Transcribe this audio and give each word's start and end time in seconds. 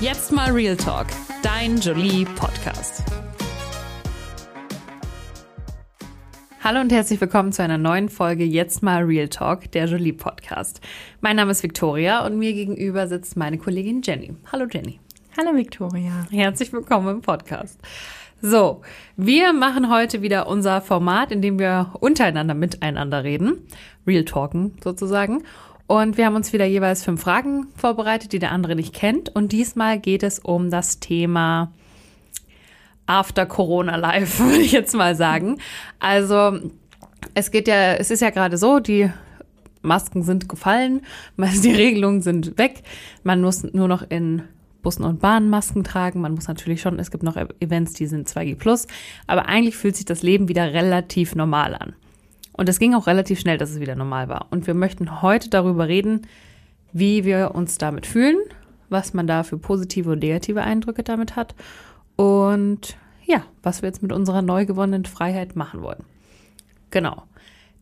Jetzt 0.00 0.32
mal 0.32 0.50
Real 0.52 0.78
Talk, 0.78 1.08
dein 1.42 1.78
Jolie 1.78 2.24
Podcast. 2.24 3.04
Hallo 6.64 6.80
und 6.80 6.90
herzlich 6.90 7.20
willkommen 7.20 7.52
zu 7.52 7.62
einer 7.62 7.76
neuen 7.76 8.08
Folge 8.08 8.44
Jetzt 8.44 8.82
mal 8.82 9.02
Real 9.02 9.28
Talk, 9.28 9.70
der 9.72 9.84
Jolie 9.84 10.14
Podcast. 10.14 10.80
Mein 11.20 11.36
Name 11.36 11.50
ist 11.50 11.62
Victoria 11.62 12.24
und 12.24 12.38
mir 12.38 12.54
gegenüber 12.54 13.08
sitzt 13.08 13.36
meine 13.36 13.58
Kollegin 13.58 14.00
Jenny. 14.00 14.34
Hallo 14.50 14.64
Jenny. 14.70 15.00
Hallo 15.36 15.54
Victoria. 15.54 16.26
Herzlich 16.30 16.72
willkommen 16.72 17.16
im 17.16 17.20
Podcast. 17.20 17.78
So, 18.40 18.80
wir 19.18 19.52
machen 19.52 19.90
heute 19.90 20.22
wieder 20.22 20.46
unser 20.46 20.80
Format, 20.80 21.30
in 21.30 21.42
dem 21.42 21.58
wir 21.58 21.92
untereinander 22.00 22.54
miteinander 22.54 23.22
reden. 23.22 23.66
Real 24.06 24.24
Talken 24.24 24.78
sozusagen. 24.82 25.42
Und 25.90 26.16
wir 26.16 26.26
haben 26.26 26.36
uns 26.36 26.52
wieder 26.52 26.66
jeweils 26.66 27.02
fünf 27.02 27.20
Fragen 27.20 27.66
vorbereitet, 27.74 28.32
die 28.32 28.38
der 28.38 28.52
andere 28.52 28.76
nicht 28.76 28.94
kennt. 28.94 29.28
Und 29.34 29.50
diesmal 29.50 29.98
geht 29.98 30.22
es 30.22 30.38
um 30.38 30.70
das 30.70 31.00
Thema 31.00 31.72
After 33.06 33.44
Corona 33.44 33.96
Life, 33.96 34.38
würde 34.44 34.60
ich 34.60 34.70
jetzt 34.70 34.94
mal 34.94 35.16
sagen. 35.16 35.58
Also, 35.98 36.60
es 37.34 37.50
geht 37.50 37.66
ja, 37.66 37.94
es 37.94 38.12
ist 38.12 38.22
ja 38.22 38.30
gerade 38.30 38.56
so, 38.56 38.78
die 38.78 39.10
Masken 39.82 40.22
sind 40.22 40.48
gefallen, 40.48 41.00
die 41.36 41.72
Regelungen 41.72 42.22
sind 42.22 42.56
weg. 42.56 42.84
Man 43.24 43.40
muss 43.40 43.64
nur 43.64 43.88
noch 43.88 44.08
in 44.08 44.44
Bussen 44.82 45.02
und 45.02 45.18
Bahnen 45.18 45.50
Masken 45.50 45.82
tragen. 45.82 46.20
Man 46.20 46.34
muss 46.36 46.46
natürlich 46.46 46.82
schon, 46.82 47.00
es 47.00 47.10
gibt 47.10 47.24
noch 47.24 47.36
Events, 47.58 47.94
die 47.94 48.06
sind 48.06 48.28
2G+, 48.28 48.86
aber 49.26 49.46
eigentlich 49.46 49.76
fühlt 49.76 49.96
sich 49.96 50.04
das 50.04 50.22
Leben 50.22 50.46
wieder 50.46 50.72
relativ 50.72 51.34
normal 51.34 51.74
an. 51.74 51.94
Und 52.52 52.68
es 52.68 52.78
ging 52.78 52.94
auch 52.94 53.06
relativ 53.06 53.40
schnell, 53.40 53.58
dass 53.58 53.70
es 53.70 53.80
wieder 53.80 53.94
normal 53.94 54.28
war. 54.28 54.46
Und 54.50 54.66
wir 54.66 54.74
möchten 54.74 55.22
heute 55.22 55.50
darüber 55.50 55.88
reden, 55.88 56.26
wie 56.92 57.24
wir 57.24 57.52
uns 57.54 57.78
damit 57.78 58.06
fühlen, 58.06 58.38
was 58.88 59.14
man 59.14 59.26
da 59.26 59.42
für 59.42 59.58
positive 59.58 60.10
und 60.10 60.20
negative 60.20 60.62
Eindrücke 60.62 61.02
damit 61.02 61.36
hat 61.36 61.54
und 62.16 62.96
ja, 63.24 63.44
was 63.62 63.82
wir 63.82 63.88
jetzt 63.88 64.02
mit 64.02 64.12
unserer 64.12 64.42
neu 64.42 64.66
gewonnenen 64.66 65.04
Freiheit 65.04 65.54
machen 65.54 65.82
wollen. 65.82 66.04
Genau. 66.90 67.22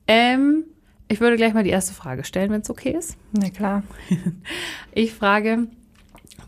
Ähm, 0.07 0.65
ich 1.09 1.21
würde 1.21 1.37
gleich 1.37 1.55
mal 1.55 1.65
die 1.65 1.71
erste 1.71 1.95
Frage 1.95 2.25
stellen, 2.25 2.51
wenn 2.51 2.61
es 2.61 2.71
okay 2.71 2.91
ist. 2.91 3.17
Na 3.33 3.51
klar. 3.51 3.83
Ich 4.93 5.15
frage, 5.15 5.69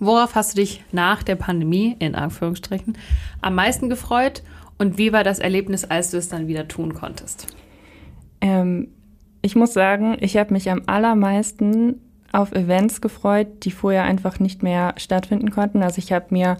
worauf 0.00 0.34
hast 0.34 0.52
du 0.52 0.61
dich 0.61 0.84
nach 0.92 1.23
der 1.23 1.36
Pandemie, 1.36 1.97
in 1.98 2.14
Anführungsstrichen, 2.14 2.98
am 3.41 3.55
meisten 3.55 3.89
gefreut 3.89 4.42
und 4.77 4.98
wie 4.98 5.12
war 5.12 5.25
das 5.25 5.39
Erlebnis, 5.39 5.84
als 5.84 6.11
du 6.11 6.17
es 6.17 6.28
dann 6.28 6.48
wieder 6.48 6.69
tun 6.69 6.95
konntest? 6.95 7.47
Ähm, 8.41 8.88
ich 9.42 9.56
muss 9.56 9.72
sagen, 9.72 10.16
ich 10.20 10.36
habe 10.36 10.52
mich 10.52 10.70
am 10.70 10.83
allermeisten 10.86 12.00
auf 12.33 12.52
Events 12.52 13.00
gefreut, 13.00 13.48
die 13.64 13.70
vorher 13.70 14.05
einfach 14.05 14.38
nicht 14.38 14.62
mehr 14.62 14.94
stattfinden 14.96 15.50
konnten. 15.50 15.83
Also 15.83 15.98
ich 15.98 16.12
habe 16.12 16.27
mir, 16.30 16.56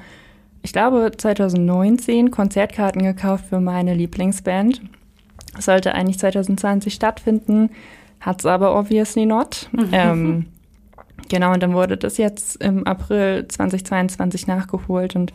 ich 0.63 0.73
glaube, 0.73 1.13
2019 1.17 2.31
Konzertkarten 2.31 3.03
gekauft 3.03 3.47
für 3.49 3.61
meine 3.61 3.95
Lieblingsband. 3.95 4.81
Sollte 5.59 5.95
eigentlich 5.95 6.19
2020 6.19 6.95
stattfinden, 6.95 7.71
hat 8.21 8.41
es 8.41 8.47
aber 8.47 8.79
obviously 8.79 9.27
not. 9.27 9.69
Mhm. 9.73 9.89
Ähm, 9.93 10.47
genau, 11.29 11.53
und 11.53 11.63
dann 11.63 11.75
wurde 11.75 11.97
das 11.97 12.17
jetzt 12.17 12.57
im 12.63 12.87
April 12.87 13.47
2022 13.47 14.47
nachgeholt 14.47 15.17
und 15.17 15.33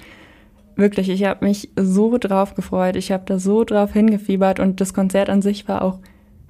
wirklich, 0.76 1.10
ich 1.10 1.24
habe 1.24 1.46
mich 1.46 1.70
so 1.78 2.18
drauf 2.18 2.56
gefreut, 2.56 2.96
ich 2.96 3.12
habe 3.12 3.24
da 3.26 3.40
so 3.40 3.64
drauf 3.64 3.94
hingefiebert 3.94 4.60
und 4.60 4.82
das 4.82 4.94
Konzert 4.94 5.30
an 5.30 5.42
sich 5.42 5.68
war 5.68 5.82
auch 5.82 6.00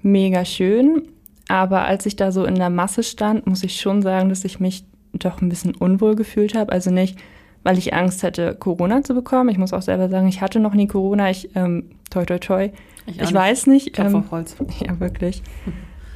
mega 0.05 0.45
schön. 0.45 1.03
Aber 1.47 1.85
als 1.85 2.05
ich 2.05 2.15
da 2.15 2.31
so 2.31 2.45
in 2.45 2.55
der 2.55 2.69
Masse 2.69 3.03
stand, 3.03 3.45
muss 3.45 3.63
ich 3.63 3.79
schon 3.79 4.01
sagen, 4.01 4.29
dass 4.29 4.45
ich 4.45 4.59
mich 4.59 4.85
doch 5.13 5.41
ein 5.41 5.49
bisschen 5.49 5.75
unwohl 5.75 6.15
gefühlt 6.15 6.55
habe. 6.55 6.71
Also 6.71 6.91
nicht, 6.91 7.19
weil 7.63 7.77
ich 7.77 7.93
Angst 7.93 8.23
hätte, 8.23 8.55
Corona 8.55 9.03
zu 9.03 9.13
bekommen. 9.13 9.49
Ich 9.49 9.57
muss 9.57 9.73
auch 9.73 9.81
selber 9.81 10.09
sagen, 10.09 10.27
ich 10.27 10.41
hatte 10.41 10.59
noch 10.59 10.73
nie 10.73 10.87
Corona. 10.87 11.29
Ich, 11.29 11.55
ähm, 11.55 11.91
toi, 12.09 12.25
toi, 12.25 12.39
toi. 12.39 12.69
Ich, 13.05 13.21
ich 13.21 13.33
weiß 13.33 13.67
nicht. 13.67 13.99
Ähm, 13.99 14.23
Holz. 14.31 14.55
Ja, 14.85 14.99
wirklich. 14.99 15.43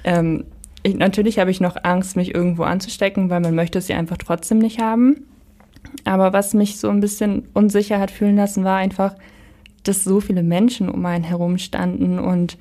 ähm, 0.04 0.46
ich, 0.82 0.96
natürlich 0.96 1.40
habe 1.40 1.52
ich 1.52 1.60
noch 1.60 1.76
Angst, 1.84 2.16
mich 2.16 2.34
irgendwo 2.34 2.64
anzustecken, 2.64 3.30
weil 3.30 3.42
man 3.42 3.54
möchte 3.54 3.80
es 3.80 3.88
ja 3.88 3.98
einfach 3.98 4.18
trotzdem 4.18 4.60
nicht 4.60 4.82
haben. 4.82 5.26
Aber 6.06 6.34
was 6.34 6.54
mich 6.54 6.80
so 6.80 6.90
ein 6.90 7.02
bisschen 7.02 7.48
unsicher 7.54 8.00
hat 8.00 8.12
fühlen 8.12 8.36
lassen, 8.36 8.64
war 8.64 8.78
einfach, 8.78 9.16
dass 9.84 10.04
so 10.04 10.22
viele 10.22 10.44
Menschen 10.44 10.90
um 10.90 11.06
einen 11.06 11.24
herum 11.24 11.58
standen 11.58 12.20
und 12.20 12.58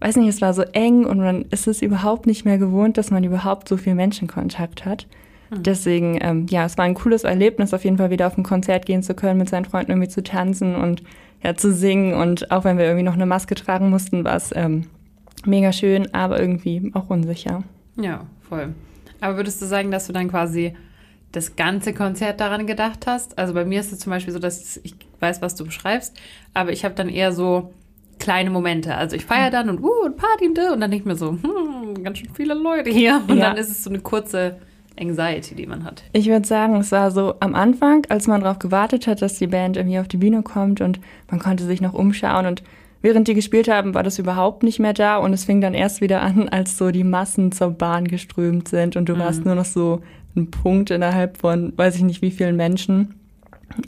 weiß 0.00 0.16
nicht, 0.16 0.28
es 0.28 0.40
war 0.40 0.54
so 0.54 0.62
eng 0.62 1.04
und 1.04 1.18
man 1.18 1.42
ist 1.50 1.66
es 1.66 1.82
überhaupt 1.82 2.26
nicht 2.26 2.44
mehr 2.44 2.58
gewohnt, 2.58 2.98
dass 2.98 3.10
man 3.10 3.22
überhaupt 3.24 3.68
so 3.68 3.76
viel 3.76 3.94
Menschenkontakt 3.94 4.84
hat. 4.84 5.06
Mhm. 5.50 5.62
Deswegen, 5.62 6.18
ähm, 6.20 6.46
ja, 6.48 6.64
es 6.64 6.78
war 6.78 6.84
ein 6.84 6.94
cooles 6.94 7.24
Erlebnis, 7.24 7.74
auf 7.74 7.84
jeden 7.84 7.98
Fall 7.98 8.10
wieder 8.10 8.26
auf 8.26 8.38
ein 8.38 8.44
Konzert 8.44 8.86
gehen 8.86 9.02
zu 9.02 9.14
können, 9.14 9.38
mit 9.38 9.48
seinen 9.48 9.64
Freunden 9.66 9.92
irgendwie 9.92 10.08
zu 10.08 10.22
tanzen 10.22 10.74
und 10.74 11.02
ja, 11.42 11.54
zu 11.54 11.72
singen. 11.72 12.14
Und 12.14 12.50
auch 12.50 12.64
wenn 12.64 12.78
wir 12.78 12.84
irgendwie 12.84 13.04
noch 13.04 13.14
eine 13.14 13.26
Maske 13.26 13.54
tragen 13.54 13.90
mussten, 13.90 14.24
war 14.24 14.36
es 14.36 14.50
ähm, 14.54 14.86
mega 15.44 15.72
schön, 15.72 16.12
aber 16.14 16.40
irgendwie 16.40 16.90
auch 16.94 17.10
unsicher. 17.10 17.62
Ja, 17.96 18.26
voll. 18.48 18.74
Aber 19.20 19.36
würdest 19.36 19.60
du 19.60 19.66
sagen, 19.66 19.90
dass 19.90 20.06
du 20.06 20.12
dann 20.12 20.28
quasi 20.28 20.74
das 21.32 21.56
ganze 21.56 21.92
Konzert 21.92 22.40
daran 22.40 22.66
gedacht 22.66 23.06
hast? 23.06 23.38
Also 23.38 23.54
bei 23.54 23.64
mir 23.64 23.80
ist 23.80 23.92
es 23.92 24.00
zum 24.00 24.10
Beispiel 24.10 24.32
so, 24.32 24.38
dass 24.38 24.80
ich 24.82 24.94
weiß, 25.20 25.42
was 25.42 25.54
du 25.54 25.64
beschreibst, 25.64 26.18
aber 26.54 26.72
ich 26.72 26.84
habe 26.84 26.94
dann 26.94 27.08
eher 27.08 27.32
so 27.32 27.72
kleine 28.20 28.50
Momente. 28.50 28.94
Also 28.94 29.16
ich 29.16 29.24
feiere 29.24 29.50
dann 29.50 29.68
und 29.68 29.82
uh, 29.82 30.04
und 30.04 30.16
Party 30.16 30.46
und, 30.46 30.58
und 30.58 30.80
dann 30.80 30.90
denke 30.90 30.96
ich 30.96 31.04
mir 31.04 31.16
so, 31.16 31.32
hm, 31.32 32.04
ganz 32.04 32.18
schön 32.18 32.30
viele 32.32 32.54
Leute 32.54 32.90
hier. 32.90 33.20
Und 33.26 33.38
ja. 33.38 33.48
dann 33.48 33.56
ist 33.56 33.70
es 33.70 33.82
so 33.82 33.90
eine 33.90 33.98
kurze 33.98 34.56
Anxiety, 35.00 35.54
die 35.54 35.66
man 35.66 35.84
hat. 35.84 36.04
Ich 36.12 36.26
würde 36.26 36.46
sagen, 36.46 36.76
es 36.76 36.92
war 36.92 37.10
so 37.10 37.34
am 37.40 37.54
Anfang, 37.54 38.06
als 38.08 38.26
man 38.26 38.42
darauf 38.42 38.58
gewartet 38.58 39.06
hat, 39.06 39.22
dass 39.22 39.38
die 39.38 39.46
Band 39.46 39.76
irgendwie 39.76 39.98
auf 39.98 40.08
die 40.08 40.18
Bühne 40.18 40.42
kommt 40.42 40.80
und 40.80 41.00
man 41.30 41.40
konnte 41.40 41.64
sich 41.64 41.80
noch 41.80 41.94
umschauen 41.94 42.46
und 42.46 42.62
während 43.02 43.28
die 43.28 43.34
gespielt 43.34 43.68
haben, 43.68 43.94
war 43.94 44.02
das 44.02 44.18
überhaupt 44.18 44.62
nicht 44.62 44.78
mehr 44.78 44.92
da 44.92 45.16
und 45.16 45.32
es 45.32 45.44
fing 45.44 45.60
dann 45.60 45.74
erst 45.74 46.00
wieder 46.00 46.20
an, 46.20 46.48
als 46.48 46.76
so 46.76 46.90
die 46.90 47.04
Massen 47.04 47.50
zur 47.50 47.70
Bahn 47.70 48.08
geströmt 48.08 48.68
sind 48.68 48.96
und 48.96 49.08
du 49.08 49.14
mhm. 49.14 49.20
warst 49.20 49.44
nur 49.44 49.54
noch 49.54 49.64
so 49.64 50.02
ein 50.36 50.50
Punkt 50.50 50.90
innerhalb 50.90 51.38
von, 51.38 51.72
weiß 51.76 51.96
ich 51.96 52.02
nicht 52.02 52.22
wie 52.22 52.30
vielen 52.30 52.56
Menschen. 52.56 53.14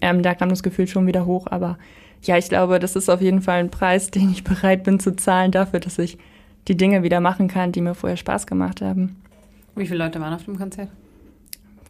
Ähm, 0.01 0.23
da 0.23 0.35
kam 0.35 0.49
das 0.49 0.63
Gefühl 0.63 0.87
schon 0.87 1.07
wieder 1.07 1.27
hoch, 1.27 1.47
aber 1.51 1.79
ja, 2.23 2.39
ich 2.39 2.49
glaube, 2.49 2.79
das 2.79 2.97
ist 2.97 3.09
auf 3.09 3.21
jeden 3.21 3.43
Fall 3.43 3.61
ein 3.61 3.71
Preis, 3.71 4.11
den 4.11 4.31
ich 4.31 4.45
bereit 4.45 4.85
bin 4.85 5.01
zu 5.01 5.15
zahlen 5.17 5.51
dafür, 5.51 5.81
dass 5.81 5.99
ich 5.99 6.19
die 6.69 6.77
Dinge 6.77 7.03
wieder 7.03 7.21
machen 7.21 7.49
kann, 7.49 7.73
die 7.73 7.81
mir 7.81 7.95
vorher 7.95 8.17
Spaß 8.17 8.47
gemacht 8.47 8.81
haben. 8.81 9.17
Wie 9.75 9.87
viele 9.87 10.05
Leute 10.05 10.21
waren 10.21 10.35
auf 10.35 10.45
dem 10.45 10.57
Konzert? 10.57 10.89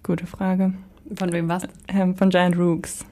Gute 0.03 0.27
Frage. 0.27 0.73
Von 1.17 1.33
wem 1.33 1.49
warst 1.49 1.67
du? 1.67 1.69
Ähm, 1.89 2.17
von 2.17 2.31
Giant 2.31 2.57
Rooks. 2.57 3.05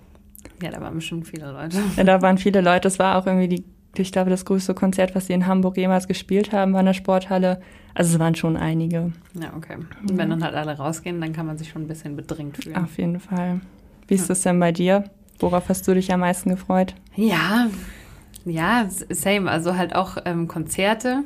Ja, 0.62 0.70
da 0.70 0.80
waren 0.80 0.94
bestimmt 0.94 1.26
viele 1.26 1.52
Leute. 1.52 1.78
Ja, 1.96 2.04
da 2.04 2.22
waren 2.22 2.38
viele 2.38 2.60
Leute. 2.60 2.88
Es 2.88 2.98
war 2.98 3.16
auch 3.16 3.26
irgendwie 3.26 3.48
die, 3.48 3.64
ich 3.96 4.12
glaube, 4.12 4.30
das 4.30 4.44
größte 4.44 4.74
Konzert, 4.74 5.14
was 5.14 5.26
sie 5.26 5.32
in 5.32 5.46
Hamburg 5.46 5.76
jemals 5.76 6.08
gespielt 6.08 6.52
haben, 6.52 6.72
war 6.72 6.80
in 6.80 6.86
der 6.86 6.94
Sporthalle. 6.94 7.60
Also 7.94 8.14
es 8.14 8.18
waren 8.18 8.34
schon 8.34 8.56
einige. 8.56 9.12
Ja, 9.34 9.52
okay. 9.56 9.76
Und 10.02 10.16
wenn 10.16 10.30
dann 10.30 10.42
halt 10.42 10.54
alle 10.54 10.76
rausgehen, 10.76 11.20
dann 11.20 11.32
kann 11.32 11.46
man 11.46 11.58
sich 11.58 11.68
schon 11.68 11.82
ein 11.82 11.88
bisschen 11.88 12.16
bedrängt 12.16 12.62
fühlen. 12.62 12.76
Auf 12.76 12.96
jeden 12.96 13.20
Fall. 13.20 13.60
Wie 14.06 14.14
ist 14.14 14.22
ja. 14.22 14.28
das 14.28 14.42
denn 14.42 14.58
bei 14.60 14.72
dir? 14.72 15.04
Worauf 15.40 15.68
hast 15.68 15.88
du 15.88 15.94
dich 15.94 16.12
am 16.12 16.20
meisten 16.20 16.50
gefreut? 16.50 16.94
Ja, 17.16 17.68
ja, 18.44 18.86
same. 18.88 19.50
Also 19.50 19.76
halt 19.76 19.94
auch 19.94 20.18
ähm, 20.24 20.48
Konzerte, 20.48 21.24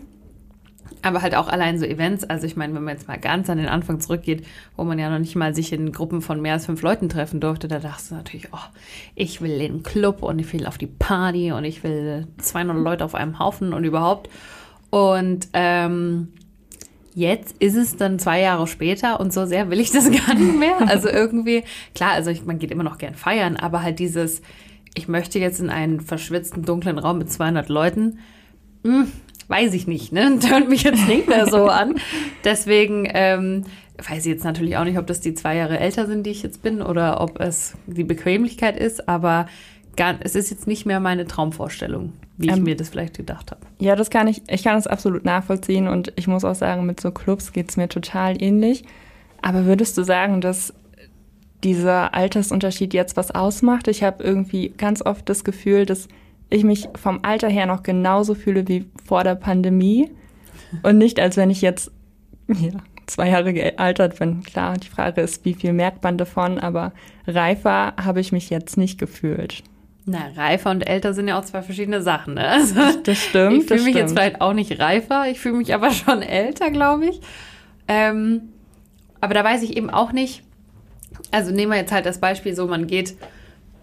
aber 1.02 1.22
halt 1.22 1.34
auch 1.34 1.48
allein 1.48 1.78
so 1.78 1.84
Events. 1.84 2.24
Also 2.24 2.46
ich 2.46 2.56
meine, 2.56 2.74
wenn 2.74 2.84
man 2.84 2.94
jetzt 2.94 3.08
mal 3.08 3.18
ganz 3.18 3.50
an 3.50 3.58
den 3.58 3.68
Anfang 3.68 4.00
zurückgeht, 4.00 4.46
wo 4.76 4.84
man 4.84 4.98
ja 4.98 5.10
noch 5.10 5.18
nicht 5.18 5.36
mal 5.36 5.54
sich 5.54 5.72
in 5.72 5.92
Gruppen 5.92 6.22
von 6.22 6.40
mehr 6.40 6.54
als 6.54 6.66
fünf 6.66 6.82
Leuten 6.82 7.08
treffen 7.08 7.40
durfte, 7.40 7.68
da 7.68 7.78
dachtest 7.78 8.10
du 8.10 8.14
natürlich, 8.14 8.48
oh, 8.52 8.66
ich 9.14 9.40
will 9.40 9.60
in 9.60 9.72
den 9.72 9.82
Club 9.82 10.22
und 10.22 10.38
ich 10.38 10.52
will 10.52 10.66
auf 10.66 10.78
die 10.78 10.86
Party 10.86 11.52
und 11.52 11.64
ich 11.64 11.82
will 11.84 12.26
200 12.38 12.76
Leute 12.76 13.04
auf 13.04 13.14
einem 13.14 13.38
Haufen 13.38 13.72
und 13.72 13.84
überhaupt. 13.84 14.30
Und 14.90 15.48
ähm, 15.52 16.28
Jetzt 17.14 17.56
ist 17.60 17.76
es 17.76 17.96
dann 17.96 18.18
zwei 18.18 18.40
Jahre 18.40 18.66
später 18.66 19.20
und 19.20 19.32
so 19.32 19.46
sehr 19.46 19.70
will 19.70 19.78
ich 19.78 19.92
das 19.92 20.10
gar 20.26 20.34
nicht 20.34 20.58
mehr. 20.58 20.88
Also 20.88 21.08
irgendwie, 21.08 21.62
klar, 21.94 22.12
also 22.12 22.30
ich, 22.30 22.44
man 22.44 22.58
geht 22.58 22.72
immer 22.72 22.82
noch 22.82 22.98
gern 22.98 23.14
feiern, 23.14 23.56
aber 23.56 23.82
halt 23.82 24.00
dieses, 24.00 24.42
ich 24.94 25.06
möchte 25.06 25.38
jetzt 25.38 25.60
in 25.60 25.70
einen 25.70 26.00
verschwitzten, 26.00 26.64
dunklen 26.64 26.98
Raum 26.98 27.18
mit 27.18 27.30
200 27.30 27.68
Leuten, 27.68 28.18
mh, 28.82 29.02
hm, 29.02 29.12
weiß 29.46 29.74
ich 29.74 29.86
nicht, 29.86 30.12
ne? 30.12 30.38
Tönt 30.40 30.68
mich 30.68 30.82
jetzt 30.82 31.06
nicht 31.06 31.28
mehr 31.28 31.46
so 31.46 31.66
an. 31.66 31.96
Deswegen 32.42 33.08
ähm, 33.12 33.64
weiß 34.08 34.26
ich 34.26 34.32
jetzt 34.32 34.44
natürlich 34.44 34.76
auch 34.76 34.84
nicht, 34.84 34.98
ob 34.98 35.06
das 35.06 35.20
die 35.20 35.34
zwei 35.34 35.56
Jahre 35.56 35.78
älter 35.78 36.06
sind, 36.06 36.24
die 36.24 36.30
ich 36.30 36.42
jetzt 36.42 36.62
bin, 36.62 36.82
oder 36.82 37.20
ob 37.20 37.40
es 37.40 37.74
die 37.86 38.04
Bequemlichkeit 38.04 38.76
ist, 38.76 39.08
aber 39.08 39.46
gar, 39.96 40.16
es 40.20 40.34
ist 40.34 40.50
jetzt 40.50 40.66
nicht 40.66 40.86
mehr 40.86 41.00
meine 41.00 41.26
Traumvorstellung, 41.26 42.12
wie 42.36 42.48
ich 42.48 42.56
ähm, 42.56 42.64
mir 42.64 42.76
das 42.76 42.88
vielleicht 42.88 43.16
gedacht 43.16 43.50
habe. 43.50 43.60
Ja, 43.78 43.96
das 43.96 44.10
kann 44.10 44.26
ich, 44.26 44.42
ich 44.48 44.64
kann 44.64 44.74
das 44.74 44.86
absolut 44.86 45.24
nachvollziehen 45.24 45.88
und 45.88 46.12
ich 46.16 46.26
muss 46.26 46.44
auch 46.44 46.54
sagen, 46.54 46.86
mit 46.86 47.00
so 47.00 47.10
Clubs 47.10 47.52
geht 47.52 47.70
es 47.70 47.76
mir 47.76 47.88
total 47.88 48.42
ähnlich. 48.42 48.84
Aber 49.42 49.66
würdest 49.66 49.96
du 49.98 50.02
sagen, 50.04 50.40
dass 50.40 50.72
dieser 51.62 52.14
Altersunterschied 52.14 52.94
jetzt 52.94 53.16
was 53.16 53.30
ausmacht? 53.30 53.88
Ich 53.88 54.02
habe 54.02 54.22
irgendwie 54.22 54.70
ganz 54.70 55.02
oft 55.02 55.28
das 55.28 55.44
Gefühl, 55.44 55.86
dass 55.86 56.08
ich 56.50 56.64
mich 56.64 56.88
vom 56.94 57.20
Alter 57.22 57.48
her 57.48 57.66
noch 57.66 57.82
genauso 57.82 58.34
fühle 58.34 58.68
wie 58.68 58.86
vor 59.04 59.24
der 59.24 59.34
Pandemie 59.34 60.10
und 60.82 60.98
nicht, 60.98 61.20
als 61.20 61.36
wenn 61.36 61.50
ich 61.50 61.62
jetzt 61.62 61.90
ja, 62.48 62.72
zwei 63.06 63.28
Jahre 63.30 63.52
gealtert 63.52 64.18
bin. 64.18 64.42
Klar, 64.42 64.74
die 64.74 64.88
Frage 64.88 65.20
ist, 65.20 65.44
wie 65.44 65.54
viel 65.54 65.72
merkt 65.72 66.02
man 66.02 66.18
davon, 66.18 66.58
aber 66.58 66.92
reifer 67.26 67.94
habe 68.02 68.20
ich 68.20 68.32
mich 68.32 68.50
jetzt 68.50 68.76
nicht 68.76 68.98
gefühlt. 68.98 69.62
Na, 70.06 70.28
reifer 70.36 70.70
und 70.70 70.86
älter 70.86 71.14
sind 71.14 71.28
ja 71.28 71.38
auch 71.38 71.44
zwei 71.44 71.62
verschiedene 71.62 72.02
Sachen. 72.02 72.34
Ne? 72.34 72.46
Also, 72.46 72.74
das 73.02 73.18
stimmt. 73.18 73.62
Ich 73.62 73.66
fühle 73.66 73.82
mich 73.82 73.94
stimmt. 73.94 73.96
jetzt 73.96 74.12
vielleicht 74.12 74.40
auch 74.40 74.52
nicht 74.52 74.78
reifer, 74.78 75.28
ich 75.30 75.40
fühle 75.40 75.56
mich 75.56 75.72
aber 75.74 75.90
schon 75.90 76.22
älter, 76.22 76.70
glaube 76.70 77.06
ich. 77.06 77.20
Ähm, 77.88 78.52
aber 79.20 79.34
da 79.34 79.42
weiß 79.42 79.62
ich 79.62 79.76
eben 79.76 79.90
auch 79.90 80.12
nicht, 80.12 80.42
also 81.30 81.50
nehmen 81.50 81.72
wir 81.72 81.78
jetzt 81.78 81.92
halt 81.92 82.06
das 82.06 82.18
Beispiel 82.18 82.54
so, 82.54 82.66
man 82.66 82.86
geht 82.86 83.16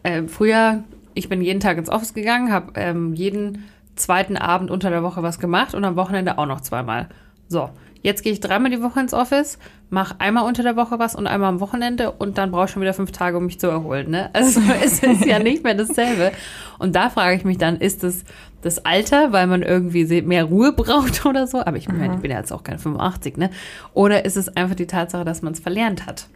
äh, 0.03 0.23
früher, 0.23 0.83
ich 1.13 1.29
bin 1.29 1.41
jeden 1.41 1.59
Tag 1.59 1.77
ins 1.77 1.89
Office 1.89 2.13
gegangen, 2.13 2.51
habe 2.51 2.73
ähm, 2.75 3.13
jeden 3.13 3.65
zweiten 3.95 4.37
Abend 4.37 4.71
unter 4.71 4.89
der 4.89 5.03
Woche 5.03 5.23
was 5.23 5.39
gemacht 5.39 5.73
und 5.73 5.83
am 5.83 5.95
Wochenende 5.95 6.37
auch 6.37 6.45
noch 6.45 6.61
zweimal. 6.61 7.09
So, 7.47 7.69
Jetzt 8.01 8.23
gehe 8.23 8.33
ich 8.33 8.39
dreimal 8.39 8.71
die 8.71 8.81
Woche 8.81 8.99
ins 8.99 9.13
Office, 9.13 9.59
mache 9.89 10.15
einmal 10.19 10.45
unter 10.45 10.63
der 10.63 10.75
Woche 10.75 10.97
was 10.97 11.15
und 11.15 11.27
einmal 11.27 11.49
am 11.49 11.59
Wochenende 11.59 12.11
und 12.11 12.37
dann 12.37 12.51
brauche 12.51 12.65
ich 12.65 12.71
schon 12.71 12.81
wieder 12.81 12.93
fünf 12.93 13.11
Tage, 13.11 13.37
um 13.37 13.45
mich 13.45 13.59
zu 13.59 13.67
erholen. 13.67 14.09
Ne? 14.09 14.29
Also 14.41 14.59
es 14.83 15.03
ist 15.03 15.25
ja 15.25 15.39
nicht 15.39 15.63
mehr 15.63 15.75
dasselbe. 15.75 16.31
Und 16.79 16.95
da 16.95 17.09
frage 17.09 17.35
ich 17.35 17.43
mich 17.43 17.57
dann, 17.57 17.77
ist 17.77 18.03
es 18.03 18.23
das 18.63 18.85
Alter, 18.85 19.31
weil 19.31 19.45
man 19.47 19.61
irgendwie 19.61 20.21
mehr 20.21 20.45
Ruhe 20.45 20.73
braucht 20.75 21.25
oder 21.25 21.45
so? 21.45 21.59
Aber 21.59 21.77
ich, 21.77 21.87
meine, 21.87 22.15
ich 22.15 22.21
bin 22.21 22.31
ja 22.31 22.37
jetzt 22.37 22.51
auch 22.51 22.63
kein 22.63 22.79
85, 22.79 23.37
ne? 23.37 23.51
Oder 23.93 24.25
ist 24.25 24.37
es 24.37 24.55
einfach 24.55 24.75
die 24.75 24.87
Tatsache, 24.87 25.25
dass 25.25 25.41
man 25.41 25.53
es 25.53 25.59
verlernt 25.59 26.05
hat? 26.07 26.27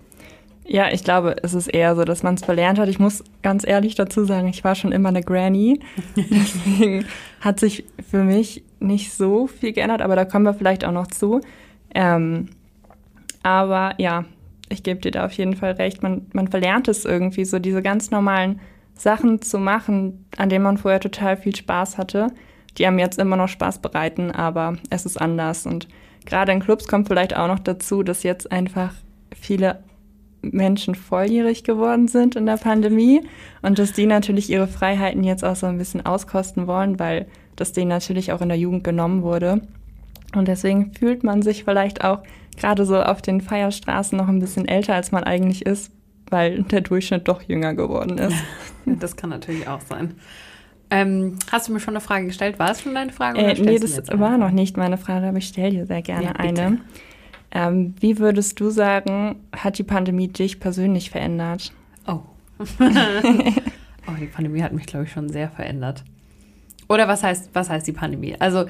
Ja, 0.68 0.92
ich 0.92 1.04
glaube, 1.04 1.36
es 1.44 1.54
ist 1.54 1.68
eher 1.68 1.96
so, 1.96 2.06
dass 2.06 2.24
man 2.24 2.36
es 2.36 2.44
verlernt 2.44 2.80
hat. 2.80 2.90
Ich 2.90 2.98
muss 2.98 3.24
ganz 3.44 3.66
ehrlich 3.66 3.94
dazu 3.94 4.26
sagen, 4.26 4.48
ich 4.48 4.64
war 4.64 4.74
schon 4.74 4.92
immer 4.92 5.10
eine 5.10 5.22
Granny. 5.22 5.80
Deswegen 6.16 7.06
hat 7.40 7.60
sich 7.60 7.86
für 8.10 8.24
mich 8.24 8.64
nicht 8.80 9.14
so 9.14 9.48
viel 9.48 9.74
geändert, 9.74 10.02
aber 10.02 10.16
da 10.16 10.26
kommen 10.26 10.46
wir 10.46 10.54
vielleicht 10.54 10.86
auch 10.86 10.92
noch 10.92 11.08
zu. 11.08 11.42
Ähm, 11.94 12.50
aber 13.44 13.94
ja, 13.98 14.26
ich 14.70 14.84
gebe 14.84 15.00
dir 15.00 15.12
da 15.12 15.26
auf 15.26 15.34
jeden 15.34 15.56
Fall 15.56 15.74
recht. 15.74 16.04
Man, 16.04 16.28
man 16.34 16.48
verlernt 16.48 16.88
es 16.88 17.06
irgendwie, 17.06 17.46
so 17.46 17.60
diese 17.60 17.82
ganz 17.82 18.12
normalen 18.12 18.60
Sachen 18.96 19.42
zu 19.42 19.60
machen, 19.60 20.26
an 20.38 20.50
denen 20.50 20.64
man 20.64 20.78
vorher 20.78 21.00
total 21.00 21.38
viel 21.38 21.56
Spaß 21.56 21.98
hatte, 21.98 22.28
die 22.78 22.86
einem 22.86 23.00
jetzt 23.00 23.20
immer 23.20 23.36
noch 23.36 23.48
Spaß 23.48 23.80
bereiten, 23.80 24.32
aber 24.32 24.78
es 24.90 25.06
ist 25.06 25.20
anders. 25.20 25.66
Und 25.66 25.88
gerade 26.26 26.52
in 26.52 26.60
Clubs 26.60 26.88
kommt 26.88 27.08
vielleicht 27.08 27.36
auch 27.36 27.48
noch 27.48 27.60
dazu, 27.60 28.04
dass 28.04 28.24
jetzt 28.24 28.52
einfach 28.52 28.94
viele 29.34 29.84
Menschen 30.42 30.96
volljährig 30.96 31.64
geworden 31.64 32.08
sind 32.08 32.36
in 32.36 32.46
der 32.46 32.58
Pandemie 32.58 33.22
und 33.62 33.80
dass 33.80 33.94
die 33.94 34.06
natürlich 34.06 34.50
ihre 34.50 34.68
Freiheiten 34.68 35.24
jetzt 35.24 35.44
auch 35.44 35.56
so 35.56 35.66
ein 35.66 35.78
bisschen 35.78 36.06
auskosten 36.06 36.68
wollen, 36.68 37.00
weil 37.00 37.28
das 37.56 37.74
denen 37.74 37.90
natürlich 37.90 38.32
auch 38.32 38.42
in 38.42 38.50
der 38.50 38.58
Jugend 38.58 38.84
genommen 38.84 39.24
wurde. 39.24 39.62
Und 40.36 40.48
deswegen 40.48 40.94
fühlt 40.94 41.24
man 41.24 41.42
sich 41.42 41.64
vielleicht 41.64 42.04
auch 42.04 42.24
gerade 42.58 42.86
so 42.86 43.02
auf 43.02 43.22
den 43.22 43.42
Feierstraßen 43.42 44.18
noch 44.18 44.28
ein 44.28 44.40
bisschen 44.40 44.68
älter, 44.68 44.96
als 44.96 45.12
man 45.12 45.24
eigentlich 45.24 45.66
ist, 45.66 45.92
weil 46.30 46.64
der 46.64 46.82
Durchschnitt 46.82 47.28
doch 47.28 47.42
jünger 47.42 47.74
geworden 47.74 48.18
ist. 48.18 48.36
das 48.86 49.16
kann 49.16 49.30
natürlich 49.30 49.68
auch 49.68 49.82
sein. 49.82 50.16
Ähm, 50.92 51.38
hast 51.52 51.68
du 51.68 51.74
mir 51.74 51.80
schon 51.80 51.96
eine 51.96 52.02
Frage 52.02 52.28
gestellt? 52.28 52.60
War 52.60 52.72
es 52.72 52.82
schon 52.82 52.94
deine 52.94 53.12
Frage? 53.12 53.40
Oder 53.40 53.58
äh, 53.58 53.62
nee, 53.62 53.80
das 53.80 54.08
war 54.12 54.38
noch 54.38 54.52
nicht 54.52 54.78
meine 54.78 54.98
Frage, 54.98 55.28
aber 55.28 55.38
ich 55.38 55.48
stelle 55.48 55.72
dir 55.72 55.86
sehr 55.86 56.02
gerne 56.02 56.26
ja, 56.26 56.32
eine. 56.34 56.80
Ähm, 57.52 57.96
wie 58.00 58.20
würdest 58.20 58.60
du 58.60 58.70
sagen, 58.70 59.38
hat 59.56 59.78
die 59.78 59.84
Pandemie 59.84 60.28
dich 60.28 60.60
persönlich 60.60 61.10
verändert? 61.10 61.72
Oh. 62.08 62.20
oh, 62.60 62.66
die 64.20 64.28
Pandemie 64.28 64.62
hat 64.62 64.74
mich, 64.74 64.86
glaube 64.86 65.06
ich, 65.06 65.12
schon 65.12 65.30
sehr 65.30 65.50
verändert. 65.50 66.04
Oder 66.88 67.08
was 67.08 67.24
heißt, 67.24 67.50
was 67.54 67.70
heißt 67.70 67.88
die 67.88 67.94
Pandemie? 67.94 68.36
Also 68.40 68.66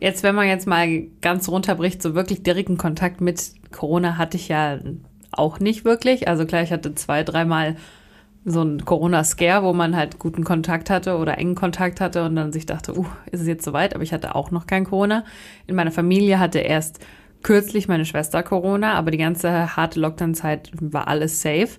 jetzt, 0.00 0.22
wenn 0.22 0.34
man 0.34 0.48
jetzt 0.48 0.66
mal 0.66 1.04
ganz 1.20 1.48
runterbricht, 1.48 2.02
so 2.02 2.14
wirklich 2.14 2.42
direkten 2.42 2.76
Kontakt 2.76 3.20
mit 3.20 3.52
Corona 3.72 4.18
hatte 4.18 4.36
ich 4.36 4.48
ja 4.48 4.78
auch 5.32 5.60
nicht 5.60 5.84
wirklich. 5.84 6.28
Also 6.28 6.46
klar, 6.46 6.62
ich 6.62 6.72
hatte 6.72 6.94
zwei, 6.94 7.22
dreimal 7.22 7.76
so 8.44 8.62
ein 8.62 8.84
Corona-Scare, 8.84 9.64
wo 9.64 9.72
man 9.72 9.96
halt 9.96 10.20
guten 10.20 10.44
Kontakt 10.44 10.88
hatte 10.88 11.16
oder 11.16 11.36
engen 11.36 11.56
Kontakt 11.56 12.00
hatte 12.00 12.24
und 12.24 12.36
dann 12.36 12.52
sich 12.52 12.64
dachte, 12.64 12.96
uh, 12.96 13.06
ist 13.32 13.40
es 13.40 13.46
jetzt 13.48 13.64
soweit? 13.64 13.94
Aber 13.94 14.04
ich 14.04 14.12
hatte 14.12 14.36
auch 14.36 14.52
noch 14.52 14.66
kein 14.66 14.84
Corona. 14.84 15.24
In 15.66 15.74
meiner 15.74 15.90
Familie 15.90 16.38
hatte 16.38 16.60
erst 16.60 17.00
kürzlich 17.42 17.88
meine 17.88 18.04
Schwester 18.04 18.42
Corona, 18.44 18.94
aber 18.94 19.10
die 19.10 19.18
ganze 19.18 19.76
harte 19.76 19.98
Lockdown-Zeit 19.98 20.70
war 20.80 21.08
alles 21.08 21.42
safe. 21.42 21.70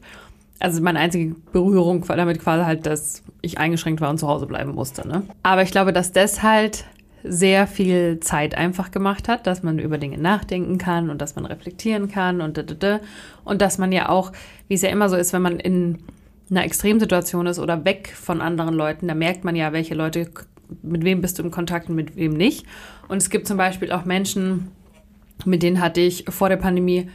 Also 0.59 0.81
meine 0.81 0.99
einzige 0.99 1.35
Berührung 1.51 2.07
war 2.09 2.15
damit 2.15 2.39
quasi 2.39 2.63
halt, 2.63 2.85
dass 2.85 3.23
ich 3.41 3.57
eingeschränkt 3.57 4.01
war 4.01 4.09
und 4.09 4.17
zu 4.17 4.27
Hause 4.27 4.47
bleiben 4.47 4.73
musste. 4.73 5.07
Ne? 5.07 5.23
Aber 5.43 5.61
ich 5.61 5.71
glaube, 5.71 5.93
dass 5.93 6.11
das 6.11 6.43
halt 6.43 6.85
sehr 7.23 7.67
viel 7.67 8.19
Zeit 8.19 8.55
einfach 8.55 8.91
gemacht 8.91 9.27
hat, 9.27 9.47
dass 9.47 9.63
man 9.63 9.79
über 9.79 9.97
Dinge 9.97 10.17
nachdenken 10.17 10.77
kann 10.77 11.09
und 11.09 11.21
dass 11.21 11.35
man 11.35 11.45
reflektieren 11.45 12.09
kann 12.09 12.41
und 12.41 12.57
da, 12.57 12.63
da, 12.63 12.73
da. 12.73 12.99
und 13.43 13.61
dass 13.61 13.77
man 13.77 13.91
ja 13.91 14.09
auch, 14.09 14.31
wie 14.67 14.75
es 14.75 14.81
ja 14.81 14.89
immer 14.89 15.09
so 15.09 15.15
ist, 15.15 15.33
wenn 15.33 15.41
man 15.41 15.59
in 15.59 15.99
einer 16.49 16.63
Extremsituation 16.63 17.47
ist 17.47 17.59
oder 17.59 17.83
weg 17.85 18.13
von 18.15 18.41
anderen 18.41 18.73
Leuten, 18.73 19.07
da 19.07 19.15
merkt 19.15 19.43
man 19.43 19.55
ja, 19.55 19.73
welche 19.73 19.95
Leute, 19.95 20.29
mit 20.81 21.03
wem 21.03 21.21
bist 21.21 21.37
du 21.39 21.43
in 21.43 21.51
Kontakt 21.51 21.89
und 21.89 21.95
mit 21.95 22.15
wem 22.15 22.33
nicht. 22.33 22.65
Und 23.07 23.17
es 23.17 23.29
gibt 23.29 23.47
zum 23.47 23.57
Beispiel 23.57 23.91
auch 23.91 24.05
Menschen, 24.05 24.69
mit 25.45 25.63
denen 25.63 25.81
hatte 25.81 26.01
ich 26.01 26.25
vor 26.29 26.49
der 26.49 26.57
Pandemie 26.57 27.09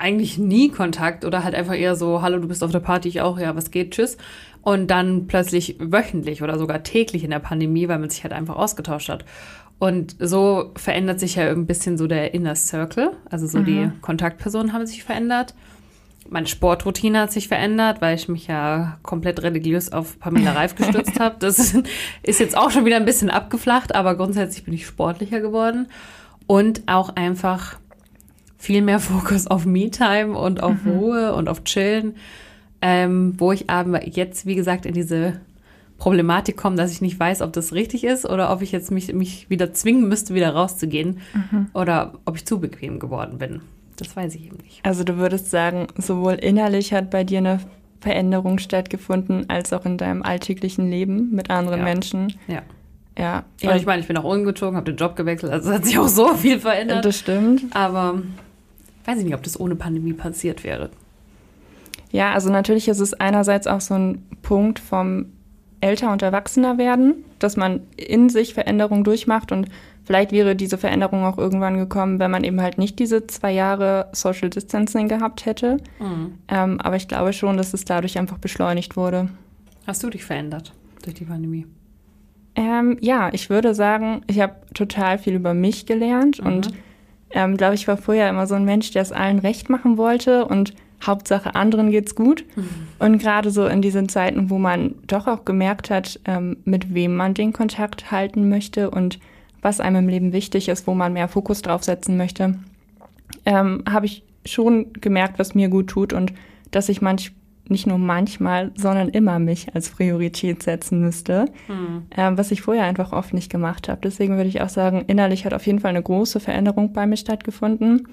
eigentlich 0.00 0.38
nie 0.38 0.70
Kontakt 0.70 1.24
oder 1.24 1.44
halt 1.44 1.54
einfach 1.54 1.76
eher 1.76 1.94
so, 1.94 2.22
hallo, 2.22 2.38
du 2.38 2.48
bist 2.48 2.64
auf 2.64 2.72
der 2.72 2.80
Party, 2.80 3.08
ich 3.08 3.20
auch, 3.20 3.38
ja, 3.38 3.54
was 3.54 3.70
geht, 3.70 3.92
tschüss. 3.92 4.16
Und 4.62 4.90
dann 4.90 5.26
plötzlich 5.26 5.76
wöchentlich 5.78 6.42
oder 6.42 6.58
sogar 6.58 6.82
täglich 6.82 7.24
in 7.24 7.30
der 7.30 7.38
Pandemie, 7.38 7.88
weil 7.88 7.98
man 7.98 8.10
sich 8.10 8.22
halt 8.22 8.32
einfach 8.32 8.56
ausgetauscht 8.56 9.08
hat. 9.08 9.24
Und 9.78 10.16
so 10.18 10.72
verändert 10.76 11.20
sich 11.20 11.36
ja 11.36 11.50
ein 11.50 11.66
bisschen 11.66 11.96
so 11.96 12.06
der 12.06 12.34
Inner 12.34 12.54
Circle, 12.54 13.12
also 13.30 13.46
so 13.46 13.60
mhm. 13.60 13.64
die 13.64 13.90
Kontaktpersonen 14.02 14.74
haben 14.74 14.86
sich 14.86 15.04
verändert. 15.04 15.54
Meine 16.28 16.46
Sportroutine 16.46 17.20
hat 17.20 17.32
sich 17.32 17.48
verändert, 17.48 18.02
weil 18.02 18.14
ich 18.14 18.28
mich 18.28 18.46
ja 18.46 18.98
komplett 19.02 19.42
religiös 19.42 19.90
auf 19.90 20.20
Pamela 20.20 20.52
Reif 20.52 20.74
gestützt 20.74 21.18
habe. 21.20 21.36
Das 21.38 21.58
ist 22.22 22.40
jetzt 22.40 22.56
auch 22.56 22.70
schon 22.70 22.84
wieder 22.84 22.96
ein 22.96 23.06
bisschen 23.06 23.30
abgeflacht, 23.30 23.94
aber 23.94 24.16
grundsätzlich 24.16 24.64
bin 24.64 24.74
ich 24.74 24.86
sportlicher 24.86 25.40
geworden 25.40 25.88
und 26.46 26.82
auch 26.86 27.16
einfach 27.16 27.78
viel 28.60 28.82
mehr 28.82 29.00
Fokus 29.00 29.46
auf 29.46 29.64
Me-Time 29.64 30.38
und 30.38 30.62
auf 30.62 30.84
mhm. 30.84 30.90
Ruhe 30.92 31.34
und 31.34 31.48
auf 31.48 31.64
Chillen, 31.64 32.14
ähm, 32.82 33.34
wo 33.38 33.52
ich 33.52 33.70
aber 33.70 34.06
jetzt, 34.06 34.44
wie 34.46 34.54
gesagt, 34.54 34.84
in 34.84 34.92
diese 34.92 35.40
Problematik 35.96 36.56
komme, 36.56 36.76
dass 36.76 36.92
ich 36.92 37.00
nicht 37.00 37.18
weiß, 37.18 37.40
ob 37.40 37.54
das 37.54 37.72
richtig 37.72 38.04
ist 38.04 38.28
oder 38.28 38.52
ob 38.52 38.62
ich 38.62 38.70
jetzt 38.70 38.90
mich, 38.90 39.12
mich 39.14 39.48
wieder 39.48 39.72
zwingen 39.72 40.08
müsste, 40.08 40.34
wieder 40.34 40.50
rauszugehen 40.50 41.18
mhm. 41.32 41.68
oder 41.72 42.12
ob 42.26 42.36
ich 42.36 42.44
zu 42.44 42.60
bequem 42.60 42.98
geworden 42.98 43.38
bin. 43.38 43.62
Das 43.96 44.14
weiß 44.14 44.34
ich 44.34 44.46
eben 44.46 44.58
nicht. 44.62 44.80
Also 44.84 45.04
du 45.04 45.16
würdest 45.16 45.50
sagen, 45.50 45.86
sowohl 45.96 46.34
innerlich 46.34 46.92
hat 46.92 47.10
bei 47.10 47.24
dir 47.24 47.38
eine 47.38 47.60
Veränderung 48.00 48.58
stattgefunden, 48.58 49.48
als 49.48 49.72
auch 49.72 49.86
in 49.86 49.96
deinem 49.96 50.22
alltäglichen 50.22 50.90
Leben 50.90 51.30
mit 51.32 51.50
anderen 51.50 51.80
ja. 51.80 51.84
Menschen. 51.84 52.34
Ja. 52.46 52.62
Ja. 53.18 53.44
Und 53.62 53.76
ich 53.76 53.84
meine, 53.84 54.00
ich 54.00 54.08
bin 54.08 54.16
auch 54.16 54.24
umgezogen, 54.24 54.76
habe 54.76 54.90
den 54.90 54.96
Job 54.96 55.16
gewechselt, 55.16 55.52
also 55.52 55.70
hat 55.72 55.84
sich 55.84 55.98
auch 55.98 56.08
so 56.08 56.34
viel 56.34 56.60
verändert. 56.60 57.04
Das 57.04 57.18
stimmt. 57.18 57.64
Aber 57.74 58.22
weiß 59.04 59.18
ich 59.18 59.24
nicht, 59.24 59.34
ob 59.34 59.42
das 59.42 59.58
ohne 59.58 59.76
Pandemie 59.76 60.12
passiert 60.12 60.64
wäre. 60.64 60.90
Ja, 62.10 62.32
also 62.32 62.50
natürlich 62.50 62.88
ist 62.88 63.00
es 63.00 63.14
einerseits 63.14 63.66
auch 63.66 63.80
so 63.80 63.94
ein 63.94 64.26
Punkt 64.42 64.78
vom 64.78 65.26
älter 65.80 66.12
und 66.12 66.22
erwachsener 66.22 66.78
werden, 66.78 67.24
dass 67.38 67.56
man 67.56 67.80
in 67.96 68.28
sich 68.28 68.54
Veränderungen 68.54 69.04
durchmacht 69.04 69.52
und 69.52 69.68
vielleicht 70.04 70.32
wäre 70.32 70.56
diese 70.56 70.76
Veränderung 70.76 71.24
auch 71.24 71.38
irgendwann 71.38 71.78
gekommen, 71.78 72.18
wenn 72.18 72.30
man 72.30 72.44
eben 72.44 72.60
halt 72.60 72.78
nicht 72.78 72.98
diese 72.98 73.26
zwei 73.26 73.52
Jahre 73.52 74.08
Social 74.12 74.50
Distancing 74.50 75.08
gehabt 75.08 75.46
hätte. 75.46 75.78
Mhm. 75.98 76.34
Ähm, 76.48 76.80
aber 76.80 76.96
ich 76.96 77.08
glaube 77.08 77.32
schon, 77.32 77.56
dass 77.56 77.72
es 77.72 77.84
dadurch 77.84 78.18
einfach 78.18 78.38
beschleunigt 78.38 78.96
wurde. 78.96 79.28
Hast 79.86 80.02
du 80.02 80.10
dich 80.10 80.24
verändert 80.24 80.72
durch 81.02 81.14
die 81.14 81.24
Pandemie? 81.24 81.66
Ähm, 82.56 82.98
ja, 83.00 83.30
ich 83.32 83.48
würde 83.48 83.74
sagen, 83.74 84.22
ich 84.26 84.40
habe 84.40 84.56
total 84.74 85.18
viel 85.18 85.34
über 85.34 85.54
mich 85.54 85.86
gelernt 85.86 86.40
mhm. 86.40 86.46
und 86.46 86.70
ähm, 87.30 87.56
glaube 87.56 87.74
ich 87.74 87.86
war 87.88 87.96
vorher 87.96 88.28
immer 88.28 88.46
so 88.46 88.54
ein 88.54 88.64
Mensch, 88.64 88.90
der 88.90 89.02
es 89.02 89.12
allen 89.12 89.38
recht 89.38 89.70
machen 89.70 89.96
wollte 89.96 90.44
und 90.46 90.74
Hauptsache 91.02 91.54
anderen 91.54 91.90
geht's 91.90 92.14
gut. 92.14 92.44
Mhm. 92.56 92.68
Und 92.98 93.18
gerade 93.18 93.50
so 93.50 93.66
in 93.66 93.80
diesen 93.80 94.08
Zeiten, 94.08 94.50
wo 94.50 94.58
man 94.58 94.96
doch 95.06 95.26
auch 95.26 95.44
gemerkt 95.44 95.90
hat, 95.90 96.20
ähm, 96.26 96.58
mit 96.64 96.94
wem 96.94 97.16
man 97.16 97.34
den 97.34 97.52
Kontakt 97.52 98.10
halten 98.10 98.48
möchte 98.48 98.90
und 98.90 99.18
was 99.62 99.80
einem 99.80 100.04
im 100.04 100.08
Leben 100.08 100.32
wichtig 100.32 100.68
ist, 100.68 100.86
wo 100.86 100.94
man 100.94 101.12
mehr 101.12 101.28
Fokus 101.28 101.62
drauf 101.62 101.84
setzen 101.84 102.16
möchte, 102.16 102.58
ähm, 103.46 103.82
habe 103.88 104.06
ich 104.06 104.22
schon 104.44 104.92
gemerkt, 104.94 105.38
was 105.38 105.54
mir 105.54 105.68
gut 105.68 105.88
tut 105.88 106.12
und 106.12 106.32
dass 106.70 106.88
ich 106.88 107.02
manch 107.02 107.32
nicht 107.70 107.86
nur 107.86 107.98
manchmal, 107.98 108.72
sondern 108.76 109.08
immer 109.08 109.38
mich 109.38 109.74
als 109.74 109.90
Priorität 109.90 110.62
setzen 110.62 111.00
müsste, 111.00 111.46
hm. 111.66 112.04
äh, 112.10 112.30
was 112.36 112.50
ich 112.50 112.62
vorher 112.62 112.84
einfach 112.84 113.12
oft 113.12 113.34
nicht 113.34 113.50
gemacht 113.50 113.88
habe. 113.88 114.00
Deswegen 114.02 114.36
würde 114.36 114.48
ich 114.48 114.60
auch 114.60 114.68
sagen, 114.68 115.04
innerlich 115.06 115.44
hat 115.44 115.54
auf 115.54 115.66
jeden 115.66 115.80
Fall 115.80 115.90
eine 115.90 116.02
große 116.02 116.40
Veränderung 116.40 116.92
bei 116.92 117.06
mir 117.06 117.16
stattgefunden. 117.16 118.08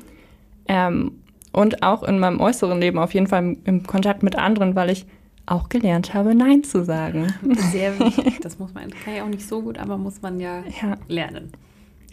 Ähm, 0.67 1.11
und 1.51 1.81
auch 1.81 2.03
in 2.03 2.19
meinem 2.19 2.39
äußeren 2.39 2.79
Leben 2.79 2.99
auf 2.99 3.13
jeden 3.13 3.27
Fall 3.27 3.43
im, 3.43 3.57
im, 3.65 3.87
Kontakt 3.87 4.21
mit 4.21 4.35
anderen, 4.35 4.75
weil 4.75 4.89
ich 4.89 5.05
auch 5.45 5.69
gelernt 5.69 6.13
habe, 6.13 6.35
Nein 6.35 6.63
zu 6.63 6.83
sagen. 6.83 7.33
Sehr 7.71 7.97
wichtig. 7.99 8.39
Das 8.41 8.59
muss 8.59 8.73
man, 8.73 8.89
kann 8.91 9.15
ja 9.15 9.23
auch 9.23 9.29
nicht 9.29 9.47
so 9.47 9.61
gut, 9.61 9.77
aber 9.77 9.97
muss 9.97 10.21
man 10.21 10.39
ja, 10.39 10.63
ja. 10.81 10.97
lernen. 11.07 11.51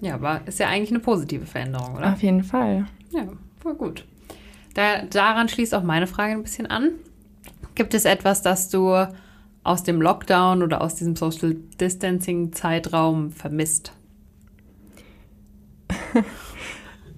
Ja, 0.01 0.15
aber 0.15 0.41
ist 0.47 0.59
ja 0.59 0.69
eigentlich 0.69 0.91
eine 0.91 1.01
positive 1.01 1.47
Veränderung, 1.47 1.97
oder? 1.97 2.13
Auf 2.13 2.23
jeden 2.23 2.45
Fall. 2.45 2.87
Ja, 3.11 3.23
voll 3.61 3.75
gut. 3.75 4.05
Da, 4.75 5.03
daran 5.03 5.49
schließt 5.49 5.75
auch 5.75 5.83
meine 5.83 6.07
Frage 6.07 6.33
ein 6.33 6.43
bisschen 6.43 6.67
an. 6.67 6.91
Gibt 7.75 7.95
es 7.95 8.05
etwas, 8.05 8.43
das 8.43 8.69
du 8.69 9.07
aus 9.65 9.83
dem 9.83 10.01
Lockdown 10.01 10.63
oder 10.63 10.81
aus 10.83 10.95
diesem 10.95 11.17
Social 11.17 11.57
Distancing 11.81 12.53
Zeitraum 12.53 13.31
vermisst? 13.33 13.93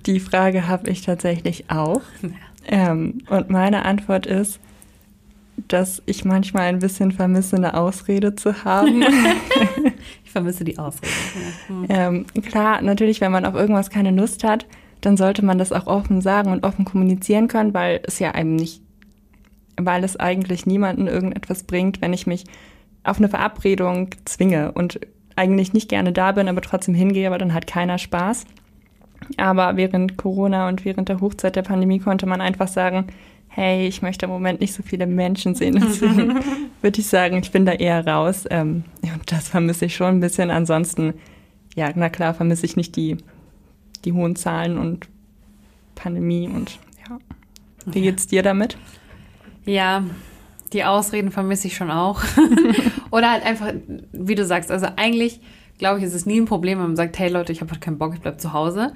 Die 0.06 0.20
Frage 0.20 0.68
habe 0.68 0.88
ich 0.90 1.02
tatsächlich 1.02 1.70
auch. 1.70 2.00
Ja. 2.68 2.90
Ähm, 2.90 3.18
und 3.28 3.48
meine 3.48 3.84
Antwort 3.84 4.26
ist, 4.26 4.58
dass 5.68 6.02
ich 6.06 6.24
manchmal 6.24 6.64
ein 6.64 6.80
bisschen 6.80 7.12
vermisse, 7.12 7.54
eine 7.54 7.74
Ausrede 7.74 8.34
zu 8.34 8.64
haben. 8.64 9.04
ich 10.24 10.32
vermisse 10.32 10.64
die 10.64 10.76
Ausrede. 10.76 11.12
Hm. 11.68 11.86
Ähm, 11.88 12.26
klar, 12.42 12.82
natürlich, 12.82 13.20
wenn 13.20 13.30
man 13.30 13.44
auf 13.44 13.54
irgendwas 13.54 13.90
keine 13.90 14.10
Lust 14.10 14.42
hat, 14.42 14.66
dann 15.00 15.16
sollte 15.16 15.44
man 15.44 15.58
das 15.58 15.70
auch 15.70 15.86
offen 15.86 16.20
sagen 16.20 16.50
und 16.50 16.64
offen 16.64 16.84
kommunizieren 16.84 17.46
können, 17.46 17.72
weil 17.72 18.00
es 18.02 18.18
ja 18.18 18.32
einem 18.32 18.56
nicht, 18.56 18.82
weil 19.76 20.04
es 20.04 20.16
eigentlich 20.16 20.66
niemanden 20.66 21.06
irgendetwas 21.06 21.64
bringt, 21.64 22.00
wenn 22.00 22.12
ich 22.12 22.26
mich 22.26 22.44
auf 23.04 23.18
eine 23.18 23.28
Verabredung 23.28 24.10
zwinge 24.24 24.72
und 24.72 25.00
eigentlich 25.36 25.72
nicht 25.72 25.88
gerne 25.88 26.12
da 26.12 26.32
bin, 26.32 26.48
aber 26.48 26.62
trotzdem 26.62 26.94
hingehe, 26.94 27.26
aber 27.26 27.38
dann 27.38 27.54
hat 27.54 27.66
keiner 27.66 27.98
Spaß. 27.98 28.46
Aber 29.36 29.76
während 29.76 30.16
Corona 30.16 30.68
und 30.68 30.84
während 30.84 31.08
der 31.08 31.20
Hochzeit 31.20 31.56
der 31.56 31.62
Pandemie 31.62 31.98
konnte 31.98 32.26
man 32.26 32.40
einfach 32.40 32.68
sagen, 32.68 33.06
hey, 33.48 33.86
ich 33.86 34.02
möchte 34.02 34.26
im 34.26 34.32
Moment 34.32 34.60
nicht 34.60 34.74
so 34.74 34.82
viele 34.82 35.06
Menschen 35.06 35.54
sehen. 35.54 35.74
Deswegen 35.80 36.40
würde 36.82 37.00
ich 37.00 37.06
sagen, 37.06 37.38
ich 37.38 37.50
bin 37.50 37.64
da 37.64 37.72
eher 37.72 38.06
raus. 38.06 38.44
Ähm, 38.50 38.84
und 39.02 39.32
das 39.32 39.48
vermisse 39.48 39.86
ich 39.86 39.96
schon 39.96 40.16
ein 40.16 40.20
bisschen. 40.20 40.50
Ansonsten, 40.50 41.14
ja, 41.74 41.90
na 41.94 42.08
klar, 42.08 42.34
vermisse 42.34 42.66
ich 42.66 42.76
nicht 42.76 42.96
die, 42.96 43.16
die 44.04 44.12
hohen 44.12 44.36
Zahlen 44.36 44.78
und 44.78 45.08
Pandemie 45.94 46.48
und 46.48 46.78
ja. 47.08 47.18
Wie 47.86 48.02
geht's 48.02 48.26
dir 48.26 48.42
damit? 48.42 48.76
Ja, 49.66 50.04
die 50.72 50.84
Ausreden 50.84 51.30
vermisse 51.30 51.66
ich 51.66 51.76
schon 51.76 51.90
auch. 51.90 52.22
Oder 53.10 53.32
halt 53.32 53.44
einfach, 53.44 53.72
wie 54.12 54.34
du 54.34 54.44
sagst, 54.44 54.70
also 54.70 54.86
eigentlich 54.96 55.40
glaube 55.78 55.98
ich, 55.98 56.04
ist 56.04 56.14
es 56.14 56.26
nie 56.26 56.40
ein 56.40 56.46
Problem, 56.46 56.78
wenn 56.78 56.88
man 56.88 56.96
sagt, 56.96 57.18
hey 57.18 57.28
Leute, 57.28 57.52
ich 57.52 57.60
habe 57.60 57.70
halt 57.70 57.80
keinen 57.80 57.98
Bock, 57.98 58.14
ich 58.14 58.20
bleibe 58.20 58.38
zu 58.38 58.52
Hause. 58.52 58.92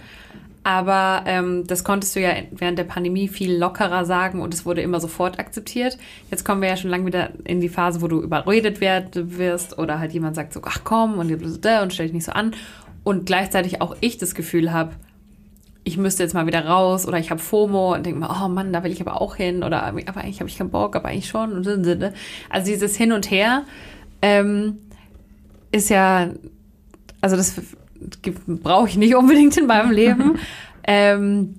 Aber 0.63 1.23
ähm, 1.27 1.67
das 1.67 1.85
konntest 1.85 2.15
du 2.15 2.21
ja 2.21 2.35
während 2.51 2.79
der 2.79 2.85
Pandemie 2.85 3.29
viel 3.29 3.57
lockerer 3.57 4.05
sagen 4.05 4.43
und 4.43 4.53
es 4.53 4.67
wurde 4.67 4.83
immer 4.83 5.01
sofort 5.01 5.39
akzeptiert. 5.39 5.97
Jetzt 6.31 6.45
kommen 6.45 6.61
wir 6.61 6.69
ja 6.69 6.77
schon 6.77 6.91
lange 6.91 7.07
wieder 7.07 7.31
in 7.45 7.63
die 7.63 7.71
Phase, 7.71 8.03
wo 8.03 8.09
du 8.09 8.21
überredet 8.21 8.81
wirst 8.81 9.79
oder 9.79 9.99
halt 9.99 10.13
jemand 10.13 10.37
sagt 10.37 10.53
so, 10.53 10.61
ach 10.65 10.81
komm 10.85 11.19
und, 11.19 11.33
und 11.33 11.93
stell 11.93 12.07
dich 12.07 12.13
nicht 12.13 12.25
so 12.25 12.33
an. 12.33 12.55
Und 13.05 13.25
gleichzeitig 13.25 13.81
auch 13.81 13.97
ich 14.01 14.19
das 14.19 14.35
Gefühl 14.35 14.71
habe, 14.71 14.93
ich 15.85 15.97
müsste 15.97 16.23
jetzt 16.23 16.35
mal 16.35 16.47
wieder 16.47 16.67
raus 16.67 17.07
oder 17.07 17.19
ich 17.19 17.31
habe 17.31 17.41
FOMO 17.41 17.95
und 17.95 18.05
denke 18.05 18.21
mir, 18.21 18.31
oh 18.31 18.49
Mann, 18.49 18.73
da 18.73 18.85
will 18.85 18.93
ich 18.93 19.01
aber 19.01 19.21
auch 19.21 19.37
hin 19.37 19.63
oder 19.63 19.83
aber 19.85 20.21
eigentlich 20.21 20.41
habe 20.41 20.49
ich 20.49 20.59
keinen 20.59 20.71
Bock, 20.71 20.95
aber 20.95 21.09
eigentlich 21.09 21.29
schon. 21.29 21.67
Also 22.51 22.71
dieses 22.71 22.97
Hin 22.97 23.13
und 23.13 23.31
Her 23.31 23.65
ähm, 24.23 24.79
ist 25.73 25.89
ja 25.89 26.29
also 27.21 27.37
das 27.37 27.61
brauche 28.47 28.89
ich 28.89 28.97
nicht 28.97 29.15
unbedingt 29.15 29.57
in 29.57 29.67
meinem 29.67 29.91
Leben. 29.91 30.39
ähm, 30.85 31.57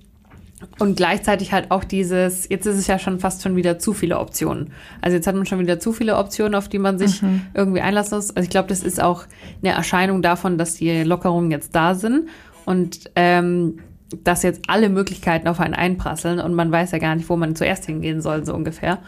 und 0.78 0.96
gleichzeitig 0.96 1.54
halt 1.54 1.72
auch 1.72 1.84
dieses, 1.84 2.48
jetzt 2.50 2.68
ist 2.68 2.78
es 2.78 2.86
ja 2.86 3.00
schon 3.00 3.20
fast 3.20 3.42
schon 3.42 3.56
wieder 3.56 3.80
zu 3.80 3.94
viele 3.94 4.20
Optionen. 4.20 4.72
Also 5.02 5.16
jetzt 5.18 5.26
hat 5.26 5.36
man 5.36 5.48
schon 5.48 5.58
wieder 5.58 5.80
zu 5.80 5.92
viele 5.92 6.18
Optionen, 6.18 6.54
auf 6.54 6.70
die 6.70 6.78
man 6.78 7.00
sich 7.00 7.22
mhm. 7.22 7.42
irgendwie 7.56 7.82
einlassen 7.82 8.18
muss. 8.18 8.30
Also 8.30 8.44
ich 8.44 8.52
glaube, 8.52 8.70
das 8.70 8.84
ist 8.84 9.02
auch 9.02 9.26
eine 9.64 9.74
Erscheinung 9.74 10.22
davon, 10.22 10.60
dass 10.60 10.76
die 10.76 11.04
Lockerungen 11.04 11.50
jetzt 11.50 11.76
da 11.76 11.96
sind 11.96 12.30
und 12.66 13.10
ähm, 13.16 13.80
dass 14.24 14.44
jetzt 14.44 14.62
alle 14.68 14.90
Möglichkeiten 14.90 15.48
auf 15.48 15.60
einen 15.60 15.74
einprasseln 15.74 16.40
und 16.40 16.54
man 16.54 16.72
weiß 16.72 16.92
ja 16.92 16.98
gar 16.98 17.16
nicht, 17.16 17.30
wo 17.30 17.38
man 17.38 17.56
zuerst 17.56 17.86
hingehen 17.86 18.22
soll, 18.22 18.46
so 18.46 18.54
ungefähr. 18.54 19.00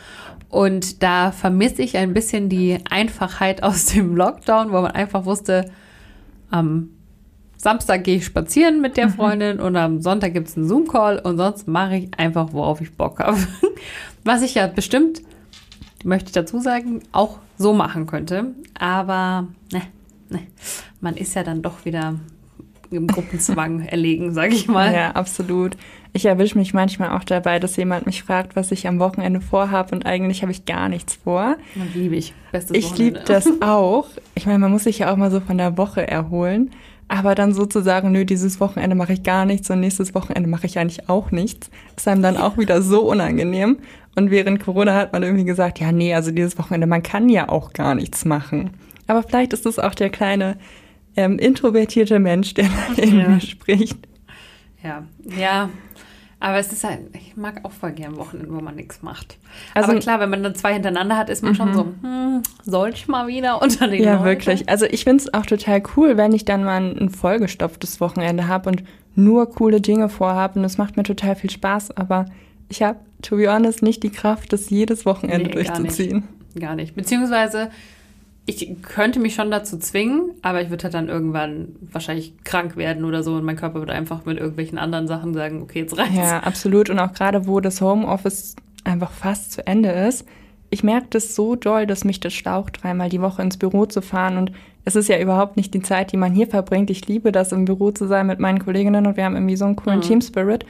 Und 0.50 1.02
da 1.04 1.32
vermisse 1.32 1.82
ich 1.82 1.98
ein 1.98 2.14
bisschen 2.14 2.50
die 2.50 2.78
Einfachheit 2.90 3.64
aus 3.64 3.86
dem 3.88 4.16
Lockdown, 4.16 4.72
wo 4.72 4.82
man 4.82 4.92
einfach 4.92 5.26
wusste, 5.26 5.72
am 6.50 6.90
Samstag 7.58 8.04
gehe 8.04 8.18
ich 8.18 8.26
spazieren 8.26 8.82
mit 8.82 8.98
der 8.98 9.08
mhm. 9.08 9.14
Freundin 9.14 9.60
und 9.60 9.76
am 9.76 10.02
Sonntag 10.02 10.34
gibt 10.34 10.50
es 10.50 10.58
einen 10.58 10.68
Zoom-Call 10.68 11.20
und 11.20 11.38
sonst 11.38 11.68
mache 11.68 11.96
ich 11.96 12.20
einfach, 12.20 12.52
worauf 12.52 12.82
ich 12.82 12.96
Bock 12.96 13.20
habe. 13.20 13.38
Was 14.24 14.42
ich 14.42 14.56
ja 14.56 14.68
bestimmt, 14.68 15.22
möchte 16.04 16.28
ich 16.28 16.34
dazu 16.34 16.60
sagen, 16.60 17.02
auch 17.12 17.40
so 17.58 17.74
machen 17.74 18.06
könnte. 18.06 18.54
Aber 18.78 19.48
ne, 19.72 19.82
ne, 20.30 20.42
man 21.00 21.16
ist 21.16 21.36
ja 21.36 21.44
dann 21.44 21.62
doch 21.62 21.86
wieder 21.86 22.16
im 22.96 23.08
Gruppenzwang 23.08 23.82
erlegen, 23.88 24.34
sage 24.34 24.54
ich 24.54 24.68
mal. 24.68 24.94
Ja, 24.94 25.12
absolut. 25.12 25.78
Ich 26.14 26.26
erwische 26.26 26.58
mich 26.58 26.74
manchmal 26.74 27.18
auch 27.18 27.24
dabei, 27.24 27.60
dass 27.60 27.76
jemand 27.76 28.06
mich 28.06 28.24
fragt, 28.24 28.56
was 28.56 28.72
ich 28.72 28.88
am 28.88 29.00
Wochenende 29.00 29.42
vorhabe 29.42 29.96
und 29.96 30.06
eigentlich 30.06 30.44
habe 30.44 30.52
ich 30.52 30.66
gar 30.66 30.90
nichts 30.90 31.16
vor. 31.24 31.58
Das 31.76 31.96
liebe 31.96 32.16
ich. 32.16 32.34
Bestes 32.52 32.78
ich 32.78 32.98
liebe 32.98 33.20
das 33.26 33.50
auch. 33.62 34.08
Ich 34.36 34.46
meine, 34.46 34.60
man 34.60 34.72
muss 34.72 34.84
sich 34.84 35.00
ja 35.00 35.12
auch 35.12 35.18
mal 35.18 35.32
so 35.32 35.40
von 35.40 35.58
der 35.58 35.78
Woche 35.78 36.08
erholen. 36.08 36.72
Aber 37.08 37.36
dann 37.36 37.54
sozusagen, 37.54 38.12
nö, 38.12 38.26
dieses 38.26 38.60
Wochenende 38.60 38.96
mache 38.96 39.14
ich 39.14 39.24
gar 39.24 39.46
nichts 39.46 39.70
und 39.70 39.82
nächstes 39.82 40.16
Wochenende 40.16 40.50
mache 40.50 40.66
ich 40.66 40.80
eigentlich 40.80 41.10
auch 41.10 41.32
nichts, 41.32 41.70
ist 41.96 42.08
einem 42.08 42.24
dann 42.24 42.38
auch 42.38 42.58
wieder 42.58 42.82
so 42.82 43.02
unangenehm. 43.02 43.78
Und 44.16 44.32
während 44.32 44.64
Corona 44.64 44.96
hat 44.96 45.14
man 45.14 45.24
irgendwie 45.24 45.44
gesagt, 45.44 45.80
ja, 45.80 45.92
nee, 45.92 46.14
also 46.14 46.32
dieses 46.32 46.58
Wochenende, 46.58 46.88
man 46.88 47.04
kann 47.04 47.30
ja 47.30 47.50
auch 47.50 47.74
gar 47.74 47.94
nichts 47.96 48.26
machen. 48.26 48.72
Aber 49.08 49.24
vielleicht 49.24 49.54
ist 49.54 49.66
es 49.66 49.80
auch 49.80 49.96
der 49.96 50.10
kleine 50.10 50.58
ähm, 51.16 51.40
introvertierte 51.40 52.20
Mensch, 52.20 52.54
der 52.54 52.68
in 52.98 53.20
ja. 53.20 53.30
mir 53.30 53.42
spricht. 53.42 53.98
Ja, 54.84 55.04
ja, 55.38 55.70
aber 56.44 56.58
es 56.58 56.74
ist 56.74 56.84
halt, 56.84 57.00
ich 57.14 57.38
mag 57.38 57.62
auch 57.64 57.72
voll 57.72 57.94
gern 57.94 58.18
Wochenende, 58.18 58.54
wo 58.54 58.60
man 58.60 58.76
nichts 58.76 59.02
macht. 59.02 59.38
Also, 59.74 59.92
Aber 59.92 60.00
klar, 60.02 60.20
wenn 60.20 60.30
man 60.30 60.44
dann 60.44 60.56
zwei 60.56 60.74
hintereinander 60.74 61.16
hat, 61.16 61.30
ist 61.30 61.42
man 61.42 61.56
schon 61.56 61.70
mhm. 61.70 61.74
so, 61.74 61.86
hm, 62.02 62.44
soll 62.64 62.90
ich 62.90 63.08
mal 63.08 63.28
wieder 63.28 63.62
unter 63.62 63.88
den 63.88 64.04
Ja, 64.04 64.16
Leuten? 64.16 64.26
wirklich. 64.26 64.68
Also 64.68 64.86
ich 64.86 65.06
finde 65.06 65.24
es 65.24 65.34
auch 65.34 65.46
total 65.46 65.82
cool, 65.96 66.18
wenn 66.18 66.34
ich 66.34 66.44
dann 66.44 66.66
mal 66.66 66.82
ein 66.82 67.10
vollgestopftes 67.10 68.02
Wochenende 68.02 68.50
habe 68.50 68.72
und 68.72 68.84
nur 69.16 69.50
coole 69.50 69.80
Dinge 69.80 70.10
vorhabe. 70.10 70.60
Und 70.60 70.66
es 70.66 70.78
macht 70.78 70.98
mir 70.98 71.04
total 71.04 71.38
viel 71.38 71.50
Spaß. 71.50 71.96
Aber 71.96 72.26
ich 72.68 72.84
habe, 72.84 73.00
to 73.22 73.38
be 73.38 73.50
honest, 73.50 73.82
nicht 73.82 74.04
die 74.04 74.10
Kraft, 74.10 74.52
das 74.52 74.70
jedes 74.70 75.06
Wochenende 75.06 75.48
nee, 75.48 75.54
durchzuziehen. 75.54 76.12
Gar 76.12 76.20
nicht. 76.20 76.60
gar 76.60 76.76
nicht. 76.76 76.96
Beziehungsweise 76.96 77.70
ich 78.46 78.76
könnte 78.82 79.20
mich 79.20 79.36
schon 79.36 79.52
dazu 79.52 79.78
zwingen, 79.78 80.32
aber 80.42 80.62
ich 80.62 80.70
würde 80.70 80.84
halt 80.84 80.94
dann 80.94 81.08
irgendwann 81.08 81.76
wahrscheinlich 81.80 82.34
krank 82.44 82.76
werden 82.76 83.06
oder 83.06 83.24
so 83.24 83.36
und 83.36 83.46
mein 83.46 83.56
Körper 83.56 83.80
würde 83.80 83.94
einfach 83.94 84.26
mit 84.26 84.38
irgendwelchen 84.38 84.78
anderen 84.78 85.08
Sachen 85.08 85.34
sagen, 85.34 85.62
okay, 85.62 85.80
jetzt 85.80 85.98
reicht's. 85.98 86.18
Ja, 86.18 86.40
absolut. 86.40 86.90
Und 86.90 87.00
auch 87.00 87.14
gerade, 87.14 87.48
wo 87.48 87.62
das 87.62 87.80
Homeoffice 87.80 88.56
einfach 88.84 89.12
fast 89.12 89.54
zu 89.54 89.66
Ende 89.66 89.90
ist, 89.90 90.26
ich 90.70 90.84
merke 90.84 91.08
das 91.12 91.36
so 91.36 91.56
doll, 91.56 91.86
dass 91.86 92.04
mich 92.04 92.20
das 92.20 92.34
schlaucht, 92.34 92.84
dreimal 92.84 93.08
die 93.08 93.22
Woche 93.22 93.44
ins 93.44 93.58
Büro 93.58 93.86
zu 93.86 94.02
fahren. 94.02 94.38
Und 94.38 94.52
es 94.86 94.96
ist 94.96 95.08
ja 95.08 95.20
überhaupt 95.20 95.56
nicht 95.56 95.74
die 95.74 95.82
Zeit, 95.82 96.12
die 96.12 96.18
man 96.18 96.34
hier 96.34 96.48
verbringt. 96.48 96.90
Ich 96.90 97.08
liebe 97.08 97.32
das, 97.32 97.52
im 97.52 97.66
Büro 97.66 97.92
zu 97.92 98.08
sein 98.08 98.28
mit 98.28 98.40
meinen 98.40 98.60
Kolleginnen 98.60 99.06
und 99.06 99.16
wir 99.16 99.24
haben 99.24 99.36
irgendwie 99.36 99.56
so 99.56 99.66
einen 99.66 99.76
coolen 99.76 100.00
mhm. 100.00 100.04
Team 100.04 100.22
Spirit. 100.22 100.66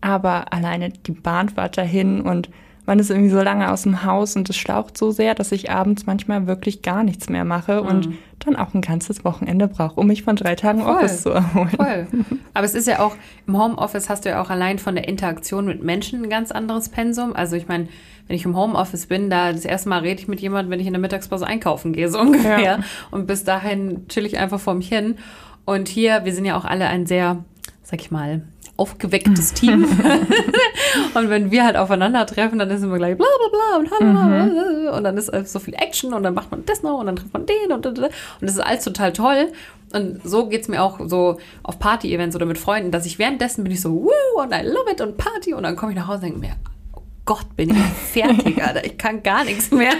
Aber 0.00 0.52
alleine 0.52 0.88
die 0.88 1.12
Bahnfahrt 1.12 1.76
dahin 1.76 2.22
und 2.22 2.48
man 2.92 2.98
ist 2.98 3.08
irgendwie 3.08 3.30
so 3.30 3.40
lange 3.40 3.70
aus 3.70 3.84
dem 3.84 4.04
Haus 4.04 4.36
und 4.36 4.50
es 4.50 4.56
schlaucht 4.58 4.98
so 4.98 5.12
sehr, 5.12 5.34
dass 5.34 5.50
ich 5.50 5.70
abends 5.70 6.04
manchmal 6.04 6.46
wirklich 6.46 6.82
gar 6.82 7.04
nichts 7.04 7.30
mehr 7.30 7.46
mache 7.46 7.80
mhm. 7.80 7.88
und 7.88 8.08
dann 8.40 8.54
auch 8.54 8.74
ein 8.74 8.82
ganzes 8.82 9.24
Wochenende 9.24 9.66
brauche, 9.66 9.98
um 9.98 10.08
mich 10.08 10.24
von 10.24 10.36
drei 10.36 10.56
Tagen 10.56 10.82
Voll. 10.82 10.96
Office 10.96 11.22
zu 11.22 11.30
erholen. 11.30 11.70
Voll. 11.70 12.06
Aber 12.52 12.66
es 12.66 12.74
ist 12.74 12.86
ja 12.86 12.98
auch, 12.98 13.16
im 13.46 13.58
Homeoffice 13.58 14.10
hast 14.10 14.26
du 14.26 14.28
ja 14.28 14.42
auch 14.42 14.50
allein 14.50 14.78
von 14.78 14.94
der 14.94 15.08
Interaktion 15.08 15.64
mit 15.64 15.82
Menschen 15.82 16.24
ein 16.24 16.28
ganz 16.28 16.52
anderes 16.52 16.90
Pensum. 16.90 17.34
Also 17.34 17.56
ich 17.56 17.66
meine, 17.66 17.88
wenn 18.28 18.36
ich 18.36 18.44
im 18.44 18.54
Homeoffice 18.54 19.06
bin, 19.06 19.30
da 19.30 19.54
das 19.54 19.64
erste 19.64 19.88
Mal 19.88 20.00
rede 20.00 20.20
ich 20.20 20.28
mit 20.28 20.40
jemandem, 20.40 20.70
wenn 20.70 20.80
ich 20.80 20.86
in 20.86 20.92
der 20.92 21.00
Mittagspause 21.00 21.46
einkaufen 21.46 21.94
gehe, 21.94 22.10
so 22.10 22.20
ungefähr. 22.20 22.60
Ja. 22.60 22.78
Und 23.10 23.26
bis 23.26 23.42
dahin 23.44 24.06
chill 24.08 24.26
ich 24.26 24.36
einfach 24.36 24.60
vor 24.60 24.74
mich 24.74 24.88
hin. 24.88 25.16
Und 25.64 25.88
hier, 25.88 26.26
wir 26.26 26.34
sind 26.34 26.44
ja 26.44 26.58
auch 26.58 26.66
alle 26.66 26.88
ein 26.88 27.06
sehr, 27.06 27.42
sag 27.82 28.00
ich 28.00 28.10
mal, 28.10 28.42
aufgewecktes 28.76 29.52
Team. 29.52 29.84
und 31.14 31.30
wenn 31.30 31.50
wir 31.50 31.64
halt 31.64 31.76
aufeinandertreffen, 31.76 32.58
dann 32.58 32.70
ist 32.70 32.82
immer 32.82 32.98
gleich 32.98 33.16
bla 33.16 33.26
bla 33.38 33.48
bla 33.48 33.98
und 33.98 34.12
mhm. 34.14 34.88
und 34.88 35.04
dann 35.04 35.16
ist 35.16 35.30
so 35.52 35.58
viel 35.58 35.74
Action 35.74 36.14
und 36.14 36.22
dann 36.22 36.34
macht 36.34 36.50
man 36.50 36.64
das 36.64 36.82
noch 36.82 36.98
und 36.98 37.06
dann 37.06 37.16
trifft 37.16 37.32
man 37.32 37.46
den 37.46 37.72
und 37.72 37.86
und 37.86 37.98
das 37.98 38.52
ist 38.52 38.60
alles 38.60 38.84
total 38.84 39.12
toll. 39.12 39.52
Und 39.92 40.20
so 40.24 40.48
geht 40.48 40.62
es 40.62 40.68
mir 40.68 40.82
auch 40.82 41.00
so 41.06 41.38
auf 41.62 41.78
Party-Events 41.78 42.34
oder 42.34 42.46
mit 42.46 42.56
Freunden, 42.56 42.90
dass 42.90 43.04
ich 43.04 43.18
währenddessen 43.18 43.62
bin 43.62 43.72
ich 43.72 43.82
so, 43.82 43.92
woo, 43.92 44.40
und 44.40 44.52
I 44.52 44.62
love 44.62 44.90
it 44.90 45.02
und 45.02 45.18
Party 45.18 45.52
und 45.52 45.64
dann 45.64 45.76
komme 45.76 45.92
ich 45.92 45.98
nach 45.98 46.08
Hause 46.08 46.16
und 46.16 46.24
denke 46.24 46.38
mir, 46.38 46.56
Gott, 47.24 47.54
bin 47.54 47.70
ich 47.70 47.76
fertig, 47.76 48.62
Alter. 48.62 48.84
Ich 48.84 48.98
kann 48.98 49.22
gar 49.22 49.44
nichts 49.44 49.70
mehr. 49.70 49.92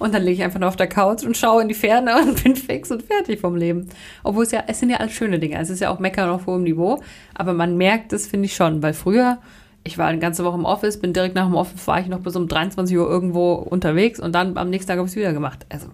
Und 0.00 0.12
dann 0.12 0.22
liege 0.22 0.32
ich 0.32 0.42
einfach 0.42 0.58
nur 0.58 0.68
auf 0.68 0.76
der 0.76 0.88
Couch 0.88 1.22
und 1.22 1.36
schaue 1.36 1.62
in 1.62 1.68
die 1.68 1.74
Ferne 1.74 2.16
und 2.20 2.42
bin 2.42 2.56
fix 2.56 2.90
und 2.90 3.02
fertig 3.02 3.40
vom 3.40 3.54
Leben. 3.54 3.88
Obwohl 4.24 4.42
es 4.42 4.50
ja, 4.50 4.64
es 4.66 4.80
sind 4.80 4.90
ja 4.90 4.96
alles 4.96 5.12
schöne 5.12 5.38
Dinge. 5.38 5.58
Es 5.60 5.70
ist 5.70 5.80
ja 5.80 5.90
auch 5.90 6.00
Meckern 6.00 6.28
auf 6.28 6.46
hohem 6.46 6.64
Niveau. 6.64 7.00
Aber 7.34 7.52
man 7.52 7.76
merkt 7.76 8.12
es, 8.12 8.26
finde 8.26 8.46
ich 8.46 8.56
schon. 8.56 8.82
Weil 8.82 8.94
früher, 8.94 9.38
ich 9.84 9.96
war 9.96 10.08
eine 10.08 10.18
ganze 10.18 10.44
Woche 10.44 10.58
im 10.58 10.64
Office, 10.64 10.98
bin 10.98 11.12
direkt 11.12 11.36
nach 11.36 11.46
dem 11.46 11.54
Office, 11.54 11.86
war 11.86 12.00
ich 12.00 12.08
noch 12.08 12.18
bis 12.18 12.34
um 12.34 12.48
23 12.48 12.96
Uhr 12.98 13.08
irgendwo 13.08 13.54
unterwegs 13.54 14.18
und 14.18 14.34
dann 14.34 14.56
am 14.58 14.68
nächsten 14.68 14.88
Tag 14.88 14.98
habe 14.98 15.06
ich 15.06 15.12
es 15.12 15.16
wieder 15.16 15.32
gemacht. 15.32 15.64
Also, 15.68 15.86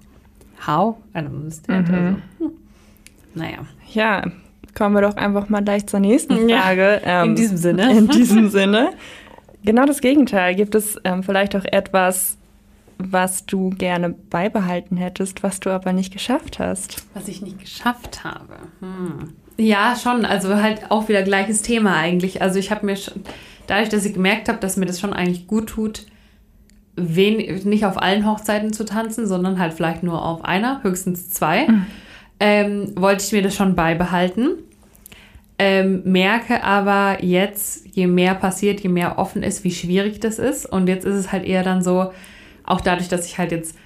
how? 0.67 0.97
I 1.15 1.19
don't 1.19 1.27
understand. 1.27 1.89
Mhm. 1.89 1.95
Also, 1.95 2.17
hm. 2.39 2.51
Naja. 3.35 3.59
Ja, 3.93 4.25
kommen 4.75 4.95
wir 4.95 5.03
doch 5.03 5.17
einfach 5.17 5.51
mal 5.51 5.63
gleich 5.63 5.87
zur 5.87 6.01
nächsten 6.01 6.49
Frage. 6.49 7.03
Ja, 7.05 7.23
in 7.25 7.31
ähm, 7.31 7.37
diesem 7.37 7.57
Sinne. 7.59 7.97
In 7.97 8.09
diesem 8.09 8.49
Sinne. 8.49 8.93
Genau 9.65 9.87
das 9.87 10.01
Gegenteil. 10.01 10.55
Gibt 10.55 10.75
es 10.75 10.99
ähm, 11.05 11.23
vielleicht 11.23 11.55
auch 11.57 11.65
etwas, 11.65 12.37
was 12.99 13.47
du 13.47 13.71
gerne 13.71 14.11
beibehalten 14.11 14.97
hättest, 14.97 15.43
was 15.43 15.61
du 15.61 15.71
aber 15.71 15.93
nicht 15.93 16.13
geschafft 16.13 16.59
hast? 16.59 17.05
Was 17.15 17.29
ich 17.29 17.43
nicht 17.43 17.59
geschafft 17.59 18.25
habe. 18.25 18.55
Hm. 18.81 19.35
Ja, 19.59 19.97
schon. 20.01 20.25
Also 20.25 20.57
halt 20.57 20.91
auch 20.91 21.09
wieder 21.09 21.23
gleiches 21.23 21.63
Thema 21.63 21.97
eigentlich. 21.97 22.43
Also 22.43 22.59
ich 22.59 22.71
habe 22.71 22.87
mir 22.87 22.97
schon, 22.97 23.23
dadurch, 23.67 23.89
dass 23.89 24.05
ich 24.05 24.15
gemerkt 24.15 24.49
habe, 24.49 24.59
dass 24.59 24.77
mir 24.77 24.87
das 24.87 25.01
schon 25.01 25.13
eigentlich 25.13 25.47
gut 25.47 25.69
tut, 25.69 26.07
wen, 26.97 27.37
nicht 27.69 27.85
auf 27.85 28.01
allen 28.01 28.27
Hochzeiten 28.27 28.73
zu 28.73 28.85
tanzen, 28.85 29.27
sondern 29.27 29.59
halt 29.59 29.73
vielleicht 29.73 30.03
nur 30.03 30.25
auf 30.25 30.45
einer, 30.45 30.83
höchstens 30.83 31.31
zwei, 31.31 31.67
mhm. 31.67 31.87
ähm, 32.41 32.93
wollte 32.97 33.25
ich 33.25 33.33
mir 33.33 33.43
das 33.43 33.55
schon 33.55 33.75
beibehalten. 33.75 34.59
Ähm, 35.65 36.03
merke 36.05 36.65
aber 36.65 37.23
jetzt, 37.23 37.87
je 37.95 38.09
mehr 38.09 38.35
passiert, 38.35 38.81
je 38.81 38.89
mehr 38.89 39.17
offen 39.17 39.45
ist, 39.45 39.63
wie 39.63 39.71
schwierig 39.71 40.19
das 40.19 40.41
ist. 40.41 40.67
Und 40.67 40.89
jetzt 40.89 41.05
ist 41.05 41.15
es 41.15 41.31
halt 41.31 41.45
eher 41.45 41.63
dann 41.63 41.85
so, 41.85 42.11
auch 42.65 42.81
dadurch, 42.81 43.09
dass 43.09 43.27
ich 43.27 43.39
halt 43.39 43.53
jetzt 43.53 43.77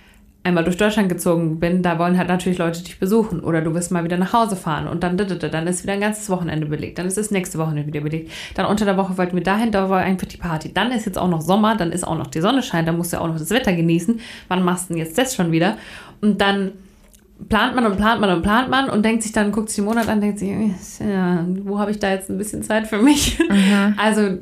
einmal 0.42 0.64
durch 0.64 0.78
Deutschland 0.78 1.10
gezogen 1.10 1.60
bin, 1.60 1.82
da 1.82 1.98
wollen 1.98 2.16
halt 2.16 2.28
natürlich 2.28 2.56
Leute 2.56 2.82
dich 2.82 2.98
besuchen 2.98 3.40
oder 3.40 3.60
du 3.60 3.74
wirst 3.74 3.92
mal 3.92 4.04
wieder 4.04 4.16
nach 4.16 4.32
Hause 4.32 4.56
fahren 4.56 4.88
und 4.88 5.02
dann, 5.02 5.18
dann 5.18 5.66
ist 5.66 5.82
wieder 5.82 5.92
ein 5.92 6.00
ganzes 6.00 6.30
Wochenende 6.30 6.66
belegt, 6.66 6.96
dann 6.96 7.06
ist 7.06 7.18
das 7.18 7.30
nächste 7.30 7.58
Wochenende 7.58 7.86
wieder 7.86 8.00
belegt, 8.00 8.30
dann 8.54 8.64
unter 8.64 8.86
der 8.86 8.96
Woche 8.96 9.18
wollten 9.18 9.36
wir 9.36 9.42
dahin, 9.42 9.70
da 9.70 9.90
war 9.90 10.00
einfach 10.00 10.28
die 10.28 10.38
Party, 10.38 10.72
dann 10.72 10.92
ist 10.92 11.04
jetzt 11.04 11.18
auch 11.18 11.28
noch 11.28 11.42
Sommer, 11.42 11.76
dann 11.76 11.92
ist 11.92 12.06
auch 12.06 12.16
noch 12.16 12.28
die 12.28 12.40
Sonne 12.40 12.62
scheint, 12.62 12.88
dann 12.88 12.96
musst 12.96 13.12
du 13.12 13.20
auch 13.20 13.26
noch 13.26 13.38
das 13.38 13.50
Wetter 13.50 13.74
genießen, 13.74 14.20
wann 14.48 14.62
machst 14.62 14.88
du 14.88 14.94
denn 14.94 15.02
jetzt 15.02 15.18
das 15.18 15.34
schon 15.34 15.52
wieder? 15.52 15.76
Und 16.22 16.40
dann 16.40 16.72
plant 17.48 17.74
man 17.74 17.86
und 17.86 17.96
plant 17.96 18.20
man 18.20 18.30
und 18.30 18.42
plant 18.42 18.70
man 18.70 18.88
und 18.88 19.04
denkt 19.04 19.22
sich 19.22 19.32
dann, 19.32 19.52
guckt 19.52 19.68
sich 19.68 19.76
den 19.76 19.84
Monat 19.84 20.08
an, 20.08 20.20
denkt 20.20 20.38
sich, 20.38 20.50
ja, 21.00 21.44
wo 21.64 21.78
habe 21.78 21.90
ich 21.90 21.98
da 21.98 22.10
jetzt 22.10 22.30
ein 22.30 22.38
bisschen 22.38 22.62
Zeit 22.62 22.86
für 22.86 22.98
mich? 22.98 23.38
Mhm. 23.38 23.94
Also 23.98 24.38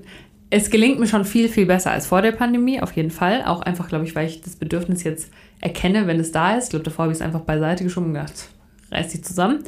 es 0.50 0.70
gelingt 0.70 1.00
mir 1.00 1.06
schon 1.06 1.24
viel, 1.24 1.48
viel 1.48 1.66
besser 1.66 1.90
als 1.90 2.06
vor 2.06 2.22
der 2.22 2.32
Pandemie, 2.32 2.80
auf 2.80 2.92
jeden 2.92 3.10
Fall. 3.10 3.42
Auch 3.44 3.62
einfach, 3.62 3.88
glaube 3.88 4.04
ich, 4.04 4.14
weil 4.14 4.28
ich 4.28 4.40
das 4.40 4.56
Bedürfnis 4.56 5.02
jetzt 5.02 5.32
erkenne, 5.60 6.06
wenn 6.06 6.20
es 6.20 6.30
da 6.30 6.56
ist. 6.56 6.64
Ich 6.64 6.70
glaube, 6.70 6.84
davor 6.84 7.04
habe 7.04 7.12
ich 7.12 7.18
es 7.18 7.22
einfach 7.22 7.40
beiseite 7.40 7.82
geschoben 7.82 8.08
und 8.08 8.14
gedacht, 8.14 8.48
reiß 8.92 9.08
dich 9.08 9.24
zusammen. 9.24 9.64